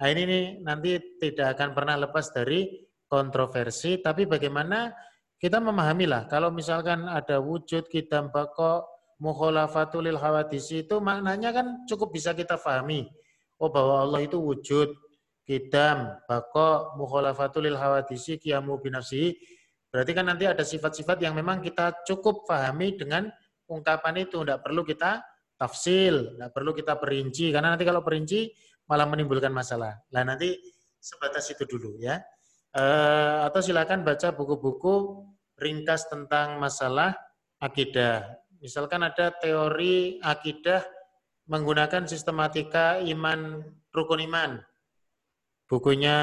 Nah 0.00 0.06
ini 0.10 0.22
nih 0.24 0.44
nanti 0.64 0.90
tidak 1.20 1.56
akan 1.56 1.68
pernah 1.76 1.96
lepas 2.00 2.32
dari 2.32 2.84
kontroversi, 3.04 4.00
tapi 4.00 4.24
bagaimana 4.24 4.90
kita 5.38 5.58
memahami 5.60 6.08
lah. 6.08 6.26
Kalau 6.30 6.48
misalkan 6.48 7.06
ada 7.10 7.40
wujud 7.42 7.86
kita 7.90 8.24
bako 8.30 8.86
mukholafatulil 9.22 10.18
hawadisi 10.18 10.86
itu 10.86 10.98
maknanya 10.98 11.54
kan 11.54 11.66
cukup 11.86 12.14
bisa 12.14 12.34
kita 12.34 12.58
pahami. 12.58 13.06
Oh 13.62 13.70
bahwa 13.70 14.02
Allah 14.02 14.26
itu 14.26 14.36
wujud, 14.42 14.90
kidam, 15.46 16.18
bako, 16.26 16.98
mukholafatulil 16.98 17.78
hawadisi, 17.78 18.40
kiamu 18.40 18.80
binafsi. 18.82 19.38
Berarti 19.94 20.10
kan 20.10 20.26
nanti 20.26 20.44
ada 20.50 20.66
sifat-sifat 20.66 21.22
yang 21.22 21.38
memang 21.38 21.62
kita 21.62 22.02
cukup 22.02 22.42
pahami 22.50 22.98
dengan 22.98 23.30
ungkapan 23.70 24.26
itu. 24.26 24.42
Tidak 24.42 24.58
perlu 24.58 24.82
kita 24.82 25.22
tafsil, 25.54 26.34
tidak 26.34 26.50
perlu 26.50 26.74
kita 26.74 26.98
perinci. 26.98 27.54
Karena 27.54 27.78
nanti 27.78 27.86
kalau 27.86 28.02
perinci 28.02 28.50
malah 28.90 29.06
menimbulkan 29.06 29.54
masalah. 29.54 30.02
Nah 30.10 30.26
nanti 30.26 30.50
sebatas 30.98 31.46
itu 31.54 31.62
dulu 31.62 32.02
ya. 32.02 32.18
E, 32.74 32.84
atau 33.46 33.60
silakan 33.62 34.02
baca 34.02 34.34
buku-buku 34.34 35.22
ringkas 35.54 36.10
tentang 36.10 36.58
masalah 36.58 37.14
akidah. 37.62 38.26
Misalkan 38.58 39.06
ada 39.06 39.30
teori 39.30 40.18
akidah 40.18 40.82
menggunakan 41.46 42.10
sistematika 42.10 42.98
iman 42.98 43.62
rukun 43.94 44.26
iman. 44.26 44.58
Bukunya 45.70 46.18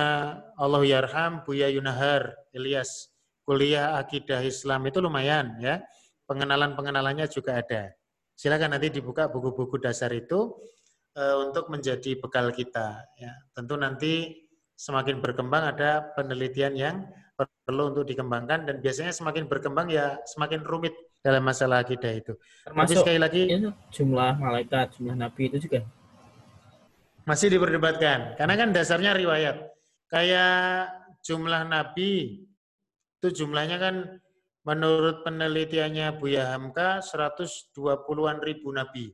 Allah 0.60 0.84
Yarham 0.84 1.42
Buya 1.48 1.72
Yunahar 1.72 2.36
Ilyas 2.52 3.10
kuliah 3.48 3.98
akidah 3.98 4.42
Islam 4.44 4.86
itu 4.92 5.00
lumayan 5.02 5.58
ya. 5.60 5.82
Pengenalan-pengenalannya 6.30 7.28
juga 7.28 7.60
ada. 7.60 7.92
Silakan 8.36 8.80
nanti 8.80 8.88
dibuka 8.88 9.28
buku-buku 9.28 9.78
dasar 9.78 10.16
itu 10.16 10.56
uh, 11.14 11.36
untuk 11.44 11.68
menjadi 11.68 12.16
bekal 12.18 12.56
kita. 12.56 13.04
Ya, 13.20 13.36
tentu 13.52 13.76
nanti 13.76 14.41
semakin 14.82 15.22
berkembang 15.22 15.78
ada 15.78 16.10
penelitian 16.18 16.74
yang 16.74 16.96
perlu 17.38 17.94
untuk 17.94 18.06
dikembangkan 18.10 18.66
dan 18.66 18.76
biasanya 18.82 19.14
semakin 19.14 19.46
berkembang 19.46 19.94
ya 19.94 20.18
semakin 20.26 20.66
rumit 20.66 20.94
dalam 21.22 21.46
masalah 21.46 21.86
akidah 21.86 22.10
itu. 22.10 22.34
Termasuk 22.66 22.98
Tapi 22.98 23.02
sekali 23.06 23.20
lagi 23.22 23.42
jumlah 23.94 24.34
malaikat, 24.42 24.98
jumlah 24.98 25.14
nabi 25.14 25.54
itu 25.54 25.70
juga 25.70 25.86
masih 27.22 27.54
diperdebatkan 27.54 28.34
karena 28.42 28.54
kan 28.58 28.70
dasarnya 28.74 29.14
riwayat. 29.14 29.70
Kayak 30.10 30.90
jumlah 31.22 31.62
nabi 31.70 32.42
itu 33.22 33.28
jumlahnya 33.30 33.78
kan 33.78 33.96
menurut 34.66 35.22
penelitiannya 35.22 36.18
Buya 36.18 36.58
Hamka 36.58 37.06
120-an 37.06 38.38
ribu 38.42 38.74
nabi. 38.74 39.14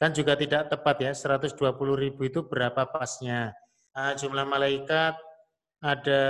Kan 0.00 0.12
juga 0.16 0.34
tidak 0.36 0.72
tepat 0.72 0.96
ya, 1.00 1.12
120 1.12 1.60
ribu 1.96 2.24
itu 2.24 2.44
berapa 2.44 2.88
pasnya. 2.88 3.52
Nah, 3.94 4.12
jumlah 4.18 4.46
malaikat 4.46 5.14
ada 5.78 6.22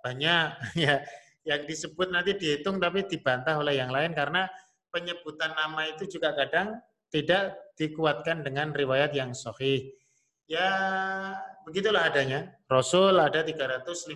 banyak 0.00 0.46
ya 0.84 1.04
yang 1.44 1.64
disebut 1.64 2.08
nanti 2.12 2.36
dihitung 2.36 2.78
tapi 2.78 3.04
dibantah 3.04 3.58
oleh 3.58 3.80
yang 3.80 3.90
lain 3.90 4.12
karena 4.12 4.46
penyebutan 4.92 5.52
nama 5.56 5.88
itu 5.90 6.06
juga 6.06 6.32
kadang 6.36 6.78
tidak 7.10 7.58
dikuatkan 7.74 8.46
dengan 8.46 8.70
riwayat 8.70 9.10
yang 9.12 9.34
sahih. 9.34 9.90
Ya 10.46 10.70
begitulah 11.66 12.10
adanya. 12.10 12.54
Rasul 12.70 13.18
ada 13.18 13.42
315 13.42 14.14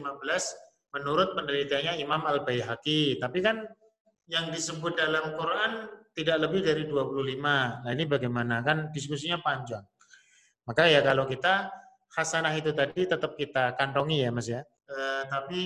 menurut 0.94 1.34
penelitiannya 1.34 1.98
Imam 1.98 2.22
Al-Baihaqi. 2.22 3.18
Tapi 3.18 3.38
kan 3.42 3.66
yang 4.30 4.50
disebut 4.50 4.94
dalam 4.98 5.34
Quran 5.34 5.90
tidak 6.14 6.38
lebih 6.46 6.62
dari 6.62 6.86
25. 6.86 7.82
Nah 7.82 7.90
ini 7.90 8.04
bagaimana? 8.06 8.62
Kan 8.62 8.94
diskusinya 8.94 9.42
panjang. 9.42 9.82
Maka 10.64 10.86
ya 10.86 11.02
kalau 11.02 11.26
kita 11.26 11.70
hasanah 12.14 12.54
itu 12.54 12.70
tadi 12.70 13.04
tetap 13.04 13.34
kita 13.34 13.74
kantongi 13.74 14.24
ya 14.24 14.30
Mas 14.30 14.46
ya. 14.46 14.62
E, 14.86 14.96
tapi 15.28 15.60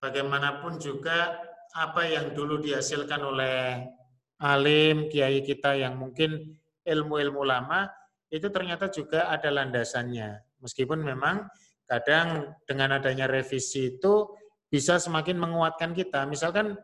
bagaimanapun 0.00 0.80
juga 0.80 1.36
apa 1.72 2.04
yang 2.08 2.32
dulu 2.32 2.60
dihasilkan 2.60 3.20
oleh 3.20 3.86
alim, 4.42 5.06
kiai 5.12 5.40
kita 5.44 5.78
yang 5.78 5.96
mungkin 5.96 6.58
ilmu-ilmu 6.82 7.46
lama, 7.46 7.86
itu 8.32 8.48
ternyata 8.50 8.90
juga 8.90 9.30
ada 9.30 9.52
landasannya. 9.52 10.42
Meskipun 10.58 11.04
memang 11.04 11.46
kadang 11.86 12.56
dengan 12.64 12.98
adanya 12.98 13.28
revisi 13.28 13.96
itu 13.96 14.32
bisa 14.72 14.96
semakin 14.96 15.36
menguatkan 15.36 15.92
kita. 15.92 16.24
Misalkan 16.24 16.74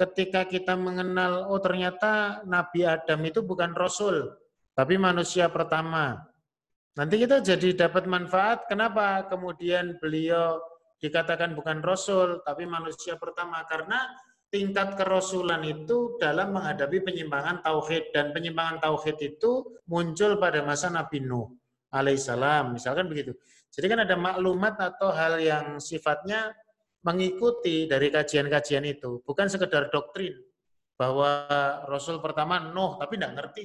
ketika 0.00 0.48
kita 0.48 0.72
mengenal, 0.74 1.52
oh 1.52 1.60
ternyata 1.60 2.40
Nabi 2.48 2.88
Adam 2.88 3.20
itu 3.28 3.44
bukan 3.44 3.76
Rasul, 3.76 4.32
tapi 4.72 4.96
manusia 4.96 5.48
pertama. 5.52 6.20
Nanti 6.96 7.20
kita 7.20 7.44
jadi 7.44 7.76
dapat 7.76 8.08
manfaat, 8.08 8.64
kenapa 8.72 9.28
kemudian 9.28 10.00
beliau 10.00 10.56
dikatakan 10.96 11.52
bukan 11.52 11.84
Rasul, 11.84 12.40
tapi 12.40 12.64
manusia 12.64 13.20
pertama? 13.20 13.60
Karena 13.68 14.08
tingkat 14.48 14.96
kerasulan 14.96 15.60
itu 15.60 16.16
dalam 16.16 16.56
menghadapi 16.56 17.04
penyimpangan 17.04 17.60
tauhid. 17.60 18.16
Dan 18.16 18.32
penyimpangan 18.32 18.80
tauhid 18.80 19.20
itu 19.20 19.76
muncul 19.92 20.40
pada 20.40 20.64
masa 20.64 20.88
Nabi 20.88 21.20
Nuh 21.20 21.52
alaihissalam 21.92 22.76
misalkan 22.76 23.06
begitu. 23.12 23.36
Jadi 23.70 23.86
kan 23.92 24.00
ada 24.04 24.16
maklumat 24.16 24.80
atau 24.80 25.12
hal 25.12 25.36
yang 25.36 25.76
sifatnya 25.76 26.56
mengikuti 27.04 27.86
dari 27.86 28.10
kajian-kajian 28.10 28.82
itu, 28.88 29.22
bukan 29.22 29.46
sekedar 29.46 29.92
doktrin 29.92 30.34
bahwa 30.96 31.46
Rasul 31.86 32.18
pertama 32.18 32.58
Nuh, 32.58 32.96
tapi 32.98 33.20
tidak 33.20 33.32
ngerti 33.36 33.64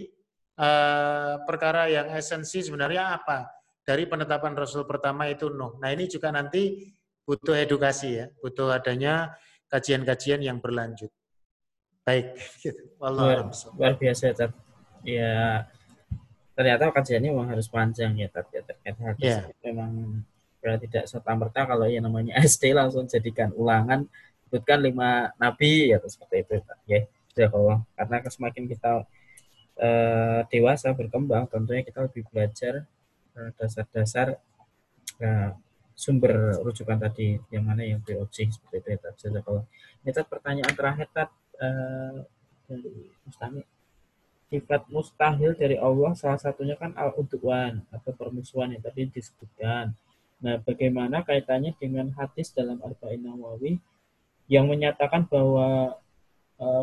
uh, 0.61 1.41
perkara 1.43 1.89
yang 1.89 2.13
esensi 2.13 2.61
sebenarnya 2.61 3.17
apa 3.17 3.49
dari 3.81 4.05
penetapan 4.05 4.53
Rasul 4.53 4.85
pertama 4.85 5.25
itu 5.25 5.49
Nuh. 5.49 5.81
Nah 5.81 5.89
ini 5.89 6.05
juga 6.05 6.29
nanti 6.29 6.93
butuh 7.25 7.57
edukasi 7.57 8.21
ya, 8.21 8.25
butuh 8.39 8.69
adanya 8.69 9.33
kajian-kajian 9.73 10.45
yang 10.45 10.61
berlanjut. 10.61 11.09
Baik, 12.05 12.37
luar, 13.01 13.49
luar 13.77 13.93
biasa 13.97 14.37
Tat. 14.37 14.53
Ya 15.01 15.65
ternyata 16.53 16.93
kajiannya 16.93 17.29
memang 17.33 17.49
harus 17.49 17.65
panjang 17.65 18.13
ya 18.21 18.29
Tat 18.29 18.45
ya 18.53 18.61
terkait 18.61 18.97
hadis 19.01 19.33
yeah. 19.41 19.49
memang 19.65 20.21
ya 20.61 20.77
tidak 20.77 21.09
serta 21.09 21.33
merta 21.33 21.65
kalau 21.65 21.89
yang 21.89 22.05
namanya 22.05 22.37
SD 22.45 22.77
langsung 22.77 23.09
jadikan 23.09 23.49
ulangan 23.57 24.05
sebutkan 24.45 24.83
lima 24.83 25.33
nabi 25.41 25.89
ya 25.89 25.97
seperti 26.05 26.45
itu 26.45 26.53
ya 26.85 27.01
sudah 27.33 27.47
kalau 27.49 27.75
karena 27.97 28.17
semakin 28.29 28.63
kita 28.69 28.91
uh, 29.79 30.41
dewasa 30.51 30.91
berkembang 30.91 31.47
tentunya 31.47 31.85
kita 31.85 32.03
lebih 32.03 32.27
belajar 32.27 32.83
eh, 33.37 33.49
dasar-dasar 33.55 34.35
uh, 35.23 35.51
sumber 35.95 36.57
rujukan 36.65 36.97
tadi 36.97 37.37
yang 37.53 37.63
mana 37.67 37.85
yang 37.85 38.01
BOC 38.01 38.51
seperti 38.51 38.75
itu 38.77 38.87
ya 38.89 39.41
kalau 39.45 39.63
ini 40.01 40.11
pertanyaan 40.25 40.73
terakhir 40.73 41.07
tat 41.13 41.29
uh, 41.61 42.25
dari 42.65 43.11
Mustami. 43.27 43.61
Sifat 44.51 44.83
mustahil 44.91 45.55
dari 45.55 45.79
Allah 45.79 46.11
salah 46.11 46.35
satunya 46.35 46.75
kan 46.75 46.91
al-udwan 46.99 47.87
atau 47.87 48.11
permusuhan 48.11 48.75
yang 48.75 48.83
tadi 48.83 49.07
disebutkan. 49.07 49.95
Nah, 50.43 50.59
bagaimana 50.59 51.23
kaitannya 51.23 51.71
dengan 51.79 52.11
hadis 52.19 52.51
dalam 52.51 52.83
Arba'in 52.83 53.23
Nawawi 53.23 53.79
yang 54.51 54.67
menyatakan 54.67 55.23
bahwa 55.31 55.95
uh, 56.61 56.81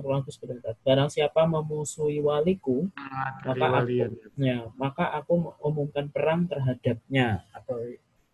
barang 0.83 1.11
siapa 1.11 1.47
memusuhi 1.47 2.19
waliku 2.19 2.91
ah, 2.99 3.39
maka 3.47 3.67
aku, 3.87 3.95
ya, 4.35 4.59
maka 4.75 5.05
aku 5.15 5.55
umumkan 5.63 6.11
perang 6.11 6.51
terhadapnya. 6.51 7.47
Atau 7.55 7.79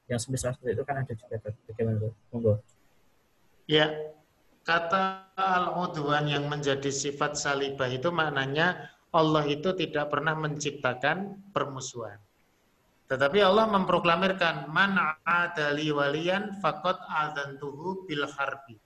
yang 0.09 0.21
semisal 0.21 0.57
seperti 0.57 0.81
itu 0.81 0.85
kan 0.85 1.05
ada 1.05 1.13
juga 1.13 1.37
bagaimana 1.69 2.09
monggo. 2.33 2.61
Ya 3.65 3.93
kata 4.65 5.29
al-udwan 5.37 6.25
yang 6.25 6.49
menjadi 6.49 6.89
sifat 6.89 7.37
salibah 7.37 7.89
itu 7.89 8.09
maknanya 8.09 8.93
Allah 9.13 9.45
itu 9.47 9.71
tidak 9.77 10.11
pernah 10.11 10.35
menciptakan 10.35 11.39
permusuhan. 11.55 12.19
Tetapi 13.05 13.39
Allah 13.45 13.69
memproklamirkan 13.69 14.73
man 14.73 14.97
adali 15.29 15.93
waliyan 15.93 16.57
fakot 16.59 16.97
adantuhu 17.13 18.09
bil 18.09 18.25
harbi. 18.27 18.81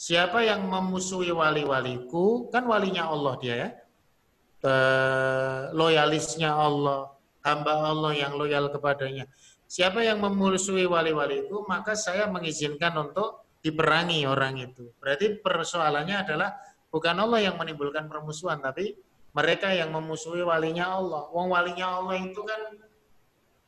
Siapa 0.00 0.40
yang 0.40 0.64
memusuhi 0.64 1.28
wali-waliku, 1.28 2.48
kan 2.48 2.64
walinya 2.64 3.12
Allah 3.12 3.36
dia 3.36 3.54
ya. 3.60 3.68
E, 4.64 4.72
loyalisnya 5.76 6.56
Allah, 6.56 7.12
hamba 7.44 7.84
Allah 7.84 8.16
yang 8.16 8.32
loyal 8.40 8.72
kepadanya. 8.72 9.28
siapa 9.70 10.00
yang 10.00 10.24
memusuhi 10.24 10.88
wali-wali 10.88 11.44
itu, 11.44 11.62
maka 11.68 11.92
saya 11.92 12.26
mengizinkan 12.32 12.96
untuk 12.96 13.44
diperangi 13.60 14.24
orang 14.24 14.72
itu. 14.72 14.88
Berarti 15.04 15.36
persoalannya 15.36 16.16
adalah 16.16 16.56
bukan 16.88 17.20
Allah 17.20 17.44
yang 17.44 17.60
menimbulkan 17.60 18.08
permusuhan, 18.08 18.56
tapi 18.64 18.96
mereka 19.36 19.68
yang 19.68 19.92
memusuhi 19.92 20.40
walinya 20.40 20.96
Allah. 20.96 21.28
Wong 21.28 21.52
walinya 21.52 22.00
Allah 22.00 22.16
itu 22.24 22.40
kan 22.40 22.60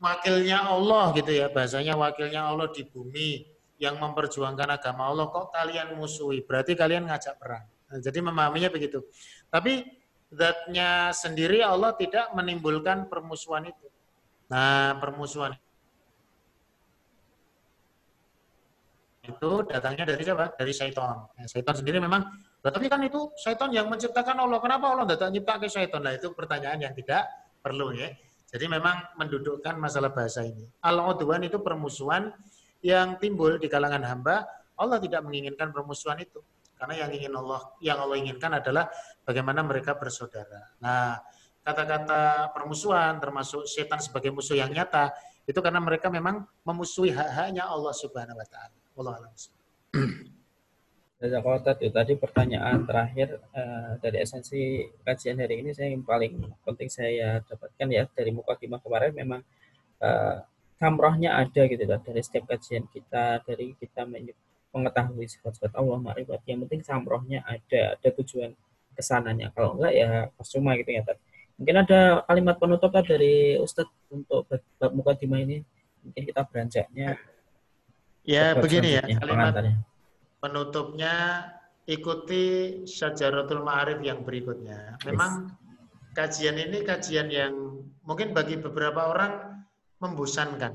wakilnya 0.01 0.65
Allah 0.65 1.13
gitu 1.13 1.29
ya, 1.29 1.53
bahasanya 1.53 1.93
wakilnya 1.93 2.41
Allah 2.41 2.73
di 2.73 2.83
bumi 2.89 3.52
yang 3.83 3.99
memperjuangkan 3.99 4.79
agama 4.79 5.11
Allah 5.11 5.27
kok 5.27 5.51
kalian 5.51 5.99
musuhi, 5.99 6.47
berarti 6.47 6.79
kalian 6.79 7.11
ngajak 7.11 7.35
perang. 7.35 7.67
Nah, 7.67 7.99
jadi 7.99 8.23
memahaminya 8.23 8.71
begitu. 8.71 9.03
Tapi 9.51 9.83
zatnya 10.31 11.11
sendiri 11.11 11.67
Allah 11.67 11.91
tidak 11.99 12.31
menimbulkan 12.31 13.11
permusuhan 13.11 13.67
itu. 13.67 13.87
Nah, 14.47 14.95
permusuhan 15.03 15.59
itu 19.23 19.51
datangnya 19.67 20.15
dari 20.15 20.23
siapa? 20.23 20.55
Dari 20.55 20.71
syaitan. 20.71 21.27
Nah, 21.27 21.47
syaitan 21.51 21.75
sendiri 21.75 21.99
memang, 21.99 22.23
tapi 22.63 22.87
kan 22.87 23.03
itu 23.03 23.35
syaitan 23.35 23.75
yang 23.75 23.91
menciptakan 23.91 24.47
Allah. 24.47 24.63
Kenapa 24.63 24.95
Allah 24.95 25.11
tidak 25.11 25.35
menciptakan 25.35 25.69
syaitan? 25.71 26.01
Nah, 26.07 26.15
itu 26.15 26.31
pertanyaan 26.39 26.79
yang 26.87 26.95
tidak 26.95 27.27
perlu 27.59 27.91
ya. 27.99 28.15
Jadi 28.53 28.69
memang 28.69 29.17
mendudukkan 29.19 29.75
masalah 29.81 30.13
bahasa 30.13 30.45
ini. 30.45 30.69
Al-udwan 30.85 31.41
itu 31.43 31.59
permusuhan 31.65 32.31
yang 32.83 33.17
timbul 33.17 33.57
di 33.57 33.71
kalangan 33.71 34.03
hamba. 34.03 34.45
Allah 34.77 34.99
tidak 34.99 35.23
menginginkan 35.23 35.71
permusuhan 35.71 36.19
itu. 36.19 36.43
Karena 36.75 37.07
yang 37.07 37.11
ingin 37.15 37.33
Allah, 37.39 37.63
yang 37.79 37.99
Allah 38.03 38.19
inginkan 38.19 38.51
adalah 38.59 38.91
bagaimana 39.23 39.63
mereka 39.63 39.95
bersaudara. 39.95 40.75
Nah, 40.83 41.15
kata-kata 41.63 42.51
permusuhan 42.51 43.23
termasuk 43.23 43.71
setan 43.71 44.03
sebagai 44.03 44.35
musuh 44.35 44.59
yang 44.59 44.75
nyata 44.75 45.15
itu 45.47 45.59
karena 45.63 45.79
mereka 45.79 46.11
memang 46.11 46.43
memusuhi 46.67 47.15
hak-haknya 47.15 47.71
Allah 47.71 47.95
Subhanahu 47.95 48.35
wa 48.35 48.47
taala. 48.51 48.79
Allah 48.99 49.15
alam. 49.23 49.33
tadi 51.95 52.19
pertanyaan 52.19 52.83
terakhir 52.83 53.39
uh, 53.55 53.95
dari 54.03 54.27
esensi 54.27 54.91
kajian 55.07 55.39
hari 55.39 55.63
ini 55.63 55.71
saya 55.71 55.95
yang 55.95 56.03
paling 56.03 56.35
penting 56.67 56.91
saya 56.91 57.39
dapatkan 57.47 57.89
ya 57.95 58.11
dari 58.11 58.35
muka 58.35 58.59
kemarin 58.59 59.15
memang 59.15 59.41
uh, 60.03 60.43
kamrohnya 60.83 61.39
ada 61.39 61.63
gitu 61.71 61.87
lah 61.87 62.03
dari 62.03 62.19
setiap 62.19 62.51
kajian 62.51 62.91
kita 62.91 63.47
dari 63.47 63.79
kita 63.79 64.03
mengetahui 64.75 65.31
sifat-sifat 65.31 65.79
Allah 65.79 66.03
makrifat 66.03 66.43
yang 66.51 66.67
penting 66.67 66.83
samrohnya 66.83 67.47
ada 67.47 67.95
ada 67.95 68.09
tujuan 68.19 68.51
ke 68.93 69.03
sananya. 69.03 69.55
Kalau 69.55 69.79
enggak 69.79 69.95
ya 69.95 70.11
percuma 70.35 70.75
gitu 70.75 70.91
ya 70.91 71.07
mungkin 71.55 71.77
ada 71.87 72.27
kalimat 72.27 72.57
penutup 72.59 72.91
dari 72.91 73.55
Ustadz 73.63 74.11
untuk 74.11 74.51
bab 74.51 74.91
mukadimah 74.91 75.39
ini? 75.39 75.63
Mungkin 76.03 76.23
kita 76.27 76.43
beranjaknya. 76.51 77.15
Ya, 78.27 78.59
begini 78.59 78.99
ya, 78.99 79.03
kalimat 79.07 79.55
penutupnya 80.43 81.47
ikuti 81.87 82.83
syajaratul 82.87 83.63
ma'arif 83.63 84.03
yang 84.03 84.27
berikutnya. 84.27 84.99
Memang 85.07 85.55
kajian 86.19 86.59
ini 86.59 86.83
kajian 86.83 87.31
yang 87.31 87.55
mungkin 88.03 88.35
bagi 88.35 88.59
beberapa 88.59 89.11
orang 89.11 89.52
membosankan. 90.03 90.75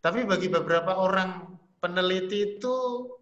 Tapi 0.00 0.24
bagi 0.24 0.48
beberapa 0.48 0.96
orang 0.96 1.58
peneliti 1.78 2.56
itu 2.56 2.74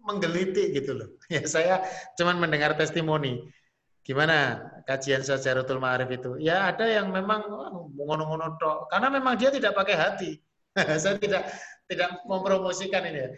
menggeliti 0.07 0.73
gitu 0.73 0.97
loh. 0.97 1.09
Ya 1.33 1.43
saya 1.43 1.75
cuman 2.15 2.39
mendengar 2.39 2.73
testimoni. 2.79 3.43
Gimana 4.07 4.63
kajian 4.87 5.19
syajaratul 5.19 5.83
ma'arif 5.83 6.07
itu? 6.07 6.31
Ya 6.39 6.71
ada 6.71 6.87
yang 6.87 7.11
memang 7.11 7.43
ngono-ngono 7.91 8.55
karena 8.87 9.07
memang 9.11 9.35
dia 9.35 9.51
tidak 9.51 9.75
pakai 9.75 9.95
hati. 9.99 10.31
saya 11.03 11.19
tidak 11.19 11.51
tidak 11.91 12.23
mempromosikan 12.23 13.03
ini 13.03 13.19
ya. 13.27 13.29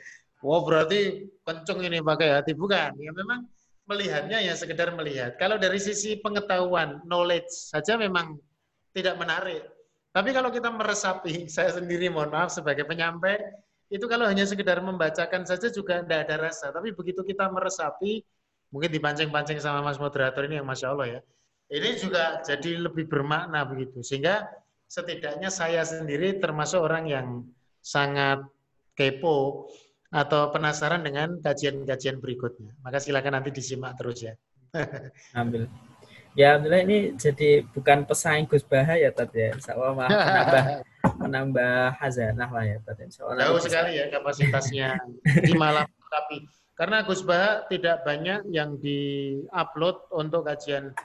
Wow 0.46 0.64
berarti 0.64 1.26
kenceng 1.42 1.82
ini 1.84 2.00
pakai 2.06 2.38
hati 2.38 2.54
bukan? 2.54 2.94
Ya 3.02 3.12
memang 3.12 3.50
melihatnya 3.90 4.38
ya 4.46 4.54
sekedar 4.54 4.94
melihat. 4.94 5.34
Kalau 5.42 5.58
dari 5.58 5.82
sisi 5.82 6.22
pengetahuan, 6.22 7.02
knowledge 7.10 7.50
saja 7.50 7.98
memang 7.98 8.38
tidak 8.94 9.18
menarik. 9.18 9.66
Tapi 10.10 10.30
kalau 10.34 10.50
kita 10.50 10.70
meresapi, 10.74 11.46
saya 11.56 11.74
sendiri 11.74 12.10
mohon 12.10 12.34
maaf 12.34 12.50
sebagai 12.54 12.86
penyampai, 12.86 13.38
itu 13.90 14.06
kalau 14.06 14.30
hanya 14.30 14.46
sekedar 14.46 14.78
membacakan 14.82 15.46
saja 15.46 15.70
juga 15.74 16.06
tidak 16.06 16.30
ada 16.30 16.36
rasa. 16.50 16.70
Tapi 16.70 16.94
begitu 16.94 17.26
kita 17.26 17.50
meresapi, 17.50 18.22
mungkin 18.70 18.90
dipancing-pancing 18.94 19.58
sama 19.62 19.82
Mas 19.82 19.98
Moderator 19.98 20.46
ini 20.46 20.62
yang 20.62 20.68
Masya 20.70 20.88
Allah 20.94 21.08
ya, 21.18 21.22
ini 21.74 21.90
juga 21.98 22.42
jadi 22.46 22.86
lebih 22.86 23.10
bermakna 23.10 23.66
begitu. 23.66 24.02
Sehingga 24.02 24.46
setidaknya 24.90 25.54
saya 25.54 25.86
sendiri 25.86 26.38
termasuk 26.42 26.82
orang 26.82 27.06
yang 27.10 27.28
sangat 27.82 28.42
kepo 28.98 29.70
atau 30.10 30.50
penasaran 30.50 31.06
dengan 31.06 31.38
kajian-kajian 31.42 32.18
berikutnya. 32.18 32.74
Maka 32.82 32.98
silakan 32.98 33.42
nanti 33.42 33.54
disimak 33.54 33.98
terus 33.98 34.26
ya. 34.26 34.34
Ambil. 35.38 35.70
Ya, 36.40 36.56
alhamdulillah 36.56 36.84
ini 36.88 36.98
jadi 37.20 37.68
bukan 37.68 38.08
pesaing 38.08 38.48
Gus 38.48 38.64
Baha 38.64 38.96
ya 38.96 39.12
tadi 39.12 39.44
ya. 39.44 39.50
Insya 39.52 39.76
Allah 39.76 39.92
malah 39.92 40.16
menambah, 40.24 40.64
menambah 41.20 41.76
hazanah 42.00 42.48
lah 42.48 42.64
ya 42.64 42.78
tadi. 42.80 43.12
Jauh 43.12 43.60
sekali 43.60 44.00
ya 44.00 44.08
kapasitasnya 44.08 45.04
di 45.20 45.52
malam 45.60 45.84
tapi 46.16 46.48
karena 46.80 47.04
Gus 47.04 47.28
Baha 47.28 47.68
tidak 47.68 48.08
banyak 48.08 48.48
yang 48.56 48.80
di-upload 48.80 50.08
untuk 50.16 50.48
kajian 50.48 50.96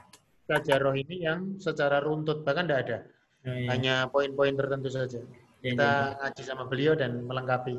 kajaroh 0.46 0.94
ini 0.94 1.26
yang 1.26 1.58
secara 1.58 1.98
runtut 1.98 2.46
bahkan 2.46 2.70
tidak 2.70 2.80
ada. 2.86 2.98
Oh, 3.42 3.58
iya. 3.58 3.68
Hanya 3.74 3.94
poin-poin 4.06 4.54
tertentu 4.54 4.86
saja. 4.86 5.18
Iya, 5.18 5.74
kita 5.74 5.90
ya, 5.90 6.14
ngaji 6.22 6.42
sama 6.46 6.64
beliau 6.70 6.94
dan 6.94 7.26
melengkapi 7.26 7.74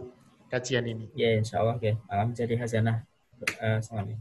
kajian 0.52 0.92
ini. 0.92 1.08
Ya, 1.16 1.40
insya 1.40 1.64
Allah. 1.64 1.80
Okay. 1.80 1.96
Malam 2.12 2.36
jadi 2.36 2.60
hazanah 2.60 3.08
uh, 3.64 3.80
selama 3.80 4.20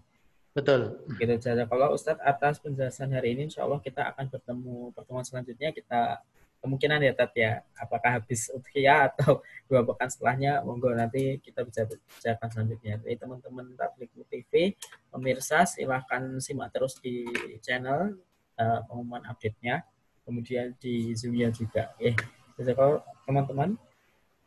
Betul. 0.54 1.02
Gitu 1.18 1.34
saja. 1.42 1.66
Kalau 1.66 1.98
Ustadz 1.98 2.22
atas 2.22 2.62
penjelasan 2.62 3.10
hari 3.10 3.34
ini, 3.34 3.50
insya 3.50 3.66
Allah 3.66 3.82
kita 3.82 4.06
akan 4.14 4.30
bertemu 4.30 4.94
pertemuan 4.94 5.26
selanjutnya. 5.26 5.74
Kita 5.74 6.22
kemungkinan 6.62 7.02
ya 7.02 7.12
Tat 7.12 7.34
ya, 7.34 7.60
apakah 7.76 8.22
habis 8.22 8.48
utia 8.54 9.10
atau 9.12 9.42
dua 9.68 9.82
pekan 9.82 10.08
setelahnya, 10.08 10.62
monggo 10.62 10.94
nanti 10.94 11.42
kita 11.42 11.66
bisa 11.66 11.84
bicarakan 11.90 12.48
selanjutnya. 12.54 13.02
Jadi 13.02 13.14
teman-teman 13.18 13.66
Tablik 13.74 14.14
TV, 14.30 14.78
pemirsa 15.10 15.66
silahkan 15.66 16.22
simak 16.38 16.70
terus 16.70 16.96
di 17.02 17.26
channel 17.60 18.16
uh, 18.56 18.80
pengumuman 18.86 19.26
update-nya, 19.28 19.82
kemudian 20.22 20.72
di 20.78 21.12
Zoom-nya 21.18 21.50
juga. 21.50 21.92
Eh, 21.98 22.14
kalau 22.72 23.02
teman-teman 23.26 23.76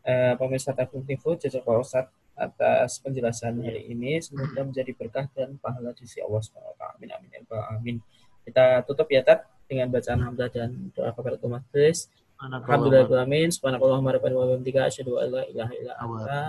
uh, 0.07 0.34
pemirsa 0.39 0.71
Tabung 0.71 1.03
Info, 1.05 1.35
jajak 1.38 1.67
Ustaz 1.67 2.09
atas 2.38 3.01
penjelasan 3.01 3.59
hari 3.65 3.89
ini. 3.89 4.22
Semoga 4.22 4.61
menjadi 4.61 4.93
berkah 4.93 5.26
dan 5.34 5.57
pahala 5.57 5.91
di 5.97 6.05
sisi 6.05 6.22
Allah 6.22 6.39
SWT. 6.39 6.81
Amin, 6.95 7.09
amin, 7.09 7.30
ya 7.34 7.41
amin. 7.73 7.95
Kita 8.45 8.85
tutup 8.85 9.09
ya, 9.09 9.26
Tat, 9.26 9.49
dengan 9.68 9.91
bacaan 9.91 10.22
hamdah 10.23 10.47
dan 10.47 10.93
doa 10.95 11.11
kepada 11.11 11.35
umat 11.43 11.65
Kris. 11.73 12.07
Alhamdulillah, 12.38 13.26
amin. 13.26 13.49
Subhanakallah, 13.49 13.99
warahmatullahi 13.99 14.61
wabarakatuh. 14.61 14.88
Asyhadu 14.88 15.18
an 15.18 15.27
la 15.34 15.43
ilaha 15.49 15.73
illa 15.73 15.93
anta. 15.97 16.41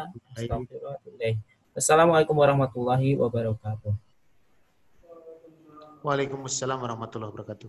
Assalamualaikum 1.72 2.36
warahmatullahi 2.36 3.16
wabarakatuh. 3.16 3.92
Waalaikumsalam 6.04 6.78
warahmatullahi 6.78 7.32
wabarakatuh. 7.32 7.68